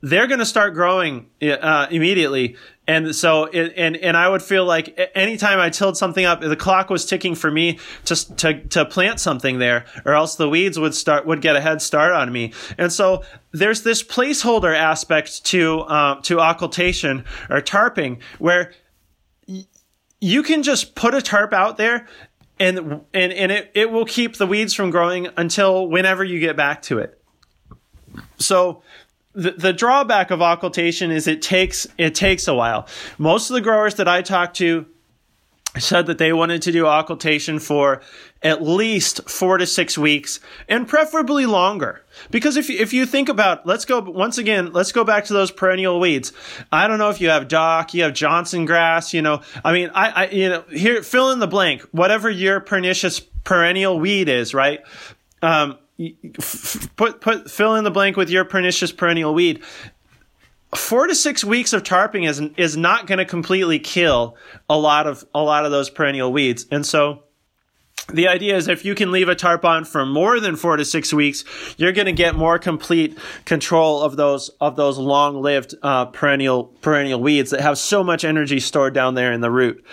they're 0.03 0.27
going 0.27 0.39
to 0.39 0.45
start 0.45 0.73
growing 0.73 1.29
uh, 1.41 1.87
immediately. 1.89 2.57
And 2.85 3.15
so, 3.15 3.45
it, 3.45 3.73
and 3.77 3.95
and 3.95 4.17
I 4.17 4.27
would 4.27 4.41
feel 4.41 4.65
like 4.65 5.11
anytime 5.15 5.59
I 5.59 5.69
tilled 5.69 5.95
something 5.95 6.25
up, 6.25 6.41
the 6.41 6.55
clock 6.57 6.89
was 6.89 7.05
ticking 7.05 7.33
for 7.33 7.49
me 7.49 7.79
to 8.05 8.35
to 8.35 8.59
to 8.67 8.85
plant 8.85 9.21
something 9.21 9.59
there, 9.59 9.85
or 10.05 10.13
else 10.13 10.35
the 10.35 10.49
weeds 10.49 10.77
would 10.77 10.93
start 10.93 11.25
would 11.25 11.41
get 11.41 11.55
a 11.55 11.61
head 11.61 11.81
start 11.81 12.11
on 12.11 12.31
me. 12.33 12.51
And 12.77 12.91
so, 12.91 13.23
there's 13.53 13.83
this 13.83 14.03
placeholder 14.03 14.75
aspect 14.75 15.45
to 15.45 15.81
um, 15.83 16.21
to 16.23 16.41
occultation 16.41 17.23
or 17.49 17.61
tarping 17.61 18.21
where 18.37 18.73
y- 19.47 19.65
you 20.19 20.43
can 20.43 20.61
just 20.61 20.93
put 20.93 21.13
a 21.13 21.21
tarp 21.21 21.53
out 21.53 21.77
there 21.77 22.05
and 22.59 23.01
and 23.13 23.33
and 23.33 23.51
it, 23.51 23.71
it 23.73 23.91
will 23.91 24.05
keep 24.05 24.37
the 24.37 24.47
weeds 24.47 24.73
from 24.73 24.89
growing 24.89 25.29
until 25.37 25.87
whenever 25.87 26.23
you 26.23 26.39
get 26.39 26.55
back 26.55 26.81
to 26.83 26.99
it. 26.99 27.19
So 28.37 28.83
the, 29.33 29.51
the 29.51 29.73
drawback 29.73 30.31
of 30.31 30.41
occultation 30.41 31.11
is 31.11 31.27
it 31.27 31.41
takes 31.41 31.87
it 31.97 32.15
takes 32.15 32.47
a 32.47 32.53
while. 32.53 32.87
Most 33.17 33.49
of 33.49 33.55
the 33.55 33.61
growers 33.61 33.95
that 33.95 34.07
I 34.07 34.21
talked 34.21 34.57
to 34.57 34.85
said 35.79 36.05
that 36.05 36.19
they 36.19 36.31
wanted 36.31 36.61
to 36.61 36.71
do 36.71 36.85
occultation 36.85 37.57
for 37.57 38.01
at 38.43 38.61
least 38.61 39.27
four 39.27 39.57
to 39.57 39.65
six 39.65 39.97
weeks 39.97 40.39
and 40.69 40.87
preferably 40.87 41.45
longer. 41.45 42.03
Because 42.29 42.57
if 42.57 42.69
you, 42.69 42.77
if 42.77 42.93
you 42.93 43.05
think 43.05 43.29
about, 43.29 43.65
let's 43.65 43.85
go 43.85 43.99
once 43.99 44.37
again, 44.37 44.71
let's 44.71 44.91
go 44.91 45.03
back 45.03 45.25
to 45.25 45.33
those 45.33 45.49
perennial 45.49 45.99
weeds. 45.99 46.31
I 46.71 46.87
don't 46.87 46.99
know 46.99 47.09
if 47.09 47.21
you 47.21 47.29
have 47.29 47.47
dock, 47.47 47.93
you 47.93 48.03
have 48.03 48.13
Johnson 48.13 48.65
grass, 48.65 49.13
you 49.13 49.21
know, 49.21 49.41
I 49.63 49.73
mean, 49.73 49.89
I, 49.95 50.09
I, 50.09 50.27
you 50.27 50.49
know, 50.49 50.63
here, 50.69 51.01
fill 51.01 51.31
in 51.31 51.39
the 51.39 51.47
blank, 51.47 51.81
whatever 51.91 52.29
your 52.29 52.59
pernicious 52.59 53.19
perennial 53.19 53.99
weed 53.99 54.29
is, 54.29 54.53
right? 54.53 54.81
Um, 55.41 55.79
put 56.95 57.21
put 57.21 57.49
fill 57.49 57.75
in 57.75 57.83
the 57.83 57.91
blank 57.91 58.17
with 58.17 58.29
your 58.29 58.45
pernicious 58.45 58.91
perennial 58.91 59.33
weed. 59.33 59.63
Four 60.75 61.07
to 61.07 61.13
six 61.13 61.43
weeks 61.43 61.73
of 61.73 61.83
tarping 61.83 62.27
is 62.27 62.41
is 62.57 62.75
not 62.77 63.07
going 63.07 63.19
to 63.19 63.25
completely 63.25 63.79
kill 63.79 64.35
a 64.69 64.77
lot 64.77 65.07
of 65.07 65.23
a 65.33 65.41
lot 65.41 65.65
of 65.65 65.71
those 65.71 65.89
perennial 65.89 66.31
weeds, 66.31 66.65
and 66.71 66.85
so 66.85 67.23
the 68.11 68.27
idea 68.27 68.57
is 68.57 68.67
if 68.67 68.83
you 68.83 68.95
can 68.95 69.11
leave 69.11 69.29
a 69.29 69.35
tarp 69.35 69.63
on 69.63 69.85
for 69.85 70.05
more 70.05 70.39
than 70.39 70.55
four 70.55 70.75
to 70.75 70.83
six 70.83 71.13
weeks, 71.13 71.45
you're 71.77 71.93
going 71.93 72.07
to 72.07 72.11
get 72.11 72.35
more 72.35 72.59
complete 72.59 73.17
control 73.45 74.01
of 74.01 74.17
those 74.17 74.49
of 74.59 74.75
those 74.75 74.97
long 74.97 75.41
lived 75.41 75.75
uh, 75.81 76.05
perennial 76.05 76.65
perennial 76.81 77.21
weeds 77.21 77.51
that 77.51 77.61
have 77.61 77.77
so 77.77 78.03
much 78.03 78.25
energy 78.25 78.59
stored 78.59 78.93
down 78.93 79.15
there 79.15 79.31
in 79.31 79.41
the 79.41 79.51
root. 79.51 79.85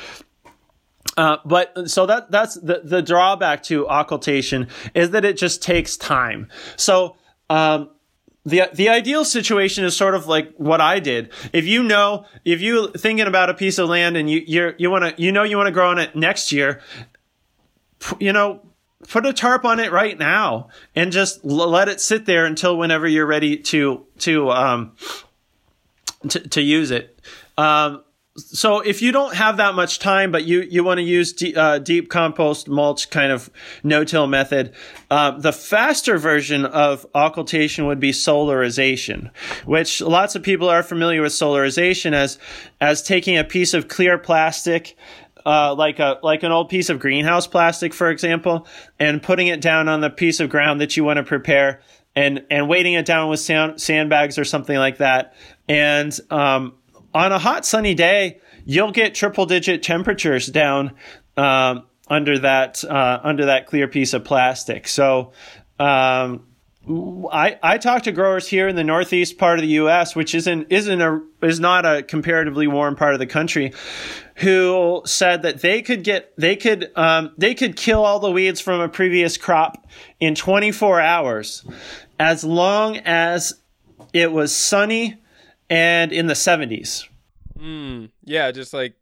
Uh, 1.17 1.39
but 1.45 1.91
so 1.91 2.07
that 2.07 2.31
that's 2.31 2.55
the 2.55 2.83
the 2.85 3.03
drawback 3.03 3.63
to 3.65 3.87
occultation 3.89 4.69
is 4.95 5.11
that 5.11 5.25
it 5.25 5.37
just 5.37 5.63
takes 5.63 5.97
time. 5.97 6.49
So 6.77 7.17
um, 7.49 7.91
the 8.45 8.71
the 8.73 8.89
ideal 8.89 9.25
situation 9.25 9.85
is 9.85 9.97
sort 9.97 10.15
of 10.15 10.27
like 10.27 10.55
what 10.57 10.81
I 10.81 11.01
did. 11.01 11.31
If 11.53 11.67
you 11.67 11.83
know, 11.83 12.27
if 12.45 12.61
you 12.61 12.93
thinking 12.93 13.27
about 13.27 13.51
a 13.51 13.55
piece 13.55 13.79
of 13.79 13.89
land 13.89 14.17
and 14.17 14.31
you 14.31 14.43
you 14.47 14.75
you 14.79 14.91
want 14.91 15.17
to 15.17 15.23
you 15.23 15.33
know 15.33 15.43
you 15.43 15.57
want 15.57 15.67
to 15.67 15.73
grow 15.73 15.91
on 15.91 15.99
it 15.99 16.15
next 16.15 16.53
year, 16.53 16.81
you 18.19 18.33
know, 18.33 18.63
put 19.09 19.27
a 19.27 19.33
tarp 19.33 19.65
on 19.65 19.81
it 19.81 19.93
right 19.93 20.19
now 20.19 20.69
and 20.95 21.13
just 21.13 21.45
l- 21.45 21.69
let 21.69 21.89
it 21.89 22.01
sit 22.01 22.25
there 22.25 22.47
until 22.47 22.79
whenever 22.79 23.07
you're 23.07 23.27
ready 23.27 23.57
to 23.57 24.07
to 24.19 24.51
um 24.51 24.97
to, 26.29 26.41
to 26.49 26.63
use 26.63 26.91
it. 26.91 27.19
Um, 27.59 28.05
so 28.37 28.81
if 28.81 29.03
you 29.03 29.11
don't 29.11 29.35
have 29.35 29.57
that 29.57 29.74
much 29.74 29.99
time, 29.99 30.31
but 30.31 30.45
you, 30.45 30.61
you 30.62 30.85
want 30.85 30.99
to 30.99 31.03
use 31.03 31.33
deep, 31.33 31.57
uh, 31.57 31.78
deep 31.78 32.09
compost 32.09 32.68
mulch 32.68 33.11
kind 33.11 33.33
of 33.33 33.51
no-till 33.83 34.26
method, 34.26 34.72
uh, 35.11 35.33
the 35.33 35.53
faster 35.53 36.16
version 36.16 36.64
of 36.64 37.05
occultation 37.14 37.87
would 37.87 37.99
be 37.99 38.12
solarization, 38.12 39.31
which 39.64 40.01
lots 40.01 40.37
of 40.37 40.43
people 40.43 40.68
are 40.68 40.83
familiar 40.83 41.22
with 41.22 41.33
solarization 41.33 42.12
as 42.12 42.39
as 42.81 43.03
taking 43.03 43.37
a 43.37 43.45
piece 43.45 43.74
of 43.74 43.89
clear 43.89 44.18
plastic. 44.18 44.97
Uh, 45.47 45.74
like 45.74 45.99
a 45.99 46.18
like 46.22 46.43
an 46.43 46.53
old 46.53 46.68
piece 46.68 46.91
of 46.91 46.99
greenhouse 46.99 47.47
plastic, 47.47 47.95
for 47.95 48.11
example, 48.11 48.66
and 48.99 49.22
putting 49.22 49.47
it 49.47 49.62
down 49.62 49.89
on 49.89 50.03
the 50.03 50.11
piece 50.11 50.39
of 50.39 50.51
ground 50.51 50.83
that 50.83 50.99
you 50.99 51.03
want 51.03 51.16
to 51.16 51.22
prepare, 51.22 51.81
and 52.14 52.45
and 52.51 52.68
weighting 52.68 52.93
it 52.93 53.07
down 53.07 53.31
with 53.31 53.41
sand, 53.41 53.81
sandbags 53.81 54.39
or 54.39 54.45
something 54.45 54.76
like 54.76 54.99
that, 54.99 55.33
and 55.66 56.18
um, 56.28 56.74
on 57.15 57.33
a 57.33 57.39
hot 57.39 57.67
sunny 57.67 57.95
day, 57.95 58.41
you'll 58.65 58.93
get 58.93 59.15
triple 59.15 59.47
digit 59.47 59.83
temperatures 59.83 60.47
down 60.47 60.93
um, 61.37 61.85
under 62.09 62.39
that 62.39 62.85
uh, 62.85 63.21
under 63.23 63.47
that 63.47 63.67
clear 63.67 63.89
piece 63.89 64.13
of 64.13 64.25
plastic. 64.25 64.89
So 64.89 65.33
um, 65.79 66.47
I 66.89 67.59
I 67.63 67.79
talked 67.79 68.05
to 68.05 68.13
growers 68.13 68.49
here 68.49 68.69
in 68.69 68.77
the 68.77 68.85
northeast 68.85 69.39
part 69.39 69.59
of 69.59 69.63
the 69.63 69.73
U.S., 69.75 70.17
which 70.17 70.35
isn't 70.35 70.69
isn't 70.71 71.01
a 71.01 71.21
is 71.43 71.61
not 71.61 71.87
a 71.87 72.03
comparatively 72.03 72.67
warm 72.67 72.97
part 72.97 73.15
of 73.15 73.21
the 73.21 73.27
country, 73.27 73.73
who 74.37 75.03
said 75.05 75.43
that 75.43 75.61
they 75.61 75.83
could 75.83 76.05
get 76.05 76.33
they 76.37 76.57
could 76.57 76.91
um, 76.97 77.33
they 77.39 77.55
could 77.55 77.77
kill 77.77 78.05
all 78.05 78.19
the 78.19 78.31
weeds 78.31 78.61
from 78.61 78.81
a 78.81 78.89
previous 78.89 79.37
crop 79.37 79.87
in 80.19 80.35
24 80.35 81.01
hours, 81.01 81.65
as 82.19 82.45
long 82.45 82.97
as 82.99 83.55
it 84.13 84.33
was 84.33 84.55
sunny 84.55 85.21
and 85.71 86.12
in 86.12 86.27
the 86.27 86.35
70s. 86.35 87.09
Mm, 87.59 88.11
yeah, 88.25 88.51
just 88.51 88.75
like 88.75 88.95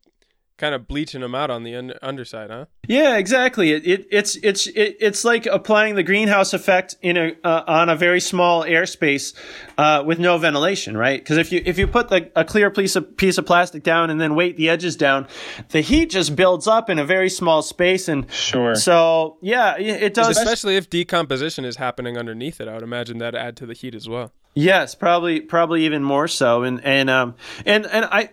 kind 0.58 0.74
of 0.74 0.88
bleaching 0.88 1.20
them 1.20 1.34
out 1.34 1.50
on 1.50 1.62
the 1.62 1.74
un- 1.74 1.94
underside, 2.02 2.50
huh? 2.50 2.66
Yeah, 2.88 3.16
exactly. 3.16 3.72
It, 3.72 3.86
it 3.86 4.06
it's 4.10 4.36
it's 4.36 4.66
it, 4.66 4.96
it's 5.00 5.24
like 5.24 5.46
applying 5.46 5.94
the 5.94 6.02
greenhouse 6.02 6.52
effect 6.52 6.96
in 7.00 7.16
a 7.16 7.36
uh, 7.44 7.64
on 7.66 7.88
a 7.88 7.96
very 7.96 8.20
small 8.20 8.64
airspace 8.64 9.34
uh, 9.78 10.02
with 10.04 10.18
no 10.18 10.36
ventilation, 10.36 10.96
right? 10.96 11.20
Because 11.20 11.38
if 11.38 11.52
you 11.52 11.62
if 11.64 11.78
you 11.78 11.86
put 11.86 12.08
the, 12.08 12.30
a 12.34 12.44
clear 12.44 12.70
piece 12.70 12.96
of 12.96 13.16
piece 13.16 13.38
of 13.38 13.46
plastic 13.46 13.82
down 13.84 14.10
and 14.10 14.20
then 14.20 14.34
weight 14.34 14.56
the 14.56 14.68
edges 14.68 14.96
down, 14.96 15.28
the 15.68 15.80
heat 15.80 16.10
just 16.10 16.34
builds 16.34 16.66
up 16.66 16.90
in 16.90 16.98
a 16.98 17.04
very 17.04 17.30
small 17.30 17.62
space, 17.62 18.08
and 18.08 18.30
sure. 18.32 18.74
So 18.74 19.38
yeah, 19.40 19.78
it 19.78 20.12
does. 20.12 20.36
Especially 20.36 20.76
if 20.76 20.90
decomposition 20.90 21.64
is 21.64 21.76
happening 21.76 22.18
underneath 22.18 22.60
it, 22.60 22.68
I 22.68 22.74
would 22.74 22.82
imagine 22.82 23.18
that 23.18 23.34
add 23.34 23.56
to 23.58 23.66
the 23.66 23.74
heat 23.74 23.94
as 23.94 24.08
well. 24.08 24.32
Yes, 24.58 24.96
probably 24.96 25.40
probably 25.40 25.84
even 25.84 26.02
more 26.02 26.26
so, 26.26 26.64
and 26.64 26.84
and 26.84 27.08
um 27.08 27.36
and 27.64 27.86
and 27.86 28.04
I 28.06 28.30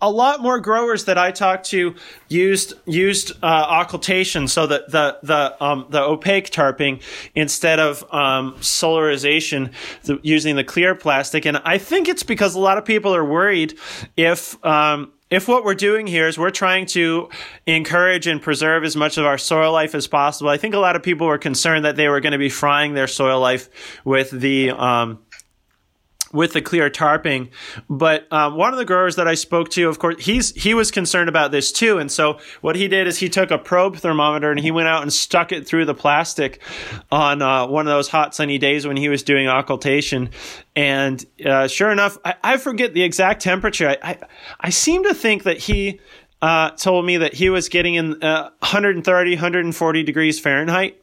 a 0.00 0.10
lot 0.10 0.40
more 0.40 0.58
growers 0.58 1.04
that 1.04 1.16
I 1.16 1.30
talked 1.30 1.66
to 1.66 1.94
used 2.28 2.74
used 2.86 3.30
uh, 3.40 3.66
occultation, 3.68 4.48
so 4.48 4.66
that 4.66 4.90
the 4.90 5.18
the 5.22 5.64
um, 5.64 5.86
the 5.90 6.02
opaque 6.02 6.50
tarping 6.50 7.02
instead 7.36 7.78
of 7.78 8.02
um, 8.12 8.54
solarization 8.54 9.72
using 10.24 10.56
the 10.56 10.64
clear 10.64 10.96
plastic, 10.96 11.44
and 11.44 11.58
I 11.58 11.78
think 11.78 12.08
it's 12.08 12.24
because 12.24 12.56
a 12.56 12.60
lot 12.60 12.76
of 12.76 12.84
people 12.84 13.14
are 13.14 13.24
worried 13.24 13.78
if 14.16 14.62
um, 14.66 15.12
if 15.30 15.48
what 15.48 15.64
we're 15.64 15.74
doing 15.74 16.06
here 16.06 16.28
is 16.28 16.38
we're 16.38 16.50
trying 16.50 16.86
to 16.86 17.28
encourage 17.66 18.26
and 18.26 18.40
preserve 18.40 18.84
as 18.84 18.94
much 18.94 19.18
of 19.18 19.24
our 19.24 19.38
soil 19.38 19.72
life 19.72 19.94
as 19.94 20.06
possible, 20.06 20.50
I 20.50 20.58
think 20.58 20.74
a 20.74 20.78
lot 20.78 20.96
of 20.96 21.02
people 21.02 21.26
were 21.26 21.38
concerned 21.38 21.84
that 21.84 21.96
they 21.96 22.08
were 22.08 22.20
going 22.20 22.32
to 22.32 22.38
be 22.38 22.50
frying 22.50 22.94
their 22.94 23.06
soil 23.06 23.40
life 23.40 23.68
with 24.04 24.30
the 24.30 24.70
um, 24.70 25.18
with 26.34 26.52
the 26.52 26.60
clear 26.60 26.90
tarping. 26.90 27.48
But 27.88 28.30
um, 28.30 28.56
one 28.56 28.72
of 28.72 28.78
the 28.78 28.84
growers 28.84 29.16
that 29.16 29.26
I 29.26 29.34
spoke 29.34 29.70
to, 29.70 29.88
of 29.88 29.98
course, 29.98 30.22
he's 30.22 30.50
he 30.50 30.74
was 30.74 30.90
concerned 30.90 31.28
about 31.28 31.52
this 31.52 31.72
too. 31.72 31.98
And 31.98 32.10
so 32.12 32.38
what 32.60 32.76
he 32.76 32.88
did 32.88 33.06
is 33.06 33.18
he 33.18 33.28
took 33.30 33.50
a 33.50 33.58
probe 33.58 33.96
thermometer 33.96 34.50
and 34.50 34.60
he 34.60 34.70
went 34.70 34.88
out 34.88 35.02
and 35.02 35.12
stuck 35.12 35.52
it 35.52 35.66
through 35.66 35.86
the 35.86 35.94
plastic 35.94 36.60
on 37.10 37.40
uh, 37.40 37.66
one 37.66 37.86
of 37.86 37.92
those 37.92 38.08
hot 38.08 38.34
sunny 38.34 38.58
days 38.58 38.86
when 38.86 38.96
he 38.96 39.08
was 39.08 39.22
doing 39.22 39.46
occultation. 39.46 40.30
And 40.76 41.24
uh, 41.44 41.68
sure 41.68 41.90
enough, 41.90 42.18
I, 42.24 42.34
I, 42.42 42.56
forget 42.56 42.94
the 42.94 43.04
exact 43.04 43.42
temperature. 43.42 43.88
I, 43.90 43.96
I, 44.02 44.18
I 44.58 44.70
seem 44.70 45.04
to 45.04 45.14
think 45.14 45.44
that 45.44 45.58
he 45.58 46.00
uh, 46.42 46.70
told 46.70 47.06
me 47.06 47.18
that 47.18 47.32
he 47.32 47.48
was 47.48 47.68
getting 47.68 47.94
in 47.94 48.22
uh, 48.22 48.50
130, 48.58 49.30
140 49.30 50.02
degrees 50.02 50.40
Fahrenheit 50.40 51.00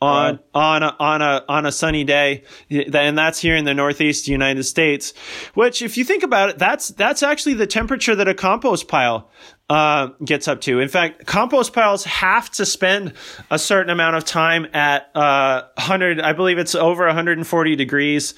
on 0.00 0.40
on 0.54 0.82
a, 0.82 0.96
on 0.98 1.22
a 1.22 1.44
on 1.48 1.66
a 1.66 1.72
sunny 1.72 2.04
day, 2.04 2.44
and 2.70 3.16
that's 3.16 3.40
here 3.40 3.56
in 3.56 3.64
the 3.64 3.74
Northeast 3.74 4.28
United 4.28 4.64
States. 4.64 5.14
Which, 5.54 5.82
if 5.82 5.96
you 5.96 6.04
think 6.04 6.22
about 6.22 6.50
it, 6.50 6.58
that's 6.58 6.88
that's 6.88 7.22
actually 7.22 7.54
the 7.54 7.66
temperature 7.66 8.14
that 8.14 8.28
a 8.28 8.34
compost 8.34 8.88
pile 8.88 9.30
uh, 9.68 10.08
gets 10.24 10.48
up 10.48 10.60
to. 10.62 10.80
In 10.80 10.88
fact, 10.88 11.26
compost 11.26 11.72
piles 11.72 12.04
have 12.04 12.50
to 12.52 12.66
spend 12.66 13.14
a 13.50 13.58
certain 13.58 13.90
amount 13.90 14.16
of 14.16 14.24
time 14.24 14.66
at 14.72 15.10
uh, 15.14 15.62
100, 15.74 16.20
I 16.20 16.32
believe 16.34 16.58
it's 16.58 16.74
over 16.74 17.06
140 17.06 17.76
degrees 17.76 18.34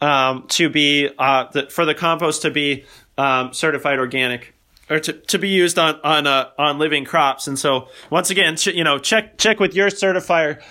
um, 0.00 0.46
to 0.48 0.68
be 0.68 1.10
uh, 1.18 1.46
the, 1.52 1.66
for 1.66 1.84
the 1.84 1.94
compost 1.94 2.42
to 2.42 2.50
be 2.50 2.84
um, 3.16 3.52
certified 3.52 3.98
organic 3.98 4.54
or 4.90 5.00
to, 5.00 5.12
to 5.12 5.38
be 5.38 5.48
used 5.48 5.78
on 5.78 6.00
on 6.02 6.26
uh, 6.26 6.50
on 6.58 6.78
living 6.78 7.04
crops. 7.04 7.46
And 7.46 7.58
so 7.58 7.88
once 8.10 8.30
again, 8.30 8.56
ch- 8.56 8.68
you 8.68 8.84
know, 8.84 8.98
check 8.98 9.38
check 9.38 9.60
with 9.60 9.74
your 9.74 9.88
certifier 9.88 10.62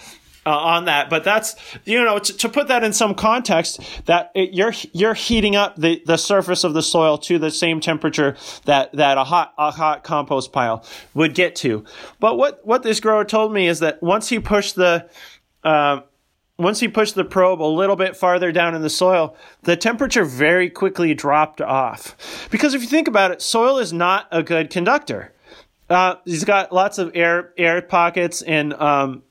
uh, 0.48 0.58
on 0.58 0.86
that. 0.86 1.10
But 1.10 1.26
that's 1.26 1.56
you 1.84 2.02
know 2.04 2.20
to, 2.20 2.38
to 2.38 2.50
put 2.50 2.70
that 2.70 2.84
in 2.84 2.93
some 2.93 3.14
context 3.14 3.82
that 4.06 4.32
it, 4.34 4.54
you're 4.54 4.74
you're 4.93 5.14
heating 5.14 5.58
up 5.58 5.76
the, 5.76 6.02
the 6.06 6.18
surface 6.18 6.64
of 6.64 6.74
the 6.74 6.82
soil 6.82 7.18
to 7.20 7.38
the 7.38 7.52
same 7.52 7.82
temperature 7.82 8.38
that 8.64 8.93
that 8.93 9.18
a 9.18 9.26
hot 9.26 9.54
a 9.58 9.72
hot 9.72 10.06
compost 10.06 10.54
pile 10.54 10.86
would 11.14 11.36
get 11.36 11.58
to. 11.58 11.84
But 12.22 12.38
what 12.38 12.66
what 12.66 12.84
this 12.84 13.02
grower 13.02 13.26
told 13.26 13.52
me 13.52 13.68
is 13.68 13.80
that 13.80 14.02
once 14.02 14.30
he 14.30 14.39
pushed 14.39 14.76
the 14.76 15.10
uh, 15.66 16.02
once 16.58 16.80
he 16.80 16.88
pushed 16.88 17.16
the 17.16 17.26
probe 17.26 17.62
a 17.62 17.64
little 17.64 17.98
bit 17.98 18.16
farther 18.16 18.54
down 18.54 18.74
in 18.74 18.82
the 18.82 18.89
soil, 18.89 19.36
the 19.64 19.76
temperature 19.76 20.24
very 20.24 20.70
quickly 20.70 21.14
dropped 21.14 21.62
off. 21.62 22.48
Because 22.50 22.74
if 22.74 22.82
you 22.82 22.88
think 22.88 23.10
about 23.10 23.32
it, 23.32 23.41
soil 23.41 23.80
is 23.80 23.91
not 23.91 24.28
a 24.32 24.41
good 24.41 24.70
conductor. 24.70 25.34
Uh, 25.89 26.16
he's 26.26 26.45
got 26.45 26.72
lots 26.74 26.98
of 26.98 27.12
air 27.16 27.54
air 27.58 27.82
pockets, 27.82 28.41
and 28.41 28.74
um, 28.74 29.24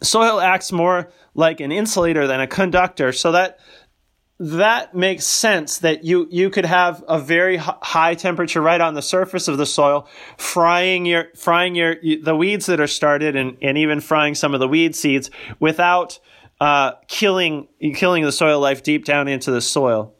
soil 0.00 0.40
acts 0.40 0.72
more 0.72 1.10
like 1.34 1.60
an 1.60 1.72
insulator 1.72 2.26
than 2.26 2.40
a 2.40 2.46
conductor. 2.46 3.12
So 3.12 3.32
that 3.32 3.58
that 4.40 4.94
makes 4.94 5.24
sense 5.24 5.78
that 5.78 6.04
you 6.04 6.28
you 6.30 6.48
could 6.48 6.64
have 6.64 7.02
a 7.08 7.18
very 7.18 7.56
high 7.56 8.14
temperature 8.14 8.60
right 8.60 8.80
on 8.80 8.94
the 8.94 9.02
surface 9.02 9.48
of 9.48 9.58
the 9.58 9.66
soil 9.66 10.06
frying 10.36 11.06
your 11.06 11.26
frying 11.34 11.74
your 11.74 11.96
the 12.22 12.36
weeds 12.36 12.66
that 12.66 12.78
are 12.80 12.86
started 12.86 13.34
and, 13.34 13.56
and 13.60 13.76
even 13.76 14.00
frying 14.00 14.36
some 14.36 14.54
of 14.54 14.60
the 14.60 14.68
weed 14.68 14.94
seeds 14.94 15.28
without 15.58 16.20
uh, 16.60 16.92
killing 17.08 17.66
killing 17.94 18.24
the 18.24 18.32
soil 18.32 18.60
life 18.60 18.82
deep 18.82 19.04
down 19.04 19.28
into 19.28 19.50
the 19.50 19.60
soil. 19.60 20.14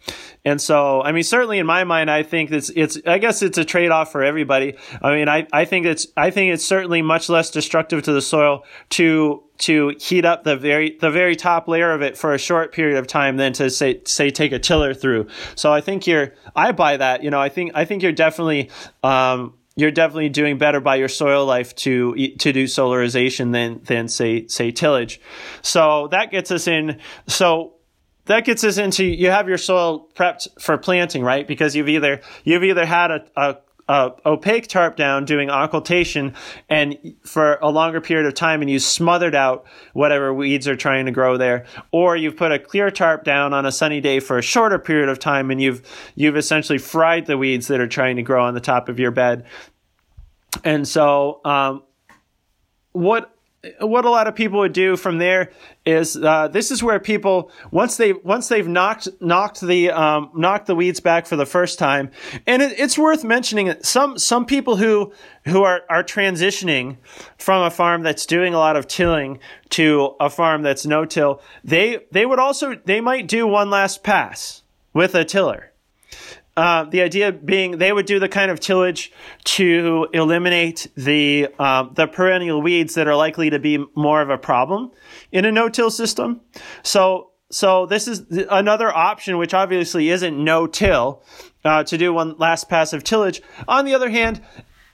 And 0.44 0.60
so, 0.60 1.02
I 1.02 1.12
mean, 1.12 1.24
certainly 1.24 1.58
in 1.58 1.66
my 1.66 1.84
mind, 1.84 2.10
I 2.10 2.22
think 2.22 2.50
it's 2.50 2.70
it's 2.70 2.98
I 3.06 3.18
guess 3.18 3.42
it's 3.42 3.58
a 3.58 3.64
trade 3.64 3.90
off 3.90 4.12
for 4.12 4.22
everybody. 4.22 4.76
I 5.02 5.14
mean, 5.14 5.28
I, 5.28 5.46
I 5.52 5.64
think 5.64 5.86
it's 5.86 6.06
I 6.16 6.30
think 6.30 6.54
it's 6.54 6.64
certainly 6.64 7.02
much 7.02 7.28
less 7.28 7.50
destructive 7.50 8.02
to 8.04 8.12
the 8.12 8.22
soil 8.22 8.64
to 8.90 9.42
to 9.58 9.94
heat 10.00 10.24
up 10.24 10.44
the 10.44 10.56
very 10.56 10.96
the 11.00 11.10
very 11.10 11.36
top 11.36 11.68
layer 11.68 11.92
of 11.92 12.02
it 12.02 12.16
for 12.16 12.32
a 12.32 12.38
short 12.38 12.72
period 12.72 12.98
of 12.98 13.06
time 13.06 13.36
than 13.36 13.52
to 13.54 13.68
say 13.68 14.00
say 14.04 14.30
take 14.30 14.52
a 14.52 14.58
tiller 14.58 14.94
through. 14.94 15.26
So 15.54 15.72
I 15.72 15.80
think 15.80 16.06
you're 16.06 16.34
I 16.54 16.72
buy 16.72 16.96
that. 16.96 17.22
You 17.22 17.30
know, 17.30 17.40
I 17.40 17.48
think 17.48 17.72
I 17.74 17.84
think 17.84 18.02
you're 18.02 18.12
definitely 18.12 18.70
um, 19.02 19.54
you're 19.78 19.90
definitely 19.92 20.28
doing 20.28 20.58
better 20.58 20.80
by 20.80 20.96
your 20.96 21.08
soil 21.08 21.46
life 21.46 21.74
to 21.76 22.14
to 22.38 22.52
do 22.52 22.64
solarization 22.64 23.52
than 23.52 23.80
than 23.84 24.08
say 24.08 24.46
say 24.46 24.70
tillage. 24.70 25.20
So 25.62 26.08
that 26.08 26.30
gets 26.30 26.50
us 26.50 26.66
in. 26.66 26.98
So 27.26 27.74
that 28.28 28.44
gets 28.44 28.62
us 28.62 28.78
into 28.78 29.04
you 29.04 29.30
have 29.30 29.48
your 29.48 29.58
soil 29.58 30.08
prepped 30.14 30.60
for 30.60 30.78
planting, 30.78 31.22
right? 31.22 31.46
Because 31.46 31.74
you've 31.74 31.88
either 31.88 32.20
you've 32.44 32.62
either 32.62 32.86
had 32.86 33.10
a, 33.10 33.26
a 33.36 33.58
uh, 33.88 34.10
opaque 34.26 34.68
tarp 34.68 34.96
down 34.96 35.24
doing 35.24 35.48
occultation 35.48 36.34
and 36.68 36.98
for 37.24 37.54
a 37.62 37.70
longer 37.70 38.02
period 38.02 38.26
of 38.26 38.34
time 38.34 38.60
and 38.60 38.70
you 38.70 38.78
smothered 38.78 39.34
out 39.34 39.64
whatever 39.94 40.32
weeds 40.34 40.68
are 40.68 40.76
trying 40.76 41.06
to 41.06 41.10
grow 41.10 41.38
there 41.38 41.64
or 41.90 42.14
you've 42.14 42.36
put 42.36 42.52
a 42.52 42.58
clear 42.58 42.90
tarp 42.90 43.24
down 43.24 43.54
on 43.54 43.64
a 43.64 43.72
sunny 43.72 43.98
day 43.98 44.20
for 44.20 44.36
a 44.36 44.42
shorter 44.42 44.78
period 44.78 45.08
of 45.08 45.18
time 45.18 45.50
and 45.50 45.62
you've 45.62 45.80
you've 46.16 46.36
essentially 46.36 46.76
fried 46.76 47.24
the 47.24 47.38
weeds 47.38 47.66
that 47.68 47.80
are 47.80 47.88
trying 47.88 48.16
to 48.16 48.22
grow 48.22 48.44
on 48.44 48.52
the 48.52 48.60
top 48.60 48.90
of 48.90 48.98
your 48.98 49.10
bed 49.10 49.46
and 50.64 50.86
so 50.86 51.40
um, 51.46 51.82
what 52.92 53.37
what 53.80 54.04
a 54.04 54.10
lot 54.10 54.26
of 54.26 54.34
people 54.34 54.58
would 54.60 54.72
do 54.72 54.96
from 54.96 55.18
there 55.18 55.50
is 55.84 56.16
uh, 56.16 56.48
this 56.48 56.70
is 56.70 56.82
where 56.82 57.00
people 57.00 57.50
once 57.70 57.96
they 57.96 58.12
once 58.12 58.48
they've 58.48 58.68
knocked 58.68 59.08
knocked 59.20 59.60
the 59.60 59.90
um, 59.90 60.30
knocked 60.34 60.66
the 60.66 60.74
weeds 60.74 61.00
back 61.00 61.26
for 61.26 61.36
the 61.36 61.46
first 61.46 61.78
time, 61.78 62.10
and 62.46 62.62
it, 62.62 62.78
it's 62.78 62.98
worth 62.98 63.24
mentioning 63.24 63.66
that 63.66 63.84
some 63.84 64.18
some 64.18 64.44
people 64.44 64.76
who 64.76 65.12
who 65.46 65.62
are 65.62 65.82
are 65.88 66.04
transitioning 66.04 66.96
from 67.38 67.62
a 67.62 67.70
farm 67.70 68.02
that's 68.02 68.26
doing 68.26 68.54
a 68.54 68.58
lot 68.58 68.76
of 68.76 68.86
tilling 68.86 69.38
to 69.70 70.14
a 70.20 70.30
farm 70.30 70.62
that's 70.62 70.86
no 70.86 71.04
till, 71.04 71.40
they 71.64 72.00
they 72.12 72.26
would 72.26 72.38
also 72.38 72.74
they 72.84 73.00
might 73.00 73.26
do 73.28 73.46
one 73.46 73.70
last 73.70 74.02
pass 74.02 74.62
with 74.92 75.14
a 75.14 75.24
tiller. 75.24 75.72
Uh, 76.58 76.82
the 76.82 77.02
idea 77.02 77.30
being 77.30 77.78
they 77.78 77.92
would 77.92 78.04
do 78.04 78.18
the 78.18 78.28
kind 78.28 78.50
of 78.50 78.58
tillage 78.58 79.12
to 79.44 80.08
eliminate 80.12 80.88
the 80.96 81.46
um, 81.60 81.92
the 81.94 82.08
perennial 82.08 82.60
weeds 82.60 82.94
that 82.94 83.06
are 83.06 83.14
likely 83.14 83.48
to 83.48 83.60
be 83.60 83.78
more 83.94 84.20
of 84.20 84.28
a 84.28 84.36
problem 84.36 84.90
in 85.30 85.44
a 85.44 85.52
no-till 85.52 85.88
system. 85.88 86.40
So 86.82 87.30
so 87.48 87.86
this 87.86 88.08
is 88.08 88.24
another 88.50 88.92
option, 88.92 89.38
which 89.38 89.54
obviously 89.54 90.10
isn't 90.10 90.36
no-till, 90.36 91.22
uh, 91.64 91.84
to 91.84 91.96
do 91.96 92.12
one 92.12 92.36
last 92.38 92.68
pass 92.68 92.92
of 92.92 93.04
tillage. 93.04 93.40
On 93.68 93.84
the 93.84 93.94
other 93.94 94.10
hand, 94.10 94.42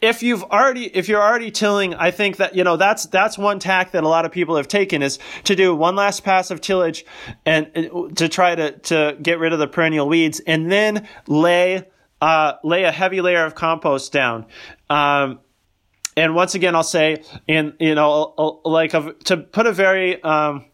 if 0.04 0.22
you've 0.22 0.42
already 0.44 0.84
if 0.84 1.08
you're 1.08 1.22
already 1.22 1.50
tilling, 1.50 1.94
I 1.94 2.10
think 2.10 2.36
that 2.36 2.54
you 2.54 2.62
know 2.62 2.76
that's 2.76 3.06
that's 3.06 3.38
one 3.38 3.58
tack 3.58 3.92
that 3.92 4.04
a 4.04 4.08
lot 4.08 4.26
of 4.26 4.32
people 4.32 4.56
have 4.56 4.68
taken 4.68 5.02
is 5.02 5.18
to 5.44 5.56
do 5.56 5.74
one 5.74 5.96
last 5.96 6.22
pass 6.22 6.50
of 6.50 6.60
tillage 6.60 7.06
and, 7.46 7.70
and 7.74 8.16
to 8.18 8.28
try 8.28 8.54
to 8.54 8.72
to 8.72 9.16
get 9.22 9.38
rid 9.38 9.54
of 9.54 9.58
the 9.58 9.66
perennial 9.66 10.06
weeds 10.06 10.40
and 10.40 10.70
then 10.70 11.08
lay 11.26 11.84
uh, 12.20 12.52
lay 12.62 12.84
a 12.84 12.92
heavy 12.92 13.22
layer 13.22 13.46
of 13.46 13.54
compost 13.54 14.12
down. 14.12 14.46
Um, 14.90 15.40
and 16.16 16.34
once 16.34 16.54
again, 16.54 16.74
I'll 16.74 16.82
say, 16.82 17.24
in 17.48 17.72
you 17.80 17.94
know, 17.94 18.60
like 18.64 18.92
a, 18.92 19.14
to 19.24 19.38
put 19.38 19.66
a 19.66 19.72
very 19.72 20.22
um, 20.22 20.66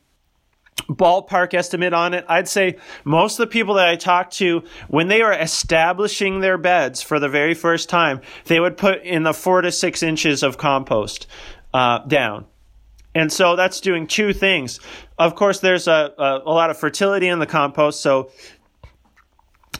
ballpark 0.88 1.54
estimate 1.54 1.92
on 1.92 2.14
it, 2.14 2.24
I'd 2.28 2.48
say 2.48 2.76
most 3.04 3.38
of 3.38 3.48
the 3.48 3.52
people 3.52 3.74
that 3.74 3.88
I 3.88 3.96
talk 3.96 4.30
to, 4.32 4.64
when 4.88 5.08
they 5.08 5.22
are 5.22 5.32
establishing 5.32 6.40
their 6.40 6.58
beds 6.58 7.02
for 7.02 7.18
the 7.18 7.28
very 7.28 7.54
first 7.54 7.88
time, 7.88 8.20
they 8.46 8.60
would 8.60 8.76
put 8.76 9.02
in 9.02 9.22
the 9.22 9.34
four 9.34 9.60
to 9.60 9.72
six 9.72 10.02
inches 10.02 10.42
of 10.42 10.58
compost 10.58 11.26
uh, 11.72 12.00
down. 12.00 12.46
And 13.14 13.32
so 13.32 13.56
that's 13.56 13.80
doing 13.80 14.06
two 14.06 14.32
things. 14.32 14.78
Of 15.18 15.34
course, 15.34 15.60
there's 15.60 15.88
a, 15.88 16.12
a, 16.16 16.42
a 16.46 16.52
lot 16.52 16.70
of 16.70 16.78
fertility 16.78 17.26
in 17.26 17.40
the 17.40 17.46
compost, 17.46 18.00
so 18.00 18.30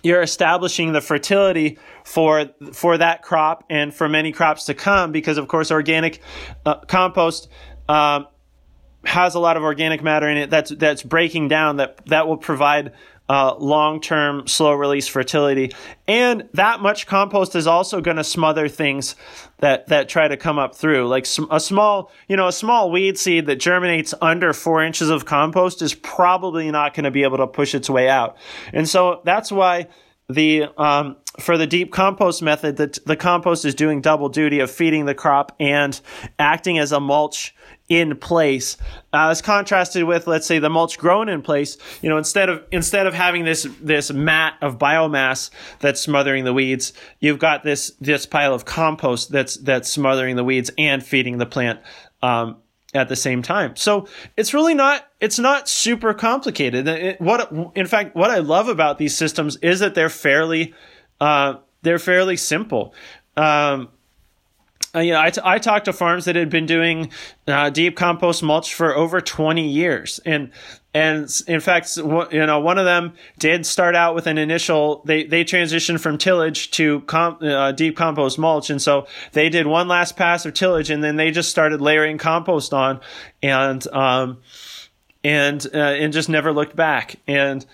you're 0.03 0.23
establishing 0.23 0.93
the 0.93 1.01
fertility 1.01 1.79
for 2.05 2.47
for 2.73 2.99
that 2.99 3.23
crop 3.23 3.65
and 3.69 3.95
for 3.95 4.09
many 4.09 4.33
crops 4.33 4.65
to 4.65 4.75
come 4.75 5.13
because 5.13 5.37
of 5.37 5.47
course 5.47 5.71
organic 5.71 6.21
uh, 6.65 6.77
compost 6.87 7.49
um, 7.89 8.27
has 9.05 9.35
a 9.35 9.41
lot 9.41 9.57
of 9.57 9.63
organic 9.63 10.03
matter 10.03 10.29
in 10.29 10.37
it 10.37 10.51
that's 10.51 10.71
that's 10.71 11.03
breaking 11.03 11.49
down 11.49 11.77
that 11.77 12.05
that 12.07 12.27
will 12.27 12.37
provide 12.37 12.93
uh, 13.31 13.55
long-term 13.59 14.49
slow 14.49 14.73
release 14.73 15.07
fertility. 15.07 15.71
And 16.09 16.49
that 16.55 16.81
much 16.81 17.07
compost 17.07 17.55
is 17.55 17.69
also 17.69 18.01
going 18.01 18.17
to 18.17 18.25
smother 18.25 18.67
things 18.69 19.15
that 19.59 19.87
that 19.87 20.09
try 20.09 20.27
to 20.27 20.37
come 20.37 20.59
up 20.59 20.75
through. 20.75 21.07
Like 21.07 21.27
a 21.51 21.61
small 21.61 22.11
you 22.29 22.37
know 22.37 22.49
a 22.49 22.53
small 22.53 22.91
weed 22.91 23.19
seed 23.19 23.47
that 23.47 23.57
germinates 23.57 24.15
under 24.21 24.53
four 24.53 24.83
inches 24.83 25.11
of 25.11 25.25
compost 25.25 25.81
is 25.81 25.95
probably 25.95 26.71
not 26.71 26.95
going 26.95 27.05
to 27.05 27.11
be 27.11 27.23
able 27.23 27.39
to 27.39 27.47
push 27.47 27.75
its 27.75 27.89
way 27.89 28.09
out. 28.09 28.37
And 28.73 28.89
so 28.89 29.23
that's 29.25 29.53
why 29.53 29.89
the 30.29 30.65
um, 30.77 31.17
for 31.39 31.57
the 31.57 31.67
deep 31.67 31.93
compost 31.93 32.43
method 32.43 32.77
that 32.77 32.99
the 33.07 33.17
compost 33.17 33.65
is 33.65 33.75
doing 33.75 34.01
double 34.01 34.29
duty 34.29 34.61
of 34.61 34.71
feeding 34.71 35.05
the 35.05 35.15
crop 35.15 35.55
and 35.61 36.01
acting 36.39 36.79
as 36.79 36.93
a 36.93 37.01
mulch 37.01 37.55
in 37.91 38.17
place. 38.17 38.79
Uh, 39.13 39.29
as 39.29 39.43
contrasted 39.43 40.05
with 40.05 40.27
let's 40.27 40.47
say 40.47 40.59
the 40.59 40.71
mulch 40.71 40.97
grown 40.97 41.29
in 41.29 41.43
place 41.43 41.77
you 42.01 42.09
know 42.09 42.17
instead 42.17 42.49
of 42.49 42.63
instead 42.71 43.09
of 43.09 43.13
having 43.13 43.45
this 43.45 43.67
this 43.81 44.13
mat 44.13 44.55
of 44.63 44.79
biomass 44.79 45.51
that's 45.81 46.01
smothering 46.01 46.45
the 46.45 46.55
weeds 46.55 46.93
you've 47.19 47.41
got 47.41 47.65
this 47.65 47.91
this 48.01 48.25
pile 48.25 48.55
of 48.55 48.65
compost 48.65 49.33
that's 49.33 49.57
that's 49.57 49.89
smothering 49.91 50.37
the 50.37 50.45
weeds 50.45 50.71
and 50.79 51.05
feeding 51.05 51.39
the 51.39 51.47
plant 51.47 51.81
um, 52.23 52.59
at 52.95 53.09
the 53.09 53.17
same 53.17 53.43
time. 53.43 53.75
So 53.75 54.07
it's 54.37 54.55
really 54.55 54.75
not 54.75 55.07
it's 55.21 55.41
not 55.41 55.69
super 55.69 56.15
complicated. 56.15 56.87
It, 56.87 57.21
what 57.21 57.53
in 57.75 57.87
fact 57.87 58.15
what 58.15 58.31
i 58.31 58.39
love 58.39 58.69
about 58.69 58.99
these 58.99 59.17
systems 59.17 59.57
is 59.57 59.81
that 59.81 59.97
they're 59.97 60.09
fairly 60.09 60.73
uh, 61.21 61.55
they're 61.83 61.99
fairly 61.99 62.37
simple. 62.37 62.95
Um, 63.37 63.89
uh, 64.95 65.01
you 65.01 65.13
know, 65.13 65.21
I, 65.21 65.31
t- 65.31 65.41
I 65.45 65.59
talked 65.59 65.85
to 65.85 65.93
farms 65.93 66.25
that 66.25 66.37
had 66.37 66.51
been 66.51 66.67
doing 66.67 67.11
uh, 67.47 67.71
deep 67.71 67.97
compost 67.97 68.43
mulch 68.43 68.75
for 68.75 68.97
over 68.97 69.21
20 69.21 69.69
years. 69.69 70.19
And, 70.27 70.51
and 70.93 71.29
in 71.47 71.61
fact, 71.61 71.97
you 71.97 72.47
know, 72.47 72.59
one 72.59 72.77
of 72.79 72.85
them 72.85 73.15
did 73.39 73.65
start 73.67 73.95
out 73.95 74.17
with 74.17 74.27
an 74.27 74.37
initial, 74.37 75.03
they, 75.05 75.25
they 75.25 75.45
transitioned 75.45 76.01
from 76.01 76.19
tillage 76.19 76.73
to 76.73 77.03
com- 77.03 77.39
uh, 77.41 77.71
deep 77.73 77.97
compost 77.97 78.39
mulch. 78.39 78.69
And 78.69 78.83
so 78.83 79.07
they 79.33 79.49
did 79.49 79.67
one 79.69 79.87
last 79.87 80.17
pass 80.17 80.45
of 80.45 80.55
tillage 80.55 80.91
and 80.91 81.05
then 81.05 81.17
they 81.17 81.31
just 81.31 81.51
started 81.51 81.81
layering 81.81 82.19
compost 82.19 82.75
on 82.75 83.01
and, 83.43 83.87
um, 83.89 84.39
and, 85.23 85.65
uh, 85.73 85.79
and 85.79 86.13
just 86.13 86.29
never 86.29 86.53
looked 86.53 86.75
back. 86.75 87.17
And 87.29 87.65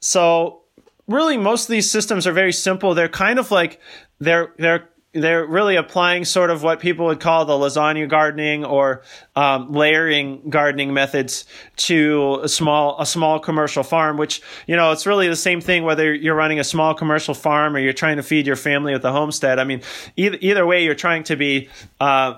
so 0.00 0.60
really 1.08 1.38
most 1.38 1.64
of 1.64 1.68
these 1.70 1.90
systems 1.90 2.26
are 2.26 2.32
very 2.32 2.52
simple. 2.52 2.92
They're 2.92 3.08
kind 3.08 3.38
of 3.38 3.50
like, 3.50 3.80
they're, 4.18 4.52
they're, 4.58 4.90
they're 5.20 5.46
really 5.46 5.76
applying 5.76 6.24
sort 6.24 6.50
of 6.50 6.62
what 6.62 6.80
people 6.80 7.06
would 7.06 7.20
call 7.20 7.44
the 7.44 7.52
lasagna 7.54 8.08
gardening 8.08 8.64
or 8.64 9.02
um, 9.34 9.72
layering 9.72 10.48
gardening 10.48 10.92
methods 10.92 11.44
to 11.76 12.40
a 12.42 12.48
small 12.48 13.00
a 13.00 13.06
small 13.06 13.38
commercial 13.38 13.82
farm. 13.82 14.16
Which 14.16 14.42
you 14.66 14.76
know 14.76 14.92
it's 14.92 15.06
really 15.06 15.28
the 15.28 15.36
same 15.36 15.60
thing 15.60 15.84
whether 15.84 16.12
you're 16.12 16.34
running 16.34 16.60
a 16.60 16.64
small 16.64 16.94
commercial 16.94 17.34
farm 17.34 17.76
or 17.76 17.78
you're 17.78 17.92
trying 17.92 18.16
to 18.16 18.22
feed 18.22 18.46
your 18.46 18.56
family 18.56 18.92
with 18.92 19.04
a 19.04 19.12
homestead. 19.12 19.58
I 19.58 19.64
mean, 19.64 19.82
either 20.16 20.38
either 20.40 20.66
way, 20.66 20.84
you're 20.84 20.94
trying 20.94 21.24
to 21.24 21.36
be 21.36 21.68
uh, 22.00 22.34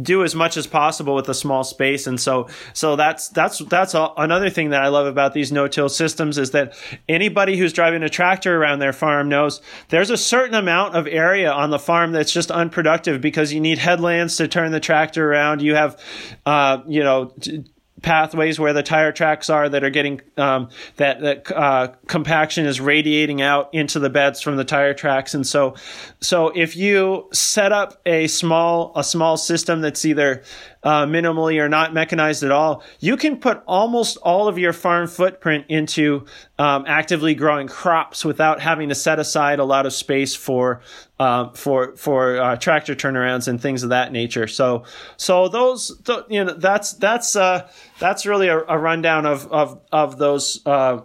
do 0.00 0.24
as 0.24 0.34
much 0.34 0.56
as 0.56 0.66
possible 0.66 1.14
with 1.14 1.28
a 1.28 1.34
small 1.34 1.64
space. 1.64 2.06
And 2.06 2.18
so 2.20 2.48
so 2.72 2.96
that's 2.96 3.28
that's 3.28 3.58
that's 3.58 3.94
another 3.94 4.50
thing 4.50 4.70
that 4.70 4.82
I 4.82 4.88
love 4.88 5.06
about 5.06 5.34
these 5.34 5.52
no-till 5.52 5.88
systems 5.88 6.38
is 6.38 6.52
that 6.52 6.74
anybody 7.08 7.56
who's 7.56 7.72
driving 7.72 8.02
a 8.02 8.08
tractor 8.08 8.56
around 8.56 8.78
their 8.78 8.92
farm 8.92 9.28
knows 9.28 9.60
there's 9.88 10.10
a 10.10 10.16
certain 10.16 10.54
amount 10.54 10.96
of 10.96 11.06
area 11.06 11.50
on 11.50 11.70
the 11.70 11.78
farm 11.78 12.12
that's 12.12 12.32
just 12.32 12.50
unproductive 12.50 13.20
because 13.20 13.52
you 13.52 13.60
need 13.60 13.78
headlands 13.78 14.36
to 14.36 14.48
turn 14.48 14.72
the 14.72 14.80
tractor 14.80 15.30
around. 15.30 15.60
You 15.62 15.74
have 15.74 16.00
uh, 16.46 16.78
you 16.86 17.02
know 17.02 17.32
pathways 18.02 18.60
where 18.60 18.72
the 18.72 18.82
tire 18.82 19.12
tracks 19.12 19.50
are 19.50 19.68
that 19.68 19.82
are 19.82 19.90
getting 19.90 20.20
um, 20.36 20.68
that 20.96 21.20
that 21.20 21.50
uh, 21.56 21.88
compaction 22.06 22.66
is 22.66 22.80
radiating 22.80 23.42
out 23.42 23.72
into 23.72 23.98
the 23.98 24.10
beds 24.10 24.40
from 24.40 24.56
the 24.56 24.64
tire 24.64 24.94
tracks. 24.94 25.34
And 25.34 25.46
so 25.46 25.74
so 26.20 26.48
if 26.48 26.76
you 26.76 27.28
set 27.32 27.72
up 27.72 28.00
a 28.06 28.26
small 28.26 28.92
a 28.96 29.04
small 29.04 29.36
system 29.36 29.80
that's 29.80 30.04
either 30.04 30.42
uh, 30.82 31.06
minimally 31.06 31.60
or 31.60 31.68
not 31.68 31.92
mechanized 31.92 32.44
at 32.44 32.50
all, 32.50 32.82
you 33.00 33.16
can 33.16 33.36
put 33.36 33.62
almost 33.66 34.16
all 34.18 34.48
of 34.48 34.58
your 34.58 34.72
farm 34.72 35.08
footprint 35.08 35.66
into 35.68 36.24
um, 36.58 36.84
actively 36.86 37.34
growing 37.34 37.66
crops 37.66 38.24
without 38.24 38.60
having 38.60 38.88
to 38.88 38.94
set 38.94 39.18
aside 39.18 39.58
a 39.58 39.64
lot 39.64 39.86
of 39.86 39.92
space 39.92 40.36
for 40.36 40.80
uh, 41.18 41.50
for 41.50 41.96
for 41.96 42.40
uh, 42.40 42.56
tractor 42.56 42.94
turnarounds 42.94 43.48
and 43.48 43.60
things 43.60 43.82
of 43.82 43.90
that 43.90 44.12
nature. 44.12 44.46
So 44.46 44.84
so 45.16 45.48
those 45.48 45.96
th- 46.04 46.24
you 46.28 46.44
know 46.44 46.54
that's 46.54 46.92
that's 46.94 47.34
uh, 47.36 47.68
that's 47.98 48.26
really 48.26 48.48
a, 48.48 48.58
a, 48.58 48.78
rundown 48.78 49.26
of 49.26 49.50
of 49.50 49.80
of 49.90 50.18
those. 50.18 50.64
Uh, 50.64 51.02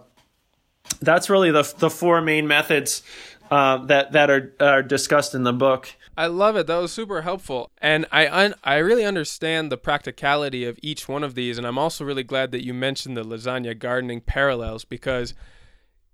that's 1.01 1.29
really 1.29 1.51
the 1.51 1.63
the 1.77 1.89
four 1.89 2.21
main 2.21 2.47
methods 2.47 3.01
uh, 3.49 3.77
that 3.85 4.11
that 4.11 4.29
are 4.29 4.53
are 4.59 4.83
discussed 4.83 5.33
in 5.33 5.43
the 5.43 5.53
book. 5.53 5.89
I 6.15 6.27
love 6.27 6.55
it. 6.55 6.67
That 6.67 6.77
was 6.77 6.91
super 6.91 7.23
helpful. 7.23 7.71
And 7.79 8.05
I 8.11 8.27
un- 8.29 8.53
I 8.63 8.75
really 8.75 9.03
understand 9.03 9.71
the 9.71 9.77
practicality 9.77 10.63
of 10.63 10.77
each 10.83 11.07
one 11.09 11.23
of 11.23 11.33
these 11.33 11.57
and 11.57 11.65
I'm 11.65 11.79
also 11.79 12.05
really 12.05 12.23
glad 12.23 12.51
that 12.51 12.63
you 12.63 12.73
mentioned 12.73 13.17
the 13.17 13.23
lasagna 13.23 13.77
gardening 13.77 14.21
parallels 14.21 14.85
because 14.85 15.33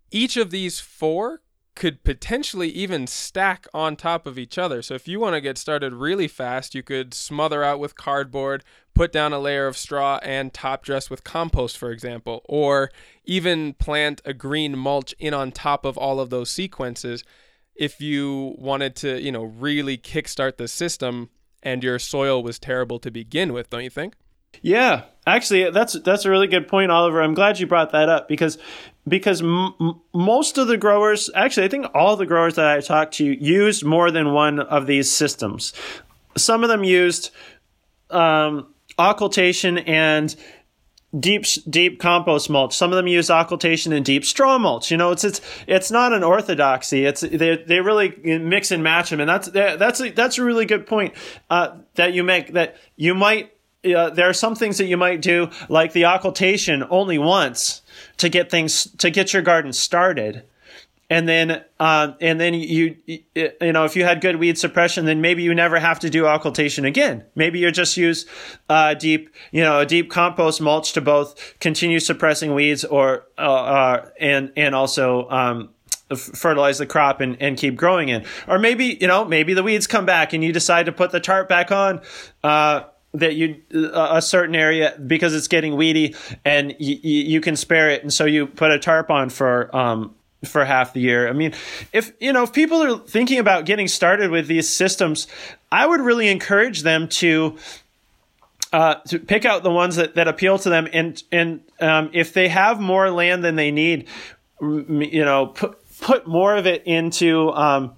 each 0.09 0.37
of 0.37 0.51
these 0.51 0.79
four 0.79 1.41
could 1.75 2.03
potentially 2.03 2.69
even 2.69 3.07
stack 3.07 3.67
on 3.73 3.95
top 3.95 4.25
of 4.27 4.37
each 4.37 4.57
other. 4.57 4.81
So 4.81 4.95
if 4.95 5.07
you 5.07 5.19
want 5.19 5.35
to 5.35 5.41
get 5.41 5.57
started 5.57 5.93
really 5.93 6.27
fast, 6.27 6.75
you 6.75 6.83
could 6.83 7.13
smother 7.13 7.63
out 7.63 7.79
with 7.79 7.95
cardboard, 7.95 8.63
put 8.93 9.13
down 9.13 9.31
a 9.31 9.39
layer 9.39 9.65
of 9.65 9.77
straw 9.77 10.19
and 10.21 10.53
top 10.53 10.83
dress 10.83 11.09
with 11.09 11.23
compost 11.23 11.77
for 11.77 11.91
example, 11.91 12.41
or 12.49 12.91
even 13.23 13.73
plant 13.73 14.21
a 14.25 14.33
green 14.33 14.77
mulch 14.77 15.13
in 15.19 15.33
on 15.33 15.51
top 15.51 15.85
of 15.85 15.97
all 15.97 16.19
of 16.19 16.29
those 16.29 16.49
sequences 16.49 17.23
if 17.79 18.01
you 18.01 18.55
wanted 18.57 18.93
to, 18.97 19.21
you 19.21 19.31
know, 19.31 19.43
really 19.43 19.97
kickstart 19.97 20.57
the 20.57 20.67
system 20.67 21.29
and 21.63 21.81
your 21.81 21.97
soil 21.97 22.43
was 22.43 22.59
terrible 22.59 22.99
to 22.99 23.09
begin 23.09 23.53
with, 23.53 23.69
don't 23.69 23.83
you 23.83 23.89
think? 23.89 24.15
Yeah, 24.61 25.03
actually, 25.25 25.69
that's 25.71 25.93
that's 25.93 26.25
a 26.25 26.29
really 26.29 26.47
good 26.47 26.67
point, 26.67 26.91
Oliver. 26.91 27.21
I'm 27.21 27.33
glad 27.33 27.59
you 27.59 27.67
brought 27.67 27.91
that 27.91 28.09
up 28.09 28.27
because 28.27 28.57
because 29.07 29.41
m- 29.41 30.01
most 30.13 30.57
of 30.57 30.67
the 30.67 30.77
growers, 30.77 31.29
actually, 31.33 31.65
I 31.65 31.69
think 31.69 31.87
all 31.93 32.15
the 32.15 32.25
growers 32.25 32.55
that 32.55 32.67
I 32.67 32.79
talked 32.81 33.15
to 33.15 33.25
used 33.25 33.83
more 33.83 34.11
than 34.11 34.33
one 34.33 34.59
of 34.59 34.85
these 34.85 35.09
systems. 35.11 35.73
Some 36.37 36.63
of 36.63 36.69
them 36.69 36.83
used 36.83 37.31
um, 38.09 38.73
occultation 38.97 39.77
and 39.79 40.35
deep 41.17 41.45
deep 41.69 41.99
compost 41.99 42.49
mulch. 42.49 42.75
Some 42.75 42.91
of 42.91 42.97
them 42.97 43.07
use 43.07 43.29
occultation 43.29 43.93
and 43.93 44.05
deep 44.05 44.25
straw 44.25 44.57
mulch. 44.57 44.91
You 44.91 44.97
know, 44.97 45.11
it's 45.11 45.23
it's 45.23 45.41
it's 45.67 45.91
not 45.91 46.13
an 46.13 46.23
orthodoxy. 46.23 47.05
It's 47.05 47.21
they 47.21 47.63
they 47.65 47.79
really 47.81 48.15
mix 48.39 48.71
and 48.71 48.83
match 48.83 49.09
them, 49.09 49.19
and 49.19 49.29
that's 49.29 49.49
that's 49.49 50.01
a, 50.01 50.11
that's 50.11 50.37
a 50.37 50.43
really 50.43 50.65
good 50.65 50.85
point 50.85 51.13
uh, 51.49 51.77
that 51.95 52.13
you 52.13 52.23
make. 52.23 52.53
That 52.53 52.77
you 52.95 53.15
might 53.15 53.53
uh, 53.85 54.09
there 54.09 54.29
are 54.29 54.33
some 54.33 54.55
things 54.55 54.77
that 54.77 54.85
you 54.85 54.97
might 54.97 55.21
do, 55.21 55.49
like 55.69 55.93
the 55.93 56.05
occultation, 56.05 56.83
only 56.89 57.17
once 57.17 57.81
to 58.17 58.29
get 58.29 58.51
things 58.51 58.85
to 58.97 59.09
get 59.09 59.33
your 59.33 59.41
garden 59.41 59.73
started. 59.73 60.43
And 61.11 61.27
then 61.27 61.63
uh, 61.79 62.13
and 62.21 62.39
then 62.39 62.53
you 62.53 62.95
you 63.07 63.23
know 63.61 63.85
if 63.85 63.95
you 63.95 64.03
had 64.03 64.21
good 64.21 64.35
weed 64.35 64.59
suppression 64.59 65.05
then 65.05 65.21
maybe 65.21 65.41
you 65.41 65.55
never 65.55 65.79
have 65.79 65.99
to 66.01 66.09
do 66.09 66.27
occultation 66.27 66.85
again. 66.85 67.23
Maybe 67.33 67.57
you 67.57 67.71
just 67.71 67.97
use 67.97 68.27
uh, 68.69 68.93
deep 68.93 69.33
you 69.51 69.61
know 69.61 69.79
a 69.79 69.85
deep 69.87 70.11
compost 70.11 70.61
mulch 70.61 70.93
to 70.93 71.01
both 71.01 71.57
continue 71.59 71.99
suppressing 71.99 72.53
weeds 72.53 72.85
or 72.85 73.25
uh, 73.39 73.41
uh 73.41 74.09
and 74.19 74.51
and 74.55 74.75
also 74.75 75.27
um, 75.29 75.69
fertilize 76.15 76.77
the 76.77 76.85
crop 76.85 77.21
and, 77.21 77.41
and 77.41 77.57
keep 77.57 77.75
growing 77.75 78.09
in 78.09 78.23
or 78.47 78.59
maybe 78.59 78.97
you 79.01 79.07
know 79.07 79.25
maybe 79.25 79.55
the 79.55 79.63
weeds 79.63 79.87
come 79.87 80.05
back 80.05 80.33
and 80.33 80.43
you 80.43 80.53
decide 80.53 80.85
to 80.85 80.91
put 80.91 81.09
the 81.09 81.19
tarp 81.19 81.49
back 81.49 81.71
on 81.71 82.01
uh, 82.43 82.81
that 83.13 83.35
you 83.35 83.61
a 83.93 84.21
certain 84.21 84.55
area 84.55 84.95
because 85.07 85.33
it's 85.33 85.47
getting 85.47 85.75
weedy 85.75 86.15
and 86.45 86.75
you, 86.77 86.95
you 87.01 87.41
can 87.41 87.55
spare 87.55 87.89
it 87.89 88.03
and 88.03 88.13
so 88.13 88.25
you 88.25 88.45
put 88.45 88.71
a 88.71 88.77
tarp 88.77 89.09
on 89.09 89.29
for 89.29 89.75
um, 89.75 90.13
for 90.45 90.63
half 90.63 90.93
the 90.93 91.01
year. 91.01 91.27
I 91.27 91.33
mean, 91.33 91.53
if 91.91 92.13
you 92.19 92.31
know, 92.31 92.43
if 92.43 92.53
people 92.53 92.81
are 92.81 92.99
thinking 92.99 93.39
about 93.39 93.65
getting 93.65 93.87
started 93.87 94.31
with 94.31 94.47
these 94.47 94.69
systems, 94.69 95.27
I 95.71 95.85
would 95.85 96.01
really 96.01 96.29
encourage 96.29 96.83
them 96.83 97.07
to 97.09 97.57
uh, 98.71 98.95
to 99.07 99.19
pick 99.19 99.45
out 99.45 99.63
the 99.63 99.71
ones 99.71 99.95
that, 99.95 100.15
that 100.15 100.27
appeal 100.27 100.57
to 100.59 100.69
them, 100.69 100.87
and 100.93 101.21
and 101.31 101.61
um, 101.79 102.11
if 102.13 102.33
they 102.33 102.47
have 102.47 102.79
more 102.79 103.09
land 103.09 103.43
than 103.43 103.55
they 103.55 103.71
need, 103.71 104.07
you 104.61 105.25
know, 105.25 105.47
put 105.47 105.77
put 105.99 106.27
more 106.27 106.55
of 106.55 106.67
it 106.67 106.83
into 106.85 107.51
um, 107.51 107.93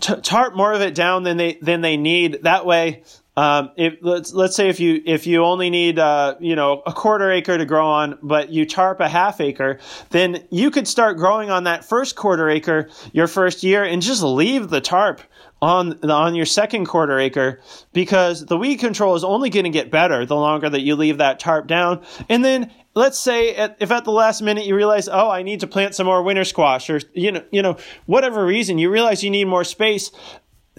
t- 0.00 0.20
tarp 0.22 0.56
more 0.56 0.72
of 0.72 0.80
it 0.80 0.94
down 0.94 1.22
than 1.22 1.36
they 1.36 1.58
than 1.60 1.80
they 1.80 1.96
need. 1.96 2.40
That 2.42 2.66
way, 2.66 3.02
um, 3.36 3.70
if 3.76 3.94
let's 4.02 4.32
let's 4.32 4.56
say 4.56 4.68
if 4.68 4.80
you 4.80 5.02
if 5.06 5.26
you 5.26 5.44
only 5.44 5.70
need 5.70 5.98
uh, 5.98 6.34
you 6.40 6.56
know 6.56 6.82
a 6.84 6.92
quarter 6.92 7.30
acre 7.30 7.56
to 7.56 7.64
grow 7.64 7.86
on, 7.86 8.18
but 8.22 8.50
you 8.50 8.66
tarp 8.66 9.00
a 9.00 9.08
half 9.08 9.40
acre, 9.40 9.78
then 10.10 10.44
you 10.50 10.70
could 10.70 10.88
start 10.88 11.16
growing 11.16 11.50
on 11.50 11.64
that 11.64 11.84
first 11.84 12.16
quarter 12.16 12.50
acre 12.50 12.88
your 13.12 13.28
first 13.28 13.62
year 13.62 13.84
and 13.84 14.02
just 14.02 14.22
leave 14.22 14.68
the 14.68 14.80
tarp 14.80 15.20
on 15.62 16.10
on 16.10 16.34
your 16.34 16.46
second 16.46 16.86
quarter 16.86 17.18
acre 17.18 17.60
because 17.92 18.46
the 18.46 18.56
weed 18.56 18.78
control 18.78 19.14
is 19.14 19.22
only 19.22 19.50
going 19.50 19.64
to 19.64 19.70
get 19.70 19.90
better 19.90 20.26
the 20.26 20.36
longer 20.36 20.68
that 20.68 20.80
you 20.80 20.96
leave 20.96 21.18
that 21.18 21.38
tarp 21.38 21.66
down. 21.66 22.02
And 22.28 22.44
then 22.44 22.70
let's 22.94 23.18
say 23.18 23.54
at, 23.54 23.76
if 23.80 23.90
at 23.90 24.04
the 24.04 24.10
last 24.10 24.42
minute 24.42 24.66
you 24.66 24.74
realize, 24.74 25.08
oh, 25.08 25.30
I 25.30 25.42
need 25.42 25.60
to 25.60 25.66
plant 25.66 25.94
some 25.94 26.06
more 26.06 26.22
winter 26.22 26.44
squash, 26.44 26.90
or 26.90 27.00
you 27.14 27.32
know, 27.32 27.44
you 27.50 27.62
know, 27.62 27.76
whatever 28.06 28.44
reason 28.44 28.78
you 28.78 28.90
realize 28.90 29.22
you 29.22 29.30
need 29.30 29.44
more 29.44 29.64
space 29.64 30.10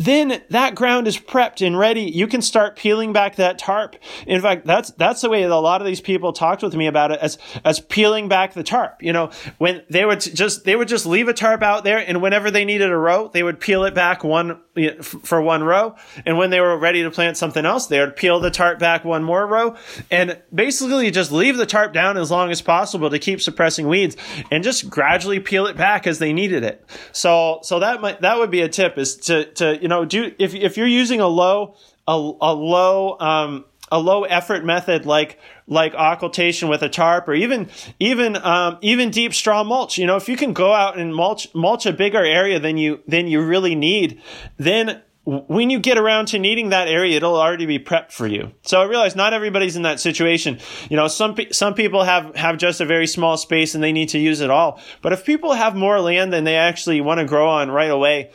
then 0.05 0.41
that 0.49 0.75
ground 0.75 1.07
is 1.07 1.17
prepped 1.17 1.65
and 1.65 1.77
ready. 1.77 2.01
You 2.01 2.27
can 2.27 2.41
start 2.41 2.75
peeling 2.75 3.13
back 3.13 3.35
that 3.35 3.57
tarp. 3.57 3.95
In 4.25 4.41
fact, 4.41 4.65
that's 4.65 4.91
that's 4.91 5.21
the 5.21 5.29
way 5.29 5.43
that 5.43 5.51
a 5.51 5.55
lot 5.55 5.81
of 5.81 5.87
these 5.87 6.01
people 6.01 6.33
talked 6.33 6.63
with 6.63 6.75
me 6.75 6.87
about 6.87 7.11
it 7.11 7.19
as 7.19 7.37
as 7.63 7.79
peeling 7.79 8.27
back 8.27 8.53
the 8.53 8.63
tarp. 8.63 9.01
You 9.01 9.13
know, 9.13 9.31
when 9.57 9.83
they 9.89 10.05
would 10.05 10.21
just 10.21 10.63
they 10.63 10.75
would 10.75 10.87
just 10.87 11.05
leave 11.05 11.27
a 11.27 11.33
tarp 11.33 11.61
out 11.61 11.83
there, 11.83 11.99
and 11.99 12.21
whenever 12.21 12.49
they 12.49 12.65
needed 12.65 12.89
a 12.89 12.97
row, 12.97 13.29
they 13.31 13.43
would 13.43 13.59
peel 13.59 13.83
it 13.85 13.93
back 13.93 14.23
one 14.23 14.59
for 15.01 15.41
one 15.41 15.63
row, 15.63 15.95
and 16.25 16.37
when 16.37 16.49
they 16.49 16.59
were 16.59 16.77
ready 16.77 17.03
to 17.03 17.11
plant 17.11 17.37
something 17.37 17.65
else, 17.65 17.87
they 17.87 17.99
would 17.99 18.15
peel 18.15 18.39
the 18.39 18.51
tarp 18.51 18.79
back 18.79 19.03
one 19.03 19.23
more 19.23 19.45
row, 19.45 19.75
and 20.09 20.41
basically 20.53 21.11
just 21.11 21.31
leave 21.31 21.57
the 21.57 21.65
tarp 21.65 21.93
down 21.93 22.17
as 22.17 22.31
long 22.31 22.51
as 22.51 22.61
possible 22.61 23.09
to 23.09 23.19
keep 23.19 23.41
suppressing 23.41 23.87
weeds, 23.87 24.15
and 24.49 24.63
just 24.63 24.89
gradually 24.89 25.39
peel 25.39 25.67
it 25.67 25.75
back 25.75 26.07
as 26.07 26.19
they 26.19 26.31
needed 26.31 26.63
it. 26.63 26.85
So 27.11 27.59
so 27.63 27.79
that 27.79 28.01
might 28.01 28.21
that 28.21 28.37
would 28.37 28.51
be 28.51 28.61
a 28.61 28.69
tip 28.69 28.97
is 28.97 29.17
to 29.17 29.45
to 29.53 29.81
you 29.81 29.87
know, 29.87 30.05
do 30.05 30.33
if 30.39 30.55
if 30.55 30.77
you're 30.77 30.87
using 30.87 31.19
a 31.19 31.27
low 31.27 31.75
a, 32.07 32.13
a 32.13 32.53
low 32.53 33.17
um, 33.19 33.65
a 33.91 33.99
low 33.99 34.23
effort 34.23 34.63
method 34.63 35.05
like 35.05 35.37
like 35.67 35.93
occultation 35.93 36.69
with 36.69 36.81
a 36.81 36.89
tarp 36.89 37.27
or 37.27 37.33
even 37.33 37.69
even 37.99 38.35
um, 38.37 38.77
even 38.81 39.11
deep 39.11 39.33
straw 39.33 39.63
mulch 39.63 39.97
you 39.97 40.07
know 40.07 40.15
if 40.15 40.29
you 40.29 40.37
can 40.37 40.53
go 40.53 40.73
out 40.73 40.97
and 40.97 41.13
mulch 41.13 41.53
mulch 41.53 41.85
a 41.85 41.93
bigger 41.93 42.23
area 42.23 42.59
than 42.59 42.77
you 42.77 43.01
than 43.07 43.27
you 43.27 43.41
really 43.41 43.75
need 43.75 44.21
then 44.57 45.01
when 45.23 45.69
you 45.69 45.79
get 45.79 45.97
around 45.97 46.29
to 46.29 46.39
needing 46.39 46.69
that 46.69 46.87
area, 46.87 47.15
it'll 47.15 47.35
already 47.35 47.67
be 47.67 47.77
prepped 47.77 48.11
for 48.11 48.25
you. 48.25 48.51
So 48.63 48.81
I 48.81 48.85
realize 48.85 49.15
not 49.15 49.33
everybody's 49.33 49.75
in 49.75 49.83
that 49.83 49.99
situation. 49.99 50.59
You 50.89 50.97
know, 50.97 51.07
some 51.07 51.35
some 51.51 51.75
people 51.75 52.03
have 52.03 52.35
have 52.35 52.57
just 52.57 52.81
a 52.81 52.85
very 52.85 53.05
small 53.05 53.37
space 53.37 53.75
and 53.75 53.83
they 53.83 53.91
need 53.91 54.09
to 54.09 54.19
use 54.19 54.41
it 54.41 54.49
all. 54.49 54.81
But 55.01 55.13
if 55.13 55.23
people 55.23 55.53
have 55.53 55.75
more 55.75 55.99
land 56.01 56.33
than 56.33 56.43
they 56.43 56.55
actually 56.55 57.01
want 57.01 57.19
to 57.19 57.25
grow 57.25 57.47
on 57.49 57.69
right 57.69 57.91
away, 57.91 58.31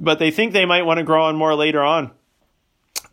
but 0.00 0.18
they 0.18 0.30
think 0.30 0.52
they 0.52 0.64
might 0.64 0.86
want 0.86 0.98
to 0.98 1.04
grow 1.04 1.24
on 1.24 1.36
more 1.36 1.54
later 1.54 1.82
on. 1.82 2.12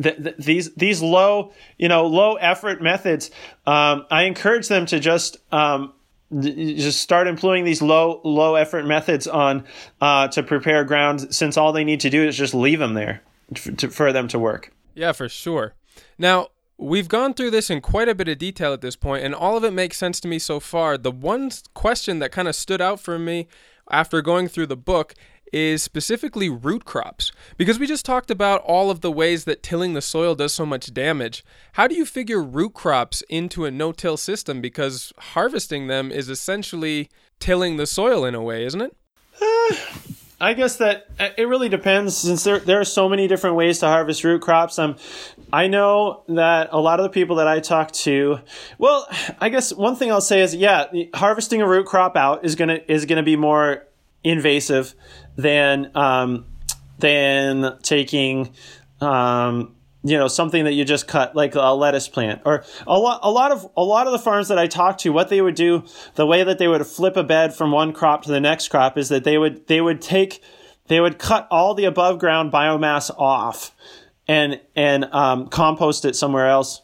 The, 0.02 0.16
the, 0.18 0.36
these 0.38 0.74
these 0.76 1.02
low 1.02 1.54
you 1.78 1.88
know 1.88 2.06
low 2.08 2.36
effort 2.36 2.82
methods, 2.82 3.32
um, 3.66 4.06
I 4.10 4.24
encourage 4.24 4.68
them 4.68 4.86
to 4.88 5.00
just 5.00 5.38
um, 5.54 5.94
just 6.40 7.02
start 7.02 7.28
employing 7.28 7.66
these 7.66 7.82
low 7.82 8.22
low 8.24 8.56
effort 8.56 8.86
methods 8.86 9.28
on 9.28 9.66
uh, 10.00 10.28
to 10.30 10.44
prepare 10.44 10.84
ground 10.84 11.34
since 11.34 11.58
all 11.58 11.74
they 11.74 11.84
need 11.84 12.00
to 12.02 12.10
do 12.10 12.24
is 12.24 12.38
just 12.38 12.54
leave 12.54 12.80
them 12.80 12.94
there 12.94 13.22
for, 13.56 13.72
to, 13.74 13.90
for 13.90 14.14
them 14.14 14.28
to 14.30 14.40
work. 14.40 14.74
Yeah, 14.94 15.12
for 15.12 15.28
sure. 15.28 15.74
Now, 16.18 16.50
we've 16.78 17.08
gone 17.08 17.34
through 17.34 17.52
this 17.52 17.70
in 17.70 17.82
quite 17.82 18.10
a 18.10 18.16
bit 18.16 18.28
of 18.28 18.38
detail 18.38 18.74
at 18.74 18.82
this 18.82 18.96
point, 18.96 19.24
and 19.24 19.36
all 19.36 19.58
of 19.58 19.64
it 19.64 19.72
makes 19.72 19.98
sense 19.98 20.20
to 20.22 20.28
me 20.28 20.40
so 20.40 20.60
far. 20.60 20.98
The 20.98 21.12
one 21.12 21.52
question 21.74 22.20
that 22.20 22.32
kind 22.32 22.48
of 22.48 22.56
stood 22.56 22.82
out 22.82 23.00
for 23.00 23.20
me 23.20 23.48
after 23.90 24.22
going 24.22 24.48
through 24.48 24.68
the 24.68 24.78
book 24.78 25.14
is 25.52 25.84
specifically 25.84 26.50
root 26.50 26.86
crops. 26.86 27.32
Because 27.58 27.80
we 27.80 27.88
just 27.88 28.06
talked 28.06 28.32
about 28.32 28.62
all 28.62 28.90
of 28.90 29.02
the 29.02 29.12
ways 29.12 29.46
that 29.46 29.64
tilling 29.64 29.94
the 29.94 30.02
soil 30.02 30.36
does 30.36 30.54
so 30.54 30.66
much 30.66 30.94
damage. 30.94 31.44
How 31.74 31.88
do 31.88 31.96
you 31.96 32.06
figure 32.06 32.42
root 32.42 32.74
crops 32.74 33.22
into 33.30 33.66
a 33.66 33.72
no 33.72 33.92
till 33.92 34.18
system? 34.18 34.62
Because 34.62 35.14
harvesting 35.18 35.88
them 35.88 36.12
is 36.12 36.30
essentially 36.30 37.10
tilling 37.40 37.78
the 37.78 37.86
soil 37.86 38.26
in 38.26 38.36
a 38.36 38.42
way, 38.42 38.66
isn't 38.66 38.82
it? 38.82 38.96
Uh, 39.42 39.76
I 40.42 40.56
guess 40.56 40.78
that 40.78 41.06
uh, 41.20 41.30
it 41.38 41.48
really 41.48 41.70
depends 41.70 42.18
since 42.18 42.44
there, 42.44 42.58
there 42.58 42.80
are 42.80 42.86
so 42.86 43.08
many 43.08 43.28
different 43.28 43.56
ways 43.56 43.78
to 43.80 43.86
harvest 43.86 44.24
root 44.24 44.42
crops. 44.42 44.80
Um, 44.80 44.96
I 45.54 45.68
know 45.68 46.24
that 46.30 46.70
a 46.72 46.80
lot 46.80 47.00
of 47.00 47.04
the 47.04 47.10
people 47.10 47.36
that 47.36 47.48
I 47.48 47.60
talk 47.60 47.92
to, 47.92 48.40
well, 48.80 49.08
I 49.40 49.50
guess 49.50 49.72
one 49.72 49.96
thing 49.96 50.12
I'll 50.12 50.20
say 50.20 50.42
is, 50.42 50.56
yeah, 50.56 50.86
harvesting 51.14 51.62
a 51.62 51.68
root 51.68 51.86
crop 51.86 52.18
out 52.18 52.44
is 52.44 52.56
gonna 52.56 52.80
is 52.88 53.06
gonna 53.06 53.22
be 53.22 53.36
more 53.36 53.86
invasive 54.24 54.94
than 55.36 55.92
um, 55.96 56.46
than 57.00 57.78
taking 57.82 58.54
um, 59.00 59.76
you 60.04 60.18
know 60.18 60.28
something 60.28 60.66
that 60.66 60.74
you 60.74 60.86
just 60.86 61.08
cut 61.08 61.36
like 61.36 61.56
a 61.56 61.74
lettuce 61.76 62.08
plant 62.08 62.42
or 62.46 62.64
a 62.88 62.98
lot 62.98 63.20
a 63.24 63.32
lot 63.32 63.52
of 63.52 63.70
a 63.78 63.84
lot 63.84 64.08
of 64.08 64.12
the 64.12 64.20
farms 64.20 64.48
that 64.48 64.58
I 64.58 64.68
talk 64.68 64.98
to 65.00 65.10
what 65.12 65.30
they 65.30 65.42
would 65.42 65.56
do 65.56 65.84
the 66.16 66.26
way 66.26 66.44
that 66.44 66.58
they 66.58 66.68
would 66.68 66.86
flip 66.86 67.18
a 67.18 67.24
bed 67.24 67.54
from 67.54 67.72
one 67.72 67.94
crop 67.94 68.24
to 68.24 68.32
the 68.32 68.40
next 68.40 68.70
crop 68.70 68.98
is 68.98 69.10
that 69.10 69.24
they 69.24 69.38
would 69.38 69.68
they 69.68 69.82
would 69.82 70.02
take 70.02 70.42
they 70.88 71.00
would 71.00 71.20
cut 71.20 71.48
all 71.52 71.74
the 71.74 71.86
above 71.86 72.20
ground 72.20 72.52
biomass 72.52 73.12
off 73.18 73.76
and 74.28 74.60
and 74.76 75.06
um, 75.06 75.48
compost 75.48 76.06
it 76.06 76.16
somewhere 76.16 76.48
else 76.48 76.82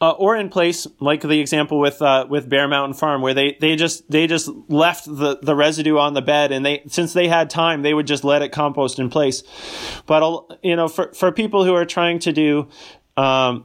uh, 0.00 0.12
or 0.12 0.36
in 0.36 0.48
place, 0.48 0.86
like 1.00 1.22
the 1.22 1.40
example 1.40 1.80
with 1.80 2.00
uh, 2.00 2.26
with 2.28 2.48
Bear 2.48 2.68
Mountain 2.68 2.94
Farm, 2.94 3.20
where 3.20 3.34
they, 3.34 3.56
they 3.60 3.74
just 3.74 4.08
they 4.08 4.26
just 4.28 4.48
left 4.68 5.06
the, 5.06 5.38
the 5.42 5.56
residue 5.56 5.98
on 5.98 6.14
the 6.14 6.22
bed, 6.22 6.52
and 6.52 6.64
they 6.64 6.82
since 6.86 7.12
they 7.12 7.26
had 7.26 7.50
time, 7.50 7.82
they 7.82 7.94
would 7.94 8.06
just 8.06 8.22
let 8.22 8.42
it 8.42 8.52
compost 8.52 9.00
in 9.00 9.10
place. 9.10 9.42
But 10.06 10.60
you 10.62 10.76
know, 10.76 10.86
for 10.86 11.12
for 11.14 11.32
people 11.32 11.64
who 11.64 11.74
are 11.74 11.84
trying 11.84 12.20
to 12.20 12.32
do 12.32 12.68
um, 13.16 13.64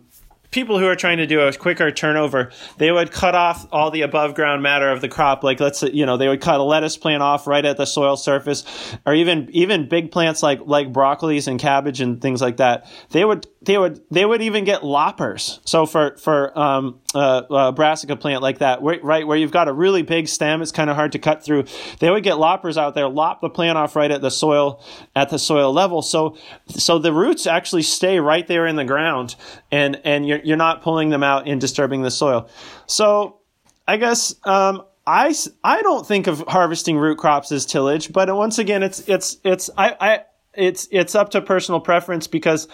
people 0.54 0.80
who 0.80 0.86
are 0.86 0.96
trying 0.96 1.18
to 1.18 1.28
do 1.28 1.42
a 1.42 1.52
quicker 1.52 1.92
turnover, 1.92 2.52
they 2.78 2.92
would 2.92 3.12
cut 3.12 3.36
off 3.36 3.68
all 3.72 3.92
the 3.92 4.04
above 4.04 4.36
ground 4.36 4.64
matter 4.64 4.90
of 4.90 5.02
the 5.02 5.10
crop. 5.10 5.44
Like 5.44 5.60
let's 5.60 5.82
you 5.84 6.06
know 6.06 6.16
they 6.16 6.30
would 6.30 6.42
cut 6.42 6.60
a 6.60 6.64
lettuce 6.64 6.96
plant 6.96 7.22
off 7.22 7.48
right 7.48 7.66
at 7.66 7.76
the 7.76 7.86
soil 7.86 8.16
surface, 8.16 8.64
or 9.06 9.14
even 9.14 9.50
even 9.52 9.90
big 9.90 10.12
plants 10.12 10.42
like 10.42 10.62
like 10.66 10.94
broccolis 10.94 11.48
and 11.48 11.60
cabbage 11.60 12.00
and 12.00 12.22
things 12.22 12.42
like 12.42 12.58
that. 12.58 12.86
They 13.10 13.26
would 13.26 13.48
they 13.64 13.78
would 13.78 14.02
they 14.12 14.26
would 14.26 14.42
even 14.42 14.66
get 14.66 14.84
loppers. 14.84 15.60
So 15.66 15.86
for 15.86 16.18
for 16.18 16.58
um, 16.58 17.00
uh, 17.16 17.44
a 17.50 17.72
brassica 17.72 18.16
plant 18.16 18.42
like 18.42 18.60
that, 18.60 18.82
right 18.82 19.26
where 19.26 19.38
you've 19.38 19.52
got 19.52 19.68
a 19.68 19.74
really 19.74 20.02
big 20.02 20.28
stem, 20.28 20.62
it's 20.62 20.72
kind 20.72 20.90
of 20.90 20.96
hard 20.96 21.14
to 21.14 21.20
cut 21.20 21.44
through. 21.44 21.66
They 22.00 22.10
would 22.10 22.24
get 22.24 22.38
loppers 22.38 22.78
out 22.78 22.94
there, 22.94 23.08
lop 23.08 23.42
the 23.42 23.50
plant 23.50 23.78
off 23.78 23.96
right 23.96 24.12
at 24.12 24.22
the 24.22 24.32
soil 24.32 24.84
at 25.16 25.30
the 25.30 25.40
soil 25.40 25.72
level. 25.72 26.02
So 26.02 26.38
so 26.68 27.00
the 27.00 27.14
roots 27.14 27.48
actually 27.48 27.84
stay 27.84 28.20
right 28.20 28.46
there 28.46 28.68
in 28.68 28.76
the 28.76 28.86
ground, 28.86 29.36
and 29.72 30.00
and 30.04 30.28
you're 30.28 30.42
you're 30.46 30.58
not 30.58 30.82
pulling 30.82 31.10
them 31.10 31.24
out 31.24 31.48
and 31.48 31.60
disturbing 31.60 32.02
the 32.02 32.12
soil. 32.12 32.50
So 32.86 33.40
I 33.88 33.98
guess 33.98 34.36
um, 34.44 34.84
I, 35.06 35.34
I 35.64 35.82
don't 35.82 36.06
think 36.06 36.28
of 36.28 36.44
harvesting 36.48 36.98
root 36.98 37.18
crops 37.18 37.52
as 37.52 37.66
tillage, 37.66 38.14
but 38.14 38.34
once 38.36 38.60
again, 38.60 38.84
it's 38.84 39.00
it's 39.08 39.38
it's 39.44 39.70
I, 39.78 39.96
I 40.00 40.20
it's 40.54 40.88
it's 40.92 41.16
up 41.16 41.32
to 41.32 41.42
personal 41.42 41.82
preference 41.82 42.28
because 42.28 42.68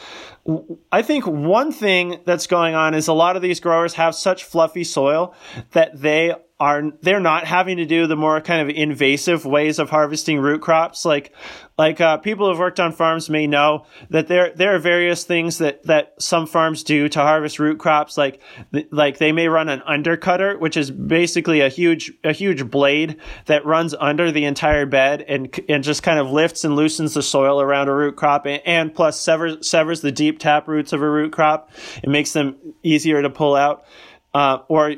I 0.92 1.02
think 1.02 1.26
one 1.26 1.72
thing 1.72 2.20
that's 2.26 2.48
going 2.48 2.76
on 2.76 2.94
is 2.94 3.08
a 3.08 3.14
lot 3.14 3.36
of 3.36 3.42
these 3.42 3.60
growers 3.60 3.94
have 3.96 4.16
such 4.16 4.44
fluffy 4.44 4.84
soil 4.84 5.34
that 5.72 6.00
they 6.00 6.36
are 6.60 6.91
they're 7.01 7.22
not 7.22 7.45
having 7.45 7.78
to 7.78 7.86
do 7.86 8.05
the 8.05 8.18
more 8.18 8.41
kind 8.41 8.62
of 8.62 8.76
invasive 8.76 9.45
ways 9.45 9.80
of 9.80 9.89
harvesting 9.89 10.39
root 10.39 10.62
crops. 10.62 11.05
Like 11.05 11.34
like 11.78 12.01
uh, 12.01 12.18
people 12.18 12.49
who've 12.49 12.60
worked 12.60 12.82
on 12.82 12.91
farms 12.91 13.30
may 13.30 13.47
know 13.47 13.86
that 14.10 14.28
there 14.28 14.51
there 14.53 14.76
are 14.76 14.80
various 14.80 15.24
things 15.24 15.60
that 15.60 15.84
that 15.84 16.16
some 16.20 16.45
farms 16.45 16.84
do 16.84 17.07
to 17.07 17.20
harvest 17.20 17.60
root 17.60 17.80
crops. 17.80 18.18
Like 18.18 18.41
like 18.91 19.20
they 19.20 19.32
may 19.32 19.47
run 19.47 19.70
an 19.70 19.82
undercutter 19.88 20.60
which 20.60 20.76
is 20.76 20.91
basically 20.91 21.62
a 21.62 21.70
huge 21.70 22.12
a 22.26 22.34
huge 22.34 22.70
blade 22.70 23.16
that 23.45 23.66
runs 23.66 23.95
under 23.97 24.30
the 24.30 24.43
entire 24.43 24.86
bed 24.86 25.24
and 25.30 25.57
and 25.70 25.82
just 25.82 26.03
kind 26.03 26.20
of 26.20 26.30
lifts 26.30 26.66
and 26.66 26.76
loosens 26.76 27.14
the 27.14 27.24
soil 27.24 27.62
around 27.62 27.88
a 27.88 27.93
root 27.93 28.18
crop 28.18 28.45
and, 28.45 28.62
and 28.66 28.93
plus 28.93 29.18
severs 29.18 29.66
severs 29.66 30.01
the 30.01 30.12
deep 30.12 30.39
tap 30.39 30.68
roots 30.68 30.91
of 30.91 31.01
a 31.01 31.10
root 31.10 31.32
crop. 31.32 31.72
It 32.03 32.10
makes 32.10 32.34
them 32.34 32.57
easier 32.84 33.22
to 33.22 33.30
pull 33.30 33.55
out 33.55 33.86
uh, 34.34 34.60
or 34.68 34.94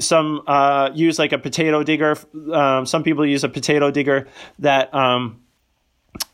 some 0.00 0.42
uh, 0.46 0.90
use 0.94 1.18
like 1.18 1.32
a 1.32 1.38
potato 1.38 1.82
digger. 1.82 2.16
Um, 2.52 2.86
some 2.86 3.02
people 3.02 3.26
use 3.26 3.44
a 3.44 3.48
potato 3.48 3.90
digger 3.90 4.28
that 4.58 4.94
um, 4.94 5.40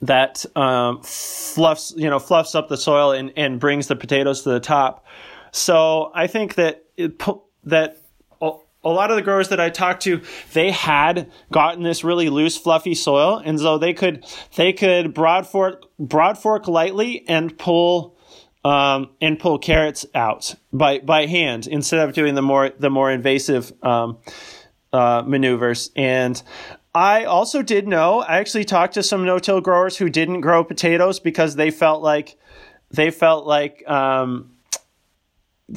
that 0.03 0.45
um, 0.57 1.01
fluffs 1.03 1.95
you 1.97 2.11
know 2.11 2.19
fluffs 2.19 2.55
up 2.55 2.69
the 2.69 2.77
soil 2.77 3.13
and, 3.13 3.33
and 3.37 3.59
brings 3.59 3.87
the 3.87 3.97
potatoes 3.97 4.43
to 4.43 4.51
the 4.51 4.61
top. 4.61 5.07
So 5.51 6.11
I 6.15 6.27
think 6.27 6.55
that 6.55 6.85
it, 6.97 7.21
that 7.65 7.99
a 8.85 8.89
lot 8.89 9.11
of 9.11 9.17
the 9.17 9.23
growers 9.23 9.49
that 9.51 9.61
I 9.61 9.71
talked 9.71 10.03
to, 10.03 10.23
they 10.53 10.71
had 10.71 11.31
gotten 11.51 11.83
this 11.83 12.03
really 12.03 12.29
loose, 12.29 12.57
fluffy 12.57 12.95
soil, 12.95 13.41
and 13.45 13.59
so 13.59 13.79
they 13.79 13.95
could 13.95 14.25
they 14.57 14.73
could 14.73 15.15
broad 15.15 15.47
fork 15.47 15.85
broad 15.99 16.39
fork 16.39 16.67
lightly 16.67 17.25
and 17.29 17.57
pull 17.57 18.17
um, 18.65 19.11
and 19.21 19.39
pull 19.39 19.59
carrots 19.59 20.07
out 20.15 20.55
by 20.73 20.99
by 20.99 21.27
hand 21.27 21.67
instead 21.67 22.07
of 22.07 22.15
doing 22.15 22.35
the 22.35 22.43
more 22.43 22.71
the 22.79 22.91
more 22.91 23.11
invasive 23.11 23.73
um, 23.83 24.19
uh, 24.93 25.23
maneuvers. 25.27 25.91
And 25.97 26.41
I 26.95 27.25
also 27.25 27.63
did 27.63 27.89
know 27.89 28.21
I 28.21 28.39
actually 28.39 28.65
talked 28.65 28.95
to 28.95 29.03
some 29.03 29.25
no-till 29.25 29.61
growers 29.61 29.97
who 29.97 30.11
didn't 30.11 30.43
grow 30.43 30.63
potatoes 30.63 31.21
because 31.21 31.57
they 31.57 31.71
felt 31.71 32.03
like 32.03 32.37
they 32.91 33.11
felt 33.11 33.47
like 33.47 33.89
um, 33.89 34.51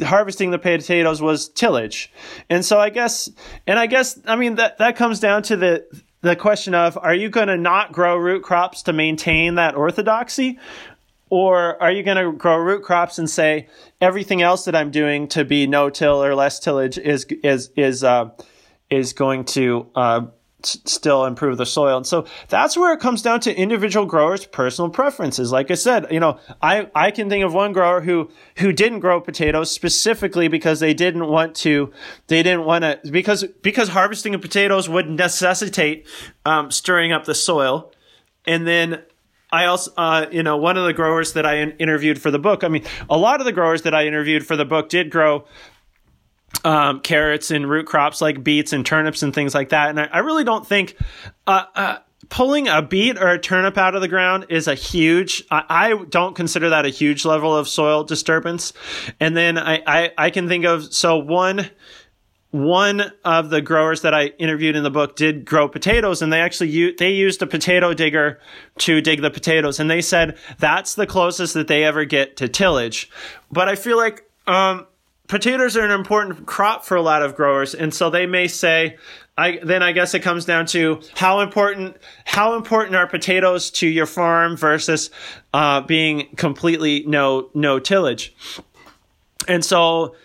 harvesting 0.04 0.52
the 0.52 0.60
potatoes 0.60 1.22
was 1.22 1.50
tillage. 1.50 2.12
And 2.50 2.64
so 2.64 2.80
I 2.80 2.90
guess 2.90 3.30
and 3.66 3.80
I 3.80 3.88
guess 3.88 4.20
I 4.26 4.36
mean 4.36 4.56
that 4.56 4.78
that 4.78 4.96
comes 4.96 5.20
down 5.20 5.44
to 5.44 5.58
the 5.58 5.88
the 6.22 6.36
question 6.36 6.74
of 6.74 6.98
are 6.98 7.14
you 7.14 7.30
going 7.30 7.48
to 7.48 7.58
not 7.58 7.94
grow 7.94 8.18
root 8.18 8.44
crops 8.44 8.84
to 8.84 8.94
maintain 8.94 9.56
that 9.56 9.76
orthodoxy 9.76 10.60
or 11.30 11.82
are 11.82 11.92
you 11.92 12.04
going 12.04 12.18
to 12.18 12.32
grow 12.32 12.58
root 12.58 12.84
crops 12.84 13.18
and 13.18 13.30
say 13.30 13.68
everything 14.00 14.42
else 14.42 14.66
that 14.66 14.76
I'm 14.76 14.92
doing 14.92 15.28
to 15.30 15.44
be 15.44 15.68
no 15.68 15.90
till 15.90 16.24
or 16.24 16.36
less 16.36 16.60
tillage 16.60 16.98
is 16.98 17.26
is 17.44 17.72
is 17.76 18.04
uh, 18.04 18.30
is 18.90 19.14
going 19.14 19.46
to 19.46 19.88
uh, 19.96 20.28
s- 20.64 20.78
still 20.86 21.26
improve 21.26 21.58
the 21.58 21.66
soil? 21.66 21.98
And 21.98 22.06
so 22.06 22.26
that's 22.48 22.78
where 22.78 22.94
it 22.94 23.00
comes 23.00 23.24
down 23.24 23.40
to 23.42 23.56
individual 23.56 24.06
growers' 24.06 24.46
personal 24.46 24.92
preferences. 24.92 25.52
Like 25.52 25.72
I 25.72 25.76
said, 25.76 26.08
you 26.12 26.20
know, 26.20 26.40
I 26.62 26.90
I 26.94 27.10
can 27.10 27.28
think 27.28 27.44
of 27.44 27.54
one 27.54 27.74
grower 27.74 28.02
who 28.02 28.30
who 28.58 28.72
didn't 28.72 29.00
grow 29.00 29.20
potatoes 29.20 29.72
specifically 29.72 30.48
because 30.48 30.80
they 30.80 30.94
didn't 30.94 31.28
want 31.28 31.56
to 31.58 31.92
they 32.28 32.44
didn't 32.44 32.66
want 32.66 32.84
to 32.84 33.00
because 33.10 33.44
because 33.64 33.90
harvesting 33.90 34.36
of 34.36 34.42
potatoes 34.42 34.88
would 34.88 35.10
necessitate 35.10 36.08
um, 36.46 36.70
stirring 36.70 37.12
up 37.12 37.26
the 37.26 37.36
soil 37.36 37.92
and 38.46 38.68
then 38.68 39.02
I 39.56 39.68
also, 39.68 39.94
uh, 39.96 40.26
you 40.32 40.44
know, 40.44 40.58
one 40.58 40.76
of 40.76 40.84
the 40.84 40.92
growers 40.92 41.32
that 41.34 41.46
I 41.46 41.60
in- 41.60 41.72
interviewed 41.78 42.22
for 42.22 42.30
the 42.30 42.40
book. 42.40 42.66
I 42.66 42.68
mean, 42.68 42.84
a 43.10 43.18
lot 43.18 43.40
of 43.40 43.46
the 43.46 43.54
growers 43.54 43.84
that 43.84 43.96
I 43.96 44.06
interviewed 44.06 44.46
for 44.46 44.58
the 44.58 44.66
book 44.66 44.90
did 44.90 45.10
grow 45.10 45.46
um, 46.66 47.00
carrots 47.00 47.52
and 47.52 47.70
root 47.70 47.86
crops 47.86 48.22
like 48.22 48.44
beets 48.44 48.74
and 48.74 48.86
turnips 48.86 49.24
and 49.24 49.34
things 49.34 49.56
like 49.56 49.70
that. 49.70 49.90
And 49.90 50.00
I, 50.02 50.06
I 50.12 50.20
really 50.20 50.44
don't 50.44 50.68
think 50.68 50.98
uh, 51.48 51.64
uh, 51.74 51.98
pulling 52.28 52.68
a 52.68 52.82
beet 52.82 53.18
or 53.18 53.30
a 53.30 53.40
turnip 53.40 53.78
out 53.78 53.96
of 53.96 54.02
the 54.02 54.10
ground 54.10 54.48
is 54.50 54.68
a 54.68 54.76
huge. 54.76 55.44
I, 55.50 55.64
I, 55.70 56.04
don't 56.10 56.36
consider 56.36 56.70
that 56.70 56.86
a 56.86 56.90
huge 56.90 57.24
level 57.24 57.56
of 57.56 57.70
soil 57.70 58.04
disturbance. 58.04 58.74
And 59.22 59.38
then 59.38 59.58
I, 59.58 59.82
I, 59.88 60.12
I 60.18 60.30
can 60.32 60.50
think 60.50 60.66
of 60.66 60.94
so 60.94 61.18
one 61.18 61.70
one 62.56 63.12
of 63.26 63.50
the 63.50 63.62
growers 63.62 64.02
that 64.04 64.14
I 64.14 64.28
interviewed 64.40 64.78
in 64.78 64.84
the 64.84 64.90
book 64.90 65.18
did 65.18 65.44
grow 65.44 65.68
potatoes 65.68 66.22
and 66.22 66.32
they 66.32 66.40
actually 66.40 66.70
u- 66.70 66.96
they 66.96 67.12
used 67.12 67.42
a 67.42 67.48
potato 67.48 67.94
digger 67.94 68.40
to 68.78 69.02
dig 69.02 69.22
the 69.22 69.30
potatoes 69.30 69.78
and 69.78 69.92
they 69.92 70.02
said 70.02 70.38
that's 70.58 70.96
the 70.96 71.06
closest 71.06 71.54
that 71.56 71.68
they 71.68 71.84
ever 71.84 72.06
get 72.06 72.38
to 72.38 72.48
tillage. 72.48 73.10
But 73.52 73.68
I 73.68 73.76
feel 73.76 73.98
like 73.98 74.24
um, 74.48 74.88
potatoes 75.28 75.76
are 75.76 75.84
an 75.84 75.92
important 75.92 76.46
crop 76.46 76.86
for 76.86 76.96
a 76.96 77.02
lot 77.02 77.22
of 77.22 77.36
growers 77.36 77.76
and 77.76 77.94
so 77.94 78.10
they 78.10 78.26
may 78.26 78.48
say 78.48 78.96
I 79.38 79.60
then 79.62 79.84
I 79.84 79.92
guess 79.92 80.14
it 80.14 80.22
comes 80.22 80.46
down 80.46 80.66
to 80.68 81.02
how 81.14 81.42
important 81.42 81.98
how 82.24 82.56
important 82.56 82.96
are 82.96 83.06
potatoes 83.06 83.70
to 83.72 83.88
your 83.88 84.06
farm 84.06 84.56
versus 84.56 85.10
uh, 85.54 85.82
being 85.82 86.34
completely 86.38 87.04
no 87.06 87.50
no 87.54 87.80
tillage. 87.80 88.34
And 89.46 89.66
so 89.66 90.16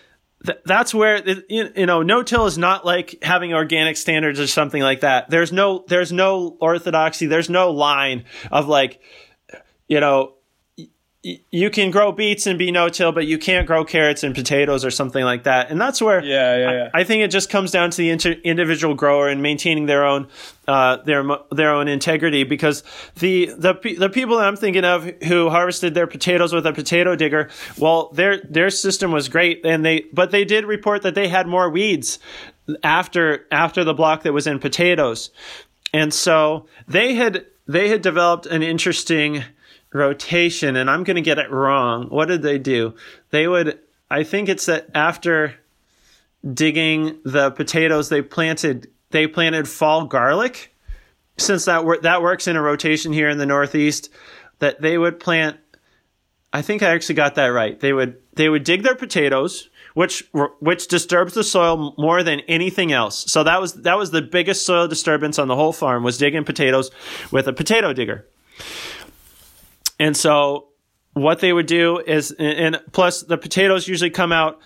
th- 0.44 0.58
that's 0.64 0.94
where 0.94 1.16
it, 1.16 1.46
you, 1.48 1.70
you 1.76 1.86
know 1.86 2.02
no-till 2.02 2.46
is 2.46 2.58
not 2.58 2.84
like 2.84 3.18
having 3.22 3.54
organic 3.54 3.96
standards 3.96 4.40
or 4.40 4.46
something 4.46 4.82
like 4.82 5.00
that. 5.00 5.30
There's 5.30 5.52
no 5.52 5.84
there's 5.88 6.12
no 6.12 6.56
orthodoxy. 6.60 7.26
There's 7.26 7.50
no 7.50 7.70
line 7.70 8.24
of 8.50 8.68
like 8.68 9.00
you 9.88 10.00
know 10.00 10.34
you 11.22 11.68
can 11.68 11.90
grow 11.90 12.12
beets 12.12 12.46
and 12.46 12.58
be 12.58 12.70
no-till, 12.70 13.12
but 13.12 13.26
you 13.26 13.36
can't 13.36 13.66
grow 13.66 13.84
carrots 13.84 14.22
and 14.22 14.34
potatoes 14.34 14.86
or 14.86 14.90
something 14.90 15.22
like 15.22 15.44
that. 15.44 15.70
And 15.70 15.78
that's 15.78 16.00
where 16.00 16.24
yeah, 16.24 16.56
yeah, 16.56 16.72
yeah. 16.72 16.90
I, 16.94 17.00
I, 17.00 17.04
think 17.04 17.22
it 17.22 17.30
just 17.30 17.50
comes 17.50 17.70
down 17.70 17.90
to 17.90 17.96
the 17.98 18.08
inter- 18.08 18.36
individual 18.42 18.94
grower 18.94 19.28
and 19.28 19.42
maintaining 19.42 19.84
their 19.84 20.06
own 20.06 20.28
uh, 20.66 20.96
their 20.98 21.22
their 21.50 21.74
own 21.74 21.88
integrity. 21.88 22.44
Because 22.44 22.82
the 23.16 23.52
the 23.58 23.74
the 23.98 24.08
people 24.08 24.38
that 24.38 24.48
I'm 24.48 24.56
thinking 24.56 24.84
of 24.84 25.04
who 25.24 25.50
harvested 25.50 25.92
their 25.92 26.06
potatoes 26.06 26.54
with 26.54 26.64
a 26.66 26.72
potato 26.72 27.14
digger, 27.16 27.50
well, 27.76 28.08
their 28.14 28.38
their 28.38 28.70
system 28.70 29.12
was 29.12 29.28
great, 29.28 29.60
and 29.66 29.84
they 29.84 30.06
but 30.14 30.30
they 30.30 30.46
did 30.46 30.64
report 30.64 31.02
that 31.02 31.14
they 31.14 31.28
had 31.28 31.46
more 31.46 31.68
weeds 31.68 32.18
after 32.82 33.46
after 33.52 33.84
the 33.84 33.92
block 33.92 34.22
that 34.22 34.32
was 34.32 34.46
in 34.46 34.58
potatoes, 34.58 35.30
and 35.92 36.14
so 36.14 36.66
they 36.88 37.14
had 37.14 37.44
they 37.68 37.88
had 37.90 38.00
developed 38.00 38.46
an 38.46 38.62
interesting 38.62 39.44
rotation, 39.92 40.76
and 40.76 40.90
I'm 40.90 41.04
going 41.04 41.16
to 41.16 41.22
get 41.22 41.38
it 41.38 41.50
wrong. 41.50 42.08
What 42.08 42.26
did 42.26 42.42
they 42.42 42.58
do? 42.58 42.94
They 43.30 43.48
would, 43.48 43.78
I 44.10 44.22
think 44.22 44.48
it's 44.48 44.66
that 44.66 44.88
after 44.94 45.54
digging 46.54 47.18
the 47.24 47.50
potatoes, 47.50 48.08
they 48.08 48.22
planted 48.22 48.88
they 49.10 49.26
planted 49.26 49.68
fall 49.68 50.06
garlic. 50.06 50.74
Since 51.36 51.64
that 51.64 51.84
wor- 51.84 51.98
that 51.98 52.22
works 52.22 52.46
in 52.46 52.56
a 52.56 52.62
rotation 52.62 53.12
here 53.12 53.28
in 53.28 53.38
the 53.38 53.46
Northeast, 53.46 54.10
that 54.58 54.80
they 54.80 54.98
would 54.98 55.20
plant. 55.20 55.58
I 56.52 56.62
think 56.62 56.82
I 56.82 56.90
actually 56.90 57.14
got 57.14 57.36
that 57.36 57.46
right. 57.46 57.78
They 57.78 57.92
would 57.92 58.18
they 58.34 58.48
would 58.48 58.64
dig 58.64 58.82
their 58.82 58.94
potatoes, 58.94 59.70
which 59.94 60.28
which 60.60 60.88
disturbs 60.88 61.34
the 61.34 61.44
soil 61.44 61.94
more 61.96 62.22
than 62.22 62.40
anything 62.40 62.92
else. 62.92 63.30
So 63.30 63.42
that 63.44 63.60
was 63.60 63.74
that 63.82 63.96
was 63.96 64.10
the 64.10 64.22
biggest 64.22 64.66
soil 64.66 64.86
disturbance 64.86 65.38
on 65.38 65.48
the 65.48 65.56
whole 65.56 65.72
farm 65.72 66.02
was 66.02 66.18
digging 66.18 66.44
potatoes 66.44 66.90
with 67.30 67.48
a 67.48 67.52
potato 67.52 67.92
digger. 67.92 68.26
And 70.00 70.16
so 70.16 70.68
what 71.12 71.40
they 71.40 71.52
would 71.52 71.66
do 71.66 71.98
is, 71.98 72.32
and 72.38 72.80
plus 72.92 73.20
the 73.22 73.36
potatoes 73.36 73.86
usually 73.86 74.10
come 74.10 74.32
out 74.32 74.58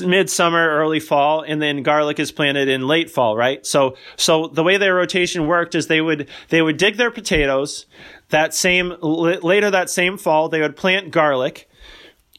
midsummer, 0.00 0.78
early 0.78 1.00
fall, 1.00 1.42
and 1.42 1.60
then 1.60 1.82
garlic 1.82 2.20
is 2.20 2.30
planted 2.30 2.68
in 2.68 2.86
late 2.86 3.10
fall, 3.10 3.36
right? 3.36 3.66
So, 3.66 3.96
so 4.16 4.46
the 4.46 4.62
way 4.62 4.76
their 4.76 4.94
rotation 4.94 5.48
worked 5.48 5.74
is 5.74 5.88
they 5.88 6.00
would, 6.00 6.28
they 6.50 6.62
would 6.62 6.76
dig 6.76 6.96
their 6.96 7.10
potatoes 7.10 7.86
that 8.28 8.54
same, 8.54 8.94
later 9.00 9.70
that 9.70 9.90
same 9.90 10.18
fall, 10.18 10.48
they 10.48 10.60
would 10.60 10.76
plant 10.76 11.10
garlic 11.10 11.68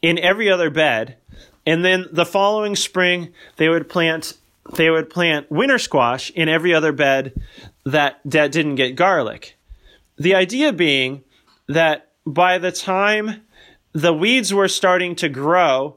in 0.00 0.18
every 0.18 0.50
other 0.50 0.70
bed. 0.70 1.16
And 1.66 1.84
then 1.84 2.06
the 2.10 2.26
following 2.26 2.76
spring, 2.76 3.34
they 3.56 3.68
would 3.68 3.90
plant, 3.90 4.34
they 4.74 4.88
would 4.88 5.10
plant 5.10 5.50
winter 5.50 5.78
squash 5.78 6.30
in 6.30 6.48
every 6.48 6.72
other 6.72 6.92
bed 6.92 7.38
that, 7.84 8.20
that 8.24 8.52
didn't 8.52 8.76
get 8.76 8.96
garlic. 8.96 9.58
The 10.16 10.34
idea 10.34 10.72
being 10.72 11.24
that 11.68 12.05
by 12.26 12.58
the 12.58 12.72
time 12.72 13.42
the 13.92 14.12
weeds 14.12 14.52
were 14.52 14.68
starting 14.68 15.14
to 15.16 15.28
grow, 15.28 15.96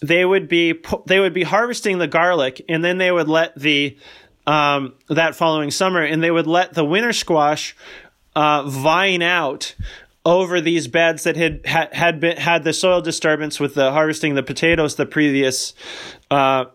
they 0.00 0.24
would 0.24 0.48
be 0.48 0.74
they 1.06 1.20
would 1.20 1.34
be 1.34 1.42
harvesting 1.42 1.98
the 1.98 2.06
garlic, 2.06 2.64
and 2.68 2.84
then 2.84 2.98
they 2.98 3.10
would 3.10 3.28
let 3.28 3.58
the 3.58 3.96
um, 4.46 4.94
that 5.08 5.34
following 5.34 5.70
summer, 5.70 6.02
and 6.02 6.22
they 6.22 6.30
would 6.30 6.46
let 6.46 6.74
the 6.74 6.84
winter 6.84 7.12
squash 7.12 7.76
uh, 8.34 8.62
vine 8.64 9.22
out 9.22 9.74
over 10.24 10.60
these 10.60 10.88
beds 10.88 11.24
that 11.24 11.36
had 11.36 11.64
had 11.64 11.92
had, 11.94 12.20
been, 12.20 12.36
had 12.36 12.64
the 12.64 12.72
soil 12.72 13.00
disturbance 13.00 13.58
with 13.58 13.74
the 13.74 13.92
harvesting 13.92 14.34
the 14.34 14.42
potatoes 14.42 14.96
the 14.96 15.06
previous 15.06 15.74
uh, 16.30 16.66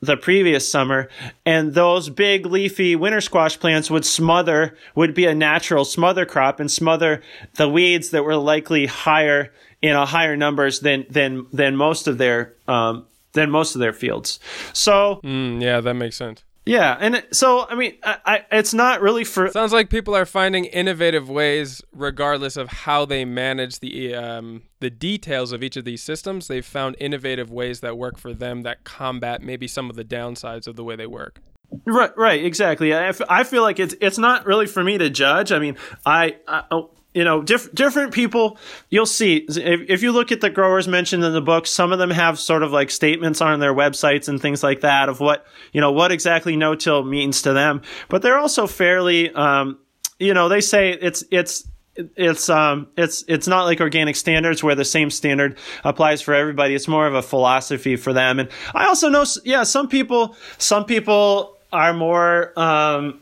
the 0.00 0.16
previous 0.16 0.70
summer 0.70 1.08
and 1.44 1.74
those 1.74 2.10
big 2.10 2.46
leafy 2.46 2.94
winter 2.94 3.20
squash 3.20 3.58
plants 3.58 3.90
would 3.90 4.04
smother 4.04 4.76
would 4.94 5.14
be 5.14 5.24
a 5.26 5.34
natural 5.34 5.84
smother 5.84 6.26
crop 6.26 6.60
and 6.60 6.70
smother 6.70 7.22
the 7.54 7.68
weeds 7.68 8.10
that 8.10 8.24
were 8.24 8.36
likely 8.36 8.86
higher 8.86 9.52
in 9.80 9.94
a 9.94 10.06
higher 10.06 10.36
numbers 10.36 10.80
than 10.80 11.06
than 11.08 11.46
than 11.52 11.76
most 11.76 12.06
of 12.08 12.18
their 12.18 12.54
um, 12.68 13.06
than 13.32 13.50
most 13.50 13.74
of 13.74 13.80
their 13.80 13.92
fields. 13.92 14.38
So 14.72 15.20
mm, 15.24 15.62
yeah 15.62 15.80
that 15.80 15.94
makes 15.94 16.16
sense 16.16 16.44
yeah, 16.66 16.96
and 16.98 17.24
so 17.30 17.64
I 17.68 17.76
mean, 17.76 17.96
I, 18.02 18.18
I, 18.26 18.44
it's 18.50 18.74
not 18.74 19.00
really 19.00 19.22
for. 19.22 19.48
Sounds 19.50 19.72
like 19.72 19.88
people 19.88 20.16
are 20.16 20.26
finding 20.26 20.64
innovative 20.64 21.30
ways, 21.30 21.80
regardless 21.92 22.56
of 22.56 22.68
how 22.68 23.04
they 23.04 23.24
manage 23.24 23.78
the 23.78 24.16
um, 24.16 24.62
the 24.80 24.90
details 24.90 25.52
of 25.52 25.62
each 25.62 25.76
of 25.76 25.84
these 25.84 26.02
systems. 26.02 26.48
They've 26.48 26.66
found 26.66 26.96
innovative 26.98 27.52
ways 27.52 27.80
that 27.80 27.96
work 27.96 28.18
for 28.18 28.34
them 28.34 28.62
that 28.62 28.82
combat 28.82 29.42
maybe 29.42 29.68
some 29.68 29.88
of 29.88 29.94
the 29.94 30.04
downsides 30.04 30.66
of 30.66 30.74
the 30.74 30.82
way 30.82 30.96
they 30.96 31.06
work. 31.06 31.40
Right, 31.84 32.16
right, 32.16 32.44
exactly. 32.44 32.92
I, 32.94 33.12
I 33.28 33.44
feel 33.44 33.62
like 33.62 33.78
it's 33.78 33.94
it's 34.00 34.18
not 34.18 34.44
really 34.44 34.66
for 34.66 34.82
me 34.82 34.98
to 34.98 35.08
judge. 35.08 35.52
I 35.52 35.60
mean, 35.60 35.76
I, 36.04 36.36
I 36.48 36.64
oh, 36.72 36.90
you 37.16 37.24
know, 37.24 37.40
diff- 37.40 37.74
different 37.74 38.12
people, 38.12 38.58
you'll 38.90 39.06
see. 39.06 39.38
If, 39.48 39.88
if 39.88 40.02
you 40.02 40.12
look 40.12 40.32
at 40.32 40.42
the 40.42 40.50
growers 40.50 40.86
mentioned 40.86 41.24
in 41.24 41.32
the 41.32 41.40
book, 41.40 41.66
some 41.66 41.90
of 41.90 41.98
them 41.98 42.10
have 42.10 42.38
sort 42.38 42.62
of 42.62 42.72
like 42.72 42.90
statements 42.90 43.40
on 43.40 43.58
their 43.58 43.72
websites 43.72 44.28
and 44.28 44.38
things 44.38 44.62
like 44.62 44.82
that 44.82 45.08
of 45.08 45.18
what, 45.18 45.46
you 45.72 45.80
know, 45.80 45.92
what 45.92 46.12
exactly 46.12 46.56
no-till 46.56 47.04
means 47.04 47.40
to 47.42 47.54
them. 47.54 47.80
But 48.10 48.20
they're 48.20 48.36
also 48.36 48.66
fairly, 48.66 49.32
um, 49.32 49.78
you 50.18 50.34
know, 50.34 50.50
they 50.50 50.60
say 50.60 50.90
it's, 50.90 51.24
it's, 51.30 51.66
it's 52.14 52.50
um 52.50 52.88
it's 52.98 53.24
it's 53.26 53.48
not 53.48 53.64
like 53.64 53.80
organic 53.80 54.16
standards 54.16 54.62
where 54.62 54.74
the 54.74 54.84
same 54.84 55.08
standard 55.08 55.56
applies 55.82 56.20
for 56.20 56.34
everybody 56.34 56.74
it's 56.74 56.86
more 56.86 57.06
of 57.06 57.14
a 57.14 57.22
philosophy 57.22 57.96
for 57.96 58.12
them 58.12 58.38
and 58.38 58.50
i 58.74 58.84
also 58.84 59.08
know 59.08 59.24
yeah 59.46 59.62
some 59.62 59.88
people 59.88 60.36
some 60.58 60.84
people 60.84 61.56
are 61.72 61.94
more 61.94 62.52
um 62.60 63.18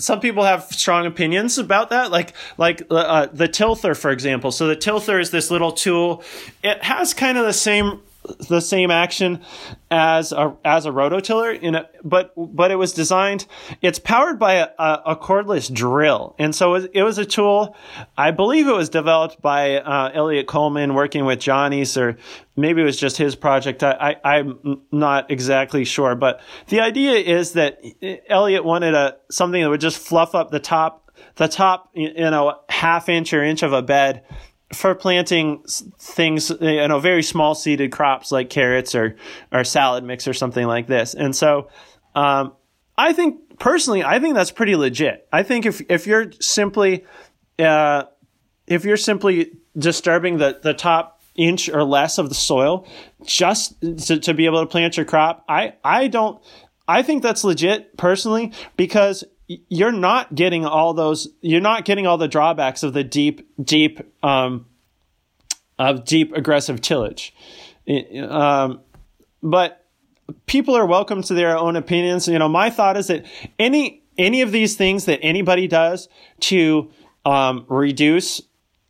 some 0.00 0.20
people 0.20 0.44
have 0.44 0.64
strong 0.64 1.06
opinions 1.06 1.58
about 1.58 1.90
that 1.90 2.10
like 2.10 2.32
like 2.58 2.82
uh, 2.90 3.26
the 3.32 3.48
tilther 3.48 3.94
for 3.94 4.10
example. 4.10 4.50
So 4.50 4.66
the 4.66 4.76
tilther 4.76 5.18
is 5.18 5.30
this 5.30 5.50
little 5.50 5.72
tool. 5.72 6.22
It 6.62 6.82
has 6.82 7.14
kind 7.14 7.38
of 7.38 7.46
the 7.46 7.52
same 7.52 8.00
the 8.48 8.60
same 8.60 8.90
action 8.90 9.40
as 9.90 10.32
a 10.32 10.54
as 10.64 10.84
a 10.84 10.90
rototiller 10.90 11.58
in 11.58 11.74
a, 11.74 11.88
but 12.04 12.32
but 12.36 12.70
it 12.70 12.76
was 12.76 12.92
designed 12.92 13.46
it's 13.80 13.98
powered 13.98 14.38
by 14.38 14.54
a, 14.54 14.68
a, 14.78 15.16
cordless 15.16 15.72
drill. 15.72 16.34
And 16.38 16.54
so 16.54 16.74
it 16.74 16.82
was, 16.82 16.88
it 16.92 17.02
was, 17.02 17.18
a 17.18 17.24
tool 17.24 17.76
i 18.16 18.30
believe 18.30 18.68
it 18.68 18.74
was 18.74 18.88
developed 18.88 19.40
by 19.40 19.76
uh, 19.76 20.10
eliot 20.12 20.46
coleman 20.46 20.94
working 20.94 21.24
with 21.24 21.40
johnny's 21.40 21.96
or 21.96 22.16
maybe 22.60 22.82
it 22.82 22.84
was 22.84 22.98
just 22.98 23.16
his 23.16 23.34
project. 23.34 23.82
I, 23.82 24.16
I 24.22 24.38
i'm 24.38 24.82
not 24.92 25.30
exactly 25.30 25.84
sure. 25.84 26.14
But 26.14 26.40
the 26.68 26.80
idea 26.80 27.12
is 27.14 27.52
that 27.52 27.82
eliot 28.28 28.64
wanted 28.64 28.94
a 28.94 29.16
something 29.30 29.60
that 29.60 29.70
would 29.70 29.80
just 29.80 29.98
fluff 29.98 30.34
up 30.34 30.50
the 30.50 30.60
top 30.60 31.10
the 31.36 31.48
top 31.48 31.90
you 31.94 32.12
know 32.14 32.60
half 32.68 33.08
inch 33.08 33.32
or 33.32 33.42
inch 33.42 33.62
of 33.62 33.72
a 33.72 33.82
bed 33.82 34.22
for 34.72 34.94
planting 34.94 35.62
things, 35.98 36.50
you 36.60 36.88
know, 36.88 37.00
very 37.00 37.22
small 37.22 37.54
seeded 37.54 37.90
crops 37.90 38.30
like 38.30 38.50
carrots 38.50 38.94
or 38.94 39.16
or 39.52 39.64
salad 39.64 40.04
mix 40.04 40.28
or 40.28 40.32
something 40.32 40.66
like 40.66 40.86
this. 40.86 41.14
And 41.14 41.34
so, 41.34 41.68
um, 42.14 42.54
I 42.96 43.12
think 43.12 43.58
personally, 43.58 44.04
I 44.04 44.20
think 44.20 44.34
that's 44.34 44.50
pretty 44.50 44.76
legit. 44.76 45.26
I 45.32 45.42
think 45.42 45.66
if 45.66 45.80
if 45.90 46.06
you're 46.06 46.30
simply 46.40 47.04
uh, 47.58 48.04
if 48.66 48.84
you're 48.84 48.96
simply 48.96 49.52
disturbing 49.76 50.38
the 50.38 50.60
the 50.62 50.74
top 50.74 51.20
inch 51.34 51.68
or 51.68 51.82
less 51.82 52.18
of 52.18 52.28
the 52.28 52.34
soil 52.34 52.86
just 53.24 53.80
to, 53.80 54.18
to 54.18 54.34
be 54.34 54.46
able 54.46 54.60
to 54.60 54.66
plant 54.66 54.96
your 54.96 55.06
crop, 55.06 55.44
I 55.48 55.74
I 55.84 56.08
don't. 56.08 56.42
I 56.86 57.02
think 57.02 57.22
that's 57.22 57.44
legit 57.44 57.96
personally 57.96 58.52
because 58.76 59.22
you're 59.68 59.92
not 59.92 60.34
getting 60.34 60.64
all 60.64 60.94
those 60.94 61.28
you're 61.40 61.60
not 61.60 61.84
getting 61.84 62.06
all 62.06 62.18
the 62.18 62.28
drawbacks 62.28 62.82
of 62.82 62.92
the 62.92 63.02
deep 63.02 63.48
deep 63.62 64.00
um, 64.22 64.66
of 65.78 66.04
deep 66.04 66.32
aggressive 66.36 66.80
tillage. 66.80 67.34
Um, 68.28 68.80
but 69.42 69.84
people 70.46 70.76
are 70.76 70.86
welcome 70.86 71.22
to 71.24 71.34
their 71.34 71.58
own 71.58 71.74
opinions. 71.74 72.28
You 72.28 72.38
know 72.38 72.48
my 72.48 72.70
thought 72.70 72.96
is 72.96 73.08
that 73.08 73.26
any 73.58 74.04
any 74.16 74.42
of 74.42 74.52
these 74.52 74.76
things 74.76 75.06
that 75.06 75.18
anybody 75.20 75.66
does 75.66 76.08
to 76.40 76.90
um, 77.24 77.64
reduce 77.68 78.40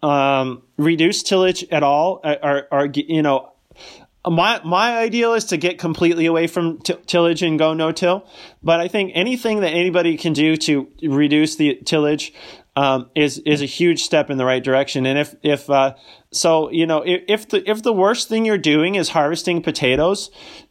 um, 0.03 0.63
reduce 0.77 1.23
tillage 1.23 1.65
at 1.71 1.83
all 1.83 2.21
are, 2.23 2.69
are 2.71 2.87
you 2.87 3.23
know 3.23 3.51
my 4.27 4.61
my 4.65 4.99
ideal 4.99 5.35
is 5.35 5.47
to 5.47 5.57
get 5.57 5.79
completely 5.79 6.27
away 6.27 6.47
from 6.47 6.79
t- 6.79 6.95
tillage 7.07 7.43
and 7.43 7.59
go 7.59 7.73
no 7.73 7.93
till. 7.93 8.27
But 8.63 8.81
I 8.81 8.89
think 8.89 9.13
anything 9.15 9.61
that 9.61 9.71
anybody 9.71 10.17
can 10.17 10.33
do 10.33 10.57
to 10.57 10.89
reduce 11.03 11.57
the 11.57 11.77
tillage 11.85 12.35
um, 12.77 13.11
is 13.15 13.39
is 13.39 13.63
a 13.63 13.67
huge 13.67 14.03
step 14.03 14.31
in 14.31 14.39
the 14.39 14.45
right 14.45 14.63
direction. 14.63 15.07
And 15.07 15.19
if 15.19 15.35
if 15.43 15.71
uh, 15.71 15.95
so, 16.33 16.71
you 16.71 16.87
know, 16.87 17.03
if, 17.03 17.23
if 17.29 17.49
the 17.49 17.69
if 17.69 17.83
the 17.83 17.93
worst 17.93 18.29
thing 18.29 18.45
you're 18.45 18.59
doing 18.59 18.95
is 18.95 19.09
harvesting 19.09 19.63
potatoes 19.63 20.31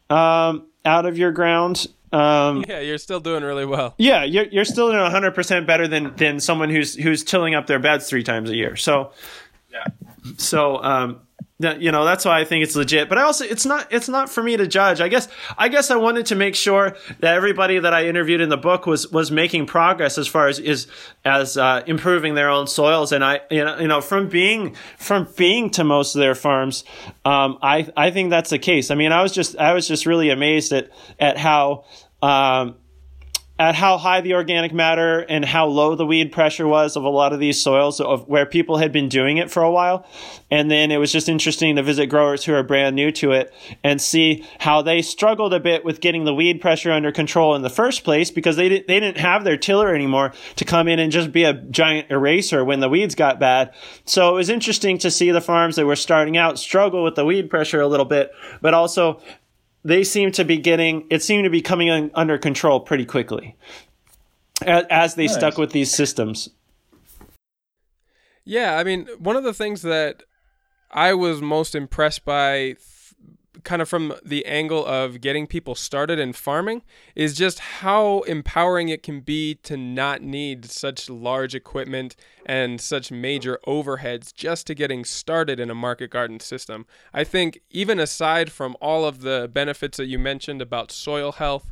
um, 0.09 0.67
out 0.85 1.05
of 1.05 1.17
your 1.17 1.31
ground. 1.31 1.87
Um, 2.11 2.65
yeah, 2.67 2.79
you're 2.79 2.97
still 2.97 3.19
doing 3.19 3.43
really 3.43 3.65
well. 3.65 3.95
Yeah, 3.97 4.23
you're 4.23 4.45
you're 4.45 4.65
still 4.65 4.89
doing 4.89 5.01
100 5.01 5.33
percent 5.33 5.67
better 5.67 5.87
than 5.87 6.15
than 6.15 6.39
someone 6.39 6.69
who's 6.69 6.95
who's 6.95 7.23
tilling 7.23 7.55
up 7.55 7.67
their 7.67 7.79
beds 7.79 8.07
three 8.07 8.23
times 8.23 8.49
a 8.49 8.55
year. 8.55 8.75
So, 8.75 9.11
yeah. 9.71 9.85
So, 10.37 10.83
you 11.59 11.91
know 11.91 12.05
that's 12.05 12.23
why 12.23 12.39
I 12.39 12.45
think 12.45 12.63
it's 12.63 12.75
legit. 12.75 13.09
But 13.09 13.17
I 13.17 13.23
also 13.23 13.43
it's 13.43 13.65
not 13.65 13.91
it's 13.91 14.07
not 14.07 14.29
for 14.29 14.41
me 14.41 14.55
to 14.55 14.65
judge. 14.65 15.01
I 15.01 15.09
guess 15.09 15.27
I 15.57 15.67
guess 15.67 15.91
I 15.91 15.97
wanted 15.97 16.27
to 16.27 16.35
make 16.35 16.55
sure 16.55 16.95
that 17.19 17.35
everybody 17.35 17.79
that 17.79 17.93
I 17.93 18.07
interviewed 18.07 18.39
in 18.39 18.47
the 18.47 18.57
book 18.57 18.85
was 18.85 19.11
was 19.11 19.29
making 19.29 19.65
progress 19.65 20.17
as 20.17 20.27
far 20.27 20.47
as 20.47 20.59
is 20.59 20.87
as 21.25 21.57
uh, 21.57 21.83
improving 21.85 22.35
their 22.35 22.49
own 22.49 22.67
soils. 22.67 23.11
And 23.11 23.23
I 23.25 23.41
you 23.51 23.65
know 23.65 23.77
you 23.77 23.87
know 23.87 23.99
from 23.99 24.29
being 24.29 24.75
from 24.97 25.27
being 25.35 25.69
to 25.71 25.83
most 25.83 26.15
of 26.15 26.19
their 26.19 26.35
farms, 26.35 26.85
um, 27.25 27.57
I 27.61 27.91
I 27.97 28.11
think 28.11 28.29
that's 28.29 28.51
the 28.51 28.59
case. 28.59 28.89
I 28.89 28.95
mean 28.95 29.11
I 29.11 29.21
was 29.21 29.33
just 29.33 29.57
I 29.57 29.73
was 29.73 29.85
just 29.87 30.05
really 30.05 30.29
amazed 30.29 30.71
at 30.71 30.89
at 31.19 31.37
how. 31.37 31.85
Um, 32.21 32.75
at 33.59 33.75
how 33.75 33.97
high 33.97 34.21
the 34.21 34.33
organic 34.33 34.73
matter 34.73 35.19
and 35.19 35.43
how 35.43 35.67
low 35.67 35.93
the 35.93 36.05
weed 36.05 36.31
pressure 36.31 36.65
was 36.65 36.95
of 36.95 37.03
a 37.03 37.09
lot 37.09 37.33
of 37.33 37.41
these 37.41 37.61
soils 37.61 37.99
of 37.99 38.25
where 38.29 38.45
people 38.45 38.77
had 38.77 38.93
been 38.93 39.09
doing 39.09 39.35
it 39.35 39.51
for 39.51 39.61
a 39.61 39.69
while. 39.69 40.07
And 40.49 40.71
then 40.71 40.91
it 40.91 40.97
was 40.97 41.11
just 41.11 41.27
interesting 41.27 41.75
to 41.75 41.83
visit 41.83 42.07
growers 42.07 42.45
who 42.45 42.53
are 42.53 42.63
brand 42.63 42.95
new 42.95 43.11
to 43.11 43.33
it 43.33 43.53
and 43.83 44.01
see 44.01 44.45
how 44.59 44.81
they 44.81 45.01
struggled 45.01 45.53
a 45.53 45.59
bit 45.59 45.83
with 45.83 45.99
getting 45.99 46.23
the 46.23 46.33
weed 46.33 46.61
pressure 46.61 46.91
under 46.91 47.11
control 47.11 47.53
in 47.53 47.61
the 47.61 47.69
first 47.69 48.05
place 48.05 48.31
because 48.31 48.55
they, 48.55 48.69
didn't, 48.69 48.87
they 48.87 49.01
didn't 49.01 49.17
have 49.17 49.43
their 49.43 49.57
tiller 49.57 49.93
anymore 49.93 50.31
to 50.55 50.63
come 50.63 50.87
in 50.87 50.97
and 50.97 51.11
just 51.11 51.33
be 51.33 51.43
a 51.43 51.53
giant 51.53 52.09
eraser 52.09 52.63
when 52.63 52.79
the 52.79 52.89
weeds 52.89 53.13
got 53.13 53.41
bad. 53.41 53.73
So 54.05 54.29
it 54.29 54.35
was 54.35 54.49
interesting 54.49 54.97
to 54.99 55.11
see 55.11 55.31
the 55.31 55.41
farms 55.41 55.75
that 55.75 55.85
were 55.85 55.97
starting 55.97 56.37
out 56.37 56.59
struggle 56.59 57.03
with 57.03 57.15
the 57.15 57.25
weed 57.25 57.49
pressure 57.49 57.81
a 57.81 57.87
little 57.87 58.05
bit, 58.05 58.31
but 58.61 58.73
also 58.73 59.21
they 59.89 60.03
seem 60.03 60.31
to 60.31 60.45
be 60.45 60.57
getting 60.57 61.05
it 61.09 61.23
seemed 61.23 61.43
to 61.43 61.49
be 61.49 61.61
coming 61.61 62.11
under 62.13 62.37
control 62.37 62.79
pretty 62.79 63.05
quickly 63.05 63.55
as, 64.61 64.85
as 64.89 65.15
they 65.15 65.25
nice. 65.25 65.35
stuck 65.35 65.57
with 65.57 65.71
these 65.71 65.93
systems. 65.93 66.49
Yeah, 68.45 68.77
I 68.77 68.83
mean, 68.83 69.07
one 69.19 69.35
of 69.35 69.43
the 69.43 69.53
things 69.53 69.81
that 69.83 70.23
I 70.91 71.13
was 71.13 71.41
most 71.41 71.75
impressed 71.75 72.25
by 72.25 72.75
kind 73.63 73.81
of 73.81 73.89
from 73.89 74.13
the 74.23 74.45
angle 74.45 74.85
of 74.85 75.21
getting 75.21 75.47
people 75.47 75.75
started 75.75 76.19
in 76.19 76.33
farming 76.33 76.81
is 77.15 77.35
just 77.35 77.59
how 77.59 78.21
empowering 78.21 78.89
it 78.89 79.03
can 79.03 79.21
be 79.21 79.55
to 79.55 79.77
not 79.77 80.21
need 80.21 80.65
such 80.65 81.09
large 81.09 81.55
equipment 81.55 82.15
and 82.45 82.81
such 82.81 83.11
major 83.11 83.59
overheads 83.67 84.33
just 84.33 84.67
to 84.67 84.75
getting 84.75 85.05
started 85.05 85.59
in 85.59 85.69
a 85.69 85.75
market 85.75 86.09
garden 86.09 86.39
system. 86.39 86.85
I 87.13 87.23
think 87.23 87.61
even 87.69 87.99
aside 87.99 88.51
from 88.51 88.75
all 88.81 89.05
of 89.05 89.21
the 89.21 89.49
benefits 89.51 89.97
that 89.97 90.07
you 90.07 90.19
mentioned 90.19 90.61
about 90.61 90.91
soil 90.91 91.33
health 91.33 91.71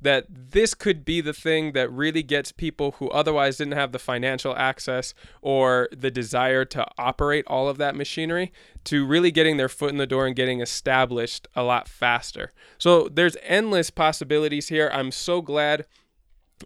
that 0.00 0.26
this 0.28 0.74
could 0.74 1.04
be 1.04 1.20
the 1.20 1.32
thing 1.32 1.72
that 1.72 1.90
really 1.92 2.22
gets 2.22 2.52
people 2.52 2.92
who 2.92 3.08
otherwise 3.10 3.58
didn't 3.58 3.74
have 3.74 3.92
the 3.92 3.98
financial 3.98 4.56
access 4.56 5.14
or 5.42 5.88
the 5.96 6.10
desire 6.10 6.64
to 6.64 6.86
operate 6.98 7.44
all 7.46 7.68
of 7.68 7.78
that 7.78 7.94
machinery 7.94 8.52
to 8.84 9.06
really 9.06 9.30
getting 9.30 9.56
their 9.56 9.68
foot 9.68 9.90
in 9.90 9.98
the 9.98 10.06
door 10.06 10.26
and 10.26 10.36
getting 10.36 10.60
established 10.60 11.46
a 11.54 11.62
lot 11.62 11.88
faster. 11.88 12.52
So 12.78 13.08
there's 13.08 13.36
endless 13.42 13.90
possibilities 13.90 14.68
here. 14.68 14.90
I'm 14.92 15.10
so 15.10 15.42
glad 15.42 15.86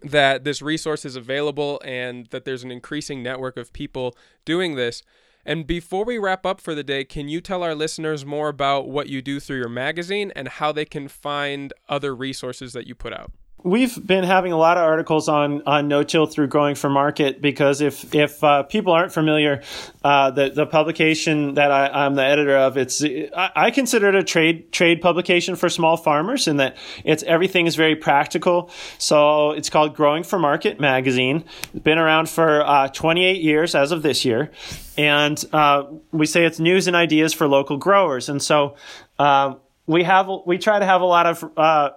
that 0.03 0.43
this 0.43 0.61
resource 0.61 1.05
is 1.05 1.15
available 1.15 1.81
and 1.85 2.27
that 2.27 2.45
there's 2.45 2.63
an 2.63 2.71
increasing 2.71 3.23
network 3.23 3.57
of 3.57 3.73
people 3.73 4.15
doing 4.43 4.75
this. 4.75 5.03
And 5.45 5.67
before 5.67 6.03
we 6.03 6.17
wrap 6.17 6.45
up 6.45 6.59
for 6.59 6.73
the 6.73 6.83
day, 6.83 7.03
can 7.03 7.29
you 7.29 7.39
tell 7.39 7.61
our 7.61 7.75
listeners 7.75 8.25
more 8.25 8.49
about 8.49 8.89
what 8.89 9.09
you 9.09 9.21
do 9.21 9.39
through 9.39 9.59
your 9.59 9.69
magazine 9.69 10.31
and 10.35 10.47
how 10.47 10.71
they 10.71 10.85
can 10.85 11.07
find 11.07 11.71
other 11.87 12.15
resources 12.15 12.73
that 12.73 12.87
you 12.87 12.95
put 12.95 13.13
out? 13.13 13.31
We've 13.65 14.05
been 14.05 14.23
having 14.23 14.51
a 14.51 14.57
lot 14.57 14.77
of 14.77 14.83
articles 14.83 15.27
on 15.27 15.63
on 15.65 15.87
no-till 15.87 16.27
through 16.27 16.47
growing 16.47 16.75
for 16.75 16.89
market 16.89 17.41
because 17.41 17.81
if 17.81 18.13
if 18.13 18.41
uh, 18.43 18.63
people 18.63 18.93
aren't 18.93 19.11
familiar, 19.11 19.61
uh, 20.03 20.29
the 20.31 20.51
the 20.51 20.65
publication 20.65 21.55
that 21.55 21.71
I, 21.71 22.05
am 22.05 22.15
the 22.15 22.23
editor 22.23 22.55
of, 22.55 22.77
it's 22.77 23.03
I, 23.03 23.51
I, 23.55 23.71
consider 23.71 24.09
it 24.09 24.15
a 24.15 24.23
trade 24.23 24.71
trade 24.71 25.01
publication 25.01 25.55
for 25.55 25.67
small 25.67 25.97
farmers 25.97 26.47
in 26.47 26.57
that 26.57 26.77
it's 27.03 27.23
everything 27.23 27.65
is 27.65 27.75
very 27.75 27.95
practical. 27.95 28.69
So 28.99 29.51
it's 29.51 29.69
called 29.69 29.95
Growing 29.95 30.23
for 30.23 30.37
Market 30.37 30.79
magazine. 30.79 31.43
It's 31.73 31.83
been 31.83 31.97
around 31.97 32.29
for 32.29 32.61
uh, 32.61 32.87
28 32.89 33.41
years 33.41 33.73
as 33.73 33.91
of 33.91 34.03
this 34.03 34.23
year, 34.23 34.51
and 34.95 35.43
uh, 35.51 35.85
we 36.11 36.27
say 36.27 36.45
it's 36.45 36.59
news 36.59 36.85
and 36.87 36.95
ideas 36.95 37.33
for 37.33 37.47
local 37.47 37.77
growers. 37.77 38.29
And 38.29 38.41
so 38.41 38.75
uh, 39.17 39.55
we 39.87 40.03
have 40.03 40.29
we 40.45 40.59
try 40.59 40.77
to 40.77 40.85
have 40.85 41.01
a 41.01 41.05
lot 41.05 41.25
of 41.25 41.51
uh, 41.57 41.89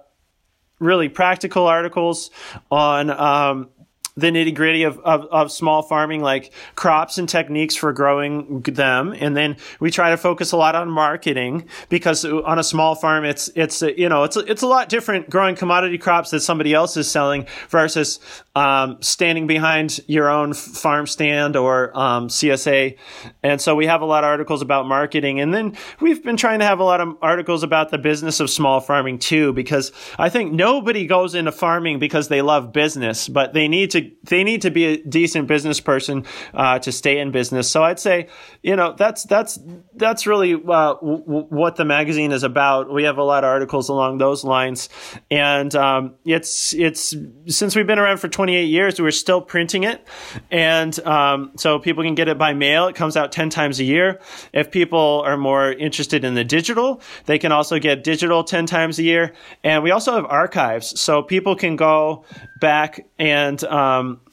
really 0.79 1.09
practical 1.09 1.67
articles 1.67 2.31
on 2.71 3.09
um, 3.11 3.69
the 4.15 4.27
nitty 4.27 4.53
gritty 4.53 4.83
of, 4.83 4.99
of, 4.99 5.25
of, 5.25 5.51
small 5.51 5.81
farming, 5.81 6.21
like 6.21 6.51
crops 6.75 7.17
and 7.17 7.27
techniques 7.27 7.75
for 7.75 7.93
growing 7.93 8.61
them. 8.61 9.15
And 9.17 9.35
then 9.35 9.57
we 9.79 9.91
try 9.91 10.11
to 10.11 10.17
focus 10.17 10.51
a 10.51 10.57
lot 10.57 10.75
on 10.75 10.89
marketing 10.89 11.67
because 11.89 12.25
on 12.25 12.59
a 12.59 12.63
small 12.63 12.95
farm, 12.95 13.25
it's, 13.25 13.49
it's, 13.55 13.81
you 13.81 14.09
know, 14.09 14.23
it's, 14.23 14.37
it's 14.37 14.61
a 14.61 14.67
lot 14.67 14.89
different 14.89 15.29
growing 15.29 15.55
commodity 15.55 15.97
crops 15.97 16.31
that 16.31 16.41
somebody 16.41 16.73
else 16.73 16.97
is 16.97 17.09
selling 17.09 17.47
versus, 17.69 18.19
um, 18.55 18.97
standing 19.01 19.47
behind 19.47 19.99
your 20.07 20.29
own 20.29 20.53
farm 20.53 21.07
stand 21.07 21.55
or, 21.55 21.97
um, 21.97 22.27
CSA. 22.27 22.97
And 23.43 23.61
so 23.61 23.75
we 23.75 23.85
have 23.85 24.01
a 24.01 24.05
lot 24.05 24.23
of 24.23 24.29
articles 24.29 24.61
about 24.61 24.85
marketing. 24.85 25.39
And 25.39 25.53
then 25.53 25.77
we've 25.99 26.23
been 26.23 26.37
trying 26.37 26.59
to 26.59 26.65
have 26.65 26.79
a 26.79 26.83
lot 26.83 27.01
of 27.01 27.17
articles 27.21 27.63
about 27.63 27.89
the 27.89 27.97
business 27.97 28.39
of 28.39 28.49
small 28.49 28.79
farming 28.79 29.19
too, 29.19 29.53
because 29.53 29.91
I 30.17 30.29
think 30.29 30.51
nobody 30.51 31.05
goes 31.05 31.35
into 31.35 31.51
farming 31.51 31.99
because 31.99 32.27
they 32.27 32.41
love 32.41 32.73
business, 32.73 33.27
but 33.27 33.53
they 33.53 33.67
need 33.67 33.91
to 33.91 33.98
they 34.23 34.43
need 34.43 34.61
to 34.63 34.71
be 34.71 34.85
a 34.85 34.97
decent 35.03 35.47
business 35.47 35.79
person 35.79 36.25
uh, 36.53 36.79
to 36.79 36.91
stay 36.91 37.19
in 37.19 37.31
business. 37.31 37.69
So 37.69 37.83
I'd 37.83 37.99
say, 37.99 38.27
you 38.63 38.75
know, 38.75 38.93
that's 38.97 39.23
that's 39.23 39.59
that's 39.95 40.27
really 40.27 40.53
uh, 40.53 40.93
w- 40.95 41.23
what 41.49 41.75
the 41.75 41.85
magazine 41.85 42.31
is 42.31 42.43
about. 42.43 42.91
We 42.91 43.03
have 43.03 43.17
a 43.17 43.23
lot 43.23 43.43
of 43.43 43.49
articles 43.49 43.89
along 43.89 44.17
those 44.17 44.43
lines, 44.43 44.89
and 45.31 45.73
um, 45.75 46.15
it's 46.25 46.73
it's 46.73 47.15
since 47.47 47.75
we've 47.75 47.87
been 47.87 47.99
around 47.99 48.17
for 48.17 48.27
28 48.27 48.65
years, 48.65 48.99
we're 48.99 49.11
still 49.11 49.41
printing 49.41 49.83
it, 49.83 50.05
and 50.51 50.97
um, 51.05 51.51
so 51.57 51.79
people 51.79 52.03
can 52.03 52.15
get 52.15 52.27
it 52.27 52.37
by 52.37 52.53
mail. 52.53 52.87
It 52.87 52.95
comes 52.95 53.17
out 53.17 53.31
10 53.31 53.49
times 53.49 53.79
a 53.79 53.83
year. 53.83 54.19
If 54.53 54.71
people 54.71 55.23
are 55.25 55.37
more 55.37 55.71
interested 55.71 56.23
in 56.23 56.33
the 56.35 56.43
digital, 56.43 57.01
they 57.25 57.39
can 57.39 57.51
also 57.51 57.79
get 57.79 58.03
digital 58.03 58.43
10 58.43 58.65
times 58.65 58.99
a 58.99 59.03
year, 59.03 59.33
and 59.63 59.83
we 59.83 59.91
also 59.91 60.13
have 60.15 60.25
archives, 60.25 60.99
so 60.99 61.23
people 61.23 61.55
can 61.55 61.75
go 61.75 62.25
back 62.59 63.05
and 63.17 63.63
um, 63.63 63.88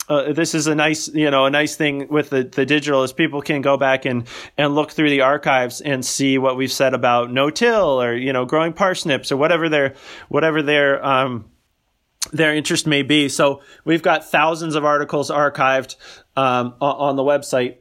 uh, 0.09 0.32
this 0.32 0.54
is 0.54 0.66
a 0.66 0.74
nice 0.74 1.09
you 1.09 1.30
know 1.30 1.46
a 1.46 1.50
nice 1.50 1.76
thing 1.76 2.09
with 2.09 2.30
the, 2.30 2.44
the 2.44 2.64
digital 2.64 3.02
is 3.02 3.12
people 3.12 3.42
can 3.42 3.61
go 3.61 3.76
back 3.76 4.04
and 4.04 4.26
and 4.57 4.74
look 4.74 4.92
through 4.92 5.11
the 5.11 5.22
archives 5.22 5.80
and 5.80 6.04
see 6.04 6.38
what 6.38 6.57
we've 6.57 6.72
said 6.72 6.94
about 6.94 7.32
no 7.32 7.50
till 7.50 8.00
or 8.00 8.14
you 8.14 8.32
know 8.32 8.44
growing 8.44 8.72
parsnips 8.72 9.32
or 9.32 9.36
whatever 9.36 9.68
their 9.68 9.94
whatever 10.28 10.62
their 10.62 11.04
um, 11.04 11.46
their 12.32 12.54
interest 12.54 12.86
may 12.86 13.02
be. 13.02 13.28
So 13.28 13.62
we've 13.84 14.02
got 14.02 14.28
thousands 14.28 14.74
of 14.74 14.84
articles 14.84 15.30
archived 15.30 15.96
um, 16.37 16.74
on 16.80 17.16
the 17.16 17.22
website 17.22 17.76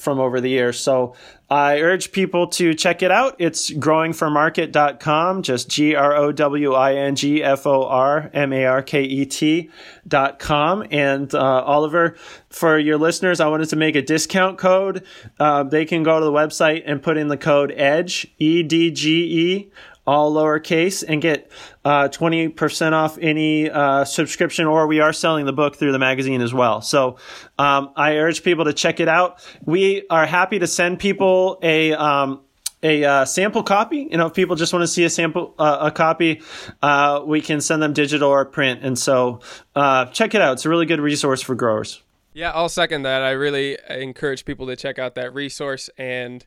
from 0.00 0.18
over 0.18 0.40
the 0.40 0.50
years. 0.50 0.78
So 0.78 1.14
I 1.48 1.80
urge 1.80 2.10
people 2.10 2.48
to 2.48 2.74
check 2.74 3.02
it 3.02 3.12
out. 3.12 3.36
It's 3.38 3.70
growingformarket.com, 3.70 5.42
just 5.42 5.68
G 5.68 5.94
R 5.94 6.16
O 6.16 6.32
W 6.32 6.74
I 6.74 6.94
N 6.94 7.14
G 7.14 7.42
F 7.44 7.66
O 7.66 7.84
R 7.84 8.28
M 8.34 8.52
A 8.52 8.64
R 8.64 8.82
K 8.82 9.02
E 9.02 9.24
T.com. 9.24 10.86
And 10.90 11.32
uh, 11.32 11.38
Oliver, 11.62 12.16
for 12.50 12.76
your 12.78 12.98
listeners, 12.98 13.38
I 13.38 13.46
wanted 13.46 13.68
to 13.68 13.76
make 13.76 13.94
a 13.94 14.02
discount 14.02 14.58
code. 14.58 15.04
Uh, 15.38 15.62
they 15.62 15.84
can 15.84 16.02
go 16.02 16.18
to 16.18 16.24
the 16.24 16.32
website 16.32 16.82
and 16.84 17.00
put 17.00 17.16
in 17.16 17.28
the 17.28 17.36
code 17.36 17.70
EDGE, 17.70 18.26
E 18.38 18.62
D 18.64 18.90
G 18.90 19.10
E 19.12 19.72
all 20.06 20.32
lowercase, 20.32 21.04
and 21.06 21.20
get 21.20 21.50
uh, 21.84 22.08
20% 22.08 22.92
off 22.92 23.18
any 23.18 23.70
uh, 23.70 24.04
subscription, 24.04 24.66
or 24.66 24.86
we 24.86 25.00
are 25.00 25.12
selling 25.12 25.46
the 25.46 25.52
book 25.52 25.76
through 25.76 25.92
the 25.92 25.98
magazine 25.98 26.40
as 26.40 26.54
well. 26.54 26.80
So 26.80 27.16
um, 27.58 27.90
I 27.96 28.16
urge 28.16 28.42
people 28.42 28.64
to 28.66 28.72
check 28.72 29.00
it 29.00 29.08
out. 29.08 29.44
We 29.64 30.06
are 30.10 30.26
happy 30.26 30.58
to 30.58 30.66
send 30.66 30.98
people 30.98 31.58
a. 31.62 31.94
Um, 31.94 32.42
a 32.82 33.04
uh, 33.04 33.24
sample 33.24 33.62
copy. 33.62 34.06
You 34.10 34.18
know, 34.18 34.26
if 34.26 34.34
people 34.34 34.54
just 34.54 34.72
want 34.72 34.82
to 34.82 34.86
see 34.86 35.02
a 35.04 35.10
sample, 35.10 35.54
uh, 35.58 35.78
a 35.80 35.90
copy, 35.90 36.42
uh, 36.82 37.22
we 37.24 37.40
can 37.40 37.60
send 37.60 37.82
them 37.82 37.94
digital 37.94 38.28
or 38.28 38.44
print. 38.44 38.80
And 38.82 38.98
so, 38.98 39.40
uh, 39.74 40.04
check 40.06 40.34
it 40.34 40.42
out. 40.42 40.52
It's 40.52 40.66
a 40.66 40.68
really 40.68 40.86
good 40.86 41.00
resource 41.00 41.40
for 41.40 41.54
growers. 41.54 42.02
Yeah, 42.36 42.50
I'll 42.50 42.68
second 42.68 43.02
that. 43.02 43.22
I 43.22 43.30
really 43.30 43.78
encourage 43.88 44.44
people 44.44 44.66
to 44.66 44.76
check 44.76 44.98
out 44.98 45.14
that 45.14 45.32
resource 45.32 45.88
and 45.96 46.44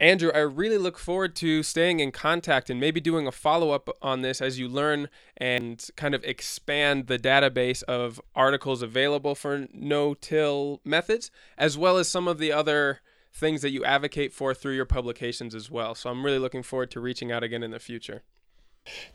Andrew, 0.00 0.30
I 0.34 0.38
really 0.38 0.78
look 0.78 0.96
forward 0.96 1.36
to 1.36 1.62
staying 1.62 2.00
in 2.00 2.10
contact 2.10 2.70
and 2.70 2.80
maybe 2.80 3.02
doing 3.02 3.26
a 3.26 3.32
follow 3.32 3.70
up 3.70 3.90
on 4.00 4.22
this 4.22 4.40
as 4.40 4.58
you 4.58 4.66
learn 4.66 5.10
and 5.36 5.86
kind 5.94 6.14
of 6.14 6.24
expand 6.24 7.06
the 7.06 7.18
database 7.18 7.82
of 7.82 8.18
articles 8.34 8.80
available 8.80 9.34
for 9.34 9.68
no 9.74 10.14
till 10.14 10.80
methods, 10.86 11.30
as 11.58 11.76
well 11.76 11.98
as 11.98 12.08
some 12.08 12.26
of 12.26 12.38
the 12.38 12.50
other 12.50 13.00
things 13.30 13.60
that 13.60 13.72
you 13.72 13.84
advocate 13.84 14.32
for 14.32 14.54
through 14.54 14.74
your 14.74 14.86
publications 14.86 15.54
as 15.54 15.70
well. 15.70 15.94
So 15.94 16.08
I'm 16.08 16.24
really 16.24 16.38
looking 16.38 16.62
forward 16.62 16.90
to 16.92 17.00
reaching 17.00 17.30
out 17.30 17.42
again 17.44 17.62
in 17.62 17.70
the 17.70 17.78
future. 17.78 18.22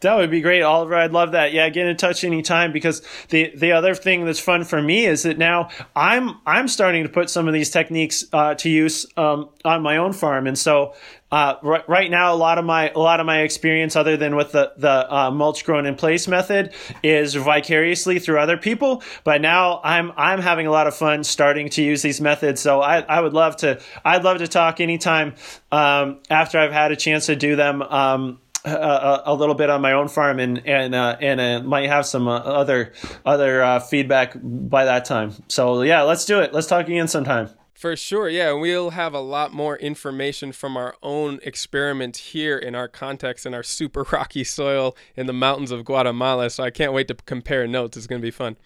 That 0.02 0.16
would 0.18 0.30
be 0.30 0.42
great, 0.42 0.62
Oliver. 0.62 0.96
I'd 0.96 1.14
love 1.14 1.32
that. 1.32 1.52
Yeah, 1.54 1.68
get 1.70 1.88
in 1.88 1.98
touch 1.98 2.24
anytime 2.24 2.72
because 2.72 3.02
the 3.30 3.52
the 3.56 3.72
other 3.72 3.96
thing 3.96 4.26
that's 4.26 4.40
fun 4.40 4.64
for 4.64 4.82
me 4.82 5.06
is 5.06 5.24
that 5.24 5.38
now 5.38 5.70
I'm 5.96 6.38
I'm 6.46 6.68
starting 6.68 7.04
to 7.04 7.10
put 7.10 7.30
some 7.30 7.48
of 7.48 7.54
these 7.54 7.70
techniques 7.70 8.24
uh, 8.32 8.56
to 8.56 8.70
use 8.70 9.06
um, 9.18 9.50
on 9.64 9.82
my 9.82 9.98
own 9.98 10.14
farm, 10.14 10.48
and 10.48 10.58
so 10.58 10.94
uh, 11.32 11.56
right, 11.64 11.88
right 11.90 12.12
now 12.12 12.34
a 12.34 12.38
lot 12.38 12.58
of 12.58 12.66
my 12.66 12.92
a 12.92 13.00
lot 13.00 13.20
of 13.20 13.26
my 13.26 13.42
experience, 13.42 13.96
other 13.96 14.16
than 14.16 14.36
with 14.36 14.52
the 14.52 14.74
the 14.78 15.12
uh, 15.14 15.32
mulch 15.32 15.66
grown 15.66 15.86
in 15.86 15.96
place 15.96 16.28
method, 16.28 16.74
is 17.02 17.34
vicariously 17.34 18.20
through 18.20 18.40
other 18.40 18.58
people. 18.58 19.02
But 19.24 19.42
now 19.42 19.82
I'm 19.84 20.12
I'm 20.16 20.42
having 20.42 20.68
a 20.68 20.72
lot 20.72 20.88
of 20.88 20.96
fun 20.96 21.24
starting 21.24 21.70
to 21.70 21.82
use 21.82 22.02
these 22.02 22.22
methods. 22.22 22.62
So 22.62 22.82
I, 22.82 23.00
I 23.00 23.22
would 23.22 23.34
love 23.34 23.58
to 23.58 23.82
I'd 24.04 24.24
love 24.24 24.38
to 24.38 24.48
talk 24.48 24.80
anytime 24.80 25.34
um, 25.72 26.20
after 26.30 26.60
I've 26.60 26.72
had 26.72 26.92
a 26.92 26.96
chance 26.96 27.26
to 27.26 27.36
do 27.36 27.56
them. 27.56 27.82
Um, 27.82 28.40
a, 28.66 29.24
a, 29.28 29.34
little 29.34 29.56
bit 29.56 29.70
on 29.70 29.82
my 29.82 29.94
own 29.94 30.08
farm 30.08 30.40
and 30.40 30.66
and 30.66 30.96
uh, 30.96 31.18
and 31.22 31.40
uh, 31.40 31.62
might 31.64 31.88
have 31.88 32.06
some 32.06 32.28
uh, 32.28 32.38
other 32.38 32.94
other 33.26 33.64
uh, 33.64 33.80
feedback 33.80 34.36
by 34.42 34.86
that 34.86 35.06
time. 35.06 35.34
So 35.48 35.82
yeah, 35.82 36.02
let's 36.02 36.26
do 36.26 36.40
it. 36.40 36.54
Let's 36.54 36.68
talk 36.68 36.88
again 36.88 37.08
sometime. 37.08 37.50
For 37.74 37.96
sure, 37.96 38.30
yeah, 38.30 38.54
we'll 38.54 38.92
have 38.92 39.14
a 39.14 39.20
lot 39.20 39.54
more 39.54 39.76
information 39.78 40.54
from 40.54 40.78
our 40.78 40.96
own 41.04 41.40
experiment 41.44 42.18
here 42.18 42.58
in 42.58 42.74
our 42.74 42.88
context 42.88 43.46
in 43.46 43.54
our 43.54 43.64
super 43.64 44.04
rocky 44.12 44.44
soil 44.44 44.96
in 45.16 45.28
the 45.28 45.34
mountains 45.34 45.72
of 45.72 45.86
Guatemala. 45.86 46.50
So 46.50 46.64
I 46.64 46.72
can't 46.72 46.94
wait 46.94 47.08
to 47.10 47.16
compare 47.16 47.68
notes. 47.68 47.98
It's 47.98 48.08
going 48.08 48.22
to 48.22 48.26
be 48.26 48.32
fun. 48.32 48.58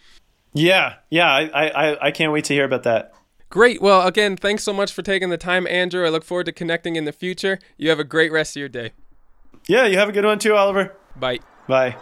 Yeah, 0.54 0.95
yeah, 1.10 1.32
I, 1.32 1.68
I 1.68 2.08
I 2.08 2.12
can't 2.12 2.32
wait 2.32 2.45
to 2.45 2.54
hear 2.54 2.66
about 2.66 2.84
that. 2.84 3.14
Great. 3.50 3.82
Well, 3.82 4.06
again, 4.06 4.38
thanks 4.38 4.64
so 4.64 4.74
much 4.74 4.93
for 4.93 5.02
taking 5.02 5.30
the 5.30 5.38
time, 5.38 5.66
Andrew. 5.66 6.06
I 6.06 6.10
look 6.10 6.24
forward 6.24 6.45
to 6.45 6.52
connecting 6.52 6.95
in 6.95 7.06
the 7.06 7.12
future. 7.12 7.58
You 7.78 7.89
have 7.89 8.00
a 8.00 8.04
great 8.04 8.32
rest 8.32 8.56
of 8.56 8.60
your 8.60 8.70
day. 8.70 8.91
Yeah, 9.70 9.86
you 9.86 10.00
have 10.00 10.10
a 10.10 10.12
good 10.12 10.26
one 10.26 10.40
too, 10.40 10.56
Oliver. 10.56 10.96
Bye. 11.16 11.38
Bye. 11.68 11.96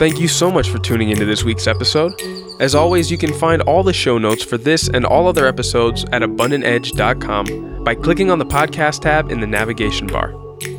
Thank 0.00 0.18
you 0.18 0.26
so 0.26 0.50
much 0.50 0.68
for 0.68 0.78
tuning 0.80 1.10
into 1.10 1.24
this 1.24 1.44
week's 1.44 1.68
episode. 1.68 2.20
As 2.58 2.74
always, 2.74 3.08
you 3.08 3.18
can 3.18 3.32
find 3.32 3.62
all 3.62 3.84
the 3.84 3.92
show 3.92 4.18
notes 4.18 4.42
for 4.42 4.58
this 4.58 4.88
and 4.88 5.06
all 5.06 5.28
other 5.28 5.46
episodes 5.46 6.04
at 6.10 6.22
abundantedge.com 6.22 7.84
by 7.84 7.94
clicking 7.94 8.32
on 8.32 8.40
the 8.40 8.46
podcast 8.46 9.02
tab 9.02 9.30
in 9.30 9.38
the 9.38 9.46
navigation 9.46 10.08
bar. 10.08 10.34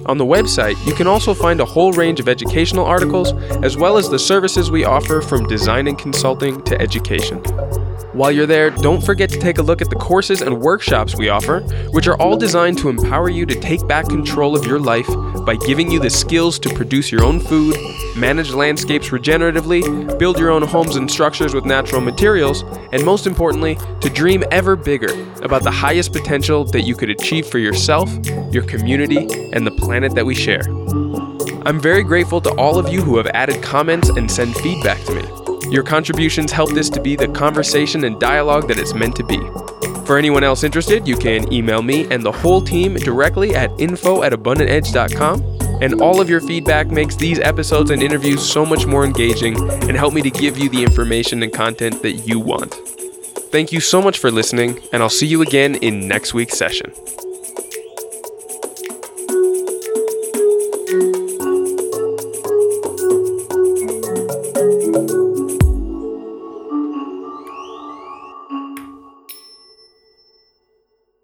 On 0.07 0.17
the 0.17 0.25
website, 0.25 0.75
you 0.85 0.93
can 0.93 1.07
also 1.07 1.33
find 1.33 1.61
a 1.61 1.65
whole 1.65 1.93
range 1.93 2.19
of 2.19 2.27
educational 2.27 2.83
articles, 2.83 3.31
as 3.63 3.77
well 3.77 3.97
as 3.97 4.09
the 4.09 4.19
services 4.19 4.69
we 4.69 4.83
offer 4.83 5.21
from 5.21 5.47
design 5.47 5.87
and 5.87 5.97
consulting 5.97 6.61
to 6.63 6.77
education. 6.81 7.41
While 8.13 8.33
you're 8.33 8.45
there, 8.45 8.71
don't 8.71 9.01
forget 9.01 9.29
to 9.29 9.39
take 9.39 9.57
a 9.57 9.61
look 9.61 9.81
at 9.81 9.89
the 9.89 9.95
courses 9.95 10.41
and 10.41 10.59
workshops 10.59 11.15
we 11.15 11.29
offer, 11.29 11.61
which 11.91 12.07
are 12.07 12.19
all 12.19 12.35
designed 12.35 12.77
to 12.79 12.89
empower 12.89 13.29
you 13.29 13.45
to 13.45 13.57
take 13.57 13.87
back 13.87 14.09
control 14.09 14.57
of 14.57 14.65
your 14.65 14.79
life 14.79 15.07
by 15.45 15.55
giving 15.55 15.89
you 15.89 15.97
the 15.97 16.09
skills 16.09 16.59
to 16.59 16.73
produce 16.73 17.09
your 17.09 17.23
own 17.23 17.39
food, 17.39 17.77
manage 18.17 18.51
landscapes 18.51 19.09
regeneratively, 19.09 20.19
build 20.19 20.37
your 20.37 20.49
own 20.49 20.61
homes 20.61 20.97
and 20.97 21.09
structures 21.09 21.53
with 21.53 21.63
natural 21.63 22.01
materials, 22.01 22.63
and 22.91 23.05
most 23.05 23.25
importantly, 23.25 23.77
to 24.01 24.09
dream 24.09 24.43
ever 24.51 24.75
bigger 24.75 25.11
about 25.41 25.63
the 25.63 25.71
highest 25.71 26.11
potential 26.11 26.65
that 26.65 26.81
you 26.81 26.95
could 26.95 27.09
achieve 27.09 27.47
for 27.47 27.59
yourself, 27.59 28.13
your 28.51 28.63
community, 28.63 29.25
and 29.53 29.65
the 29.65 29.71
planet 29.71 30.13
that 30.15 30.25
we 30.25 30.35
share. 30.35 30.63
I'm 31.65 31.79
very 31.79 32.03
grateful 32.03 32.41
to 32.41 32.49
all 32.55 32.77
of 32.77 32.91
you 32.91 33.01
who 33.01 33.15
have 33.15 33.27
added 33.27 33.63
comments 33.63 34.09
and 34.09 34.29
send 34.29 34.53
feedback 34.57 35.01
to 35.05 35.15
me. 35.15 35.40
Your 35.71 35.83
contributions 35.83 36.51
help 36.51 36.71
this 36.71 36.89
to 36.89 37.01
be 37.01 37.15
the 37.15 37.29
conversation 37.29 38.03
and 38.03 38.19
dialogue 38.19 38.67
that 38.67 38.77
it's 38.77 38.93
meant 38.93 39.15
to 39.15 39.23
be. 39.23 39.39
For 40.05 40.17
anyone 40.17 40.43
else 40.43 40.63
interested, 40.65 41.07
you 41.07 41.15
can 41.15 41.51
email 41.53 41.81
me 41.81 42.11
and 42.11 42.21
the 42.21 42.31
whole 42.31 42.61
team 42.61 42.95
directly 42.95 43.55
at 43.55 43.71
info 43.79 44.23
at 44.23 44.33
abundantedge.com. 44.33 45.41
And 45.81 46.01
all 46.01 46.19
of 46.19 46.29
your 46.29 46.41
feedback 46.41 46.87
makes 46.87 47.15
these 47.15 47.39
episodes 47.39 47.89
and 47.89 48.03
interviews 48.03 48.43
so 48.43 48.65
much 48.65 48.85
more 48.85 49.05
engaging 49.05 49.57
and 49.87 49.97
help 49.97 50.13
me 50.13 50.21
to 50.21 50.29
give 50.29 50.57
you 50.57 50.69
the 50.69 50.83
information 50.83 51.41
and 51.41 51.53
content 51.53 52.01
that 52.01 52.27
you 52.27 52.39
want. 52.39 52.73
Thank 53.51 53.71
you 53.71 53.79
so 53.79 54.01
much 54.01 54.19
for 54.19 54.29
listening, 54.29 54.79
and 54.91 55.01
I'll 55.01 55.09
see 55.09 55.27
you 55.27 55.41
again 55.41 55.75
in 55.75 56.07
next 56.07 56.33
week's 56.33 56.57
session. 56.57 56.91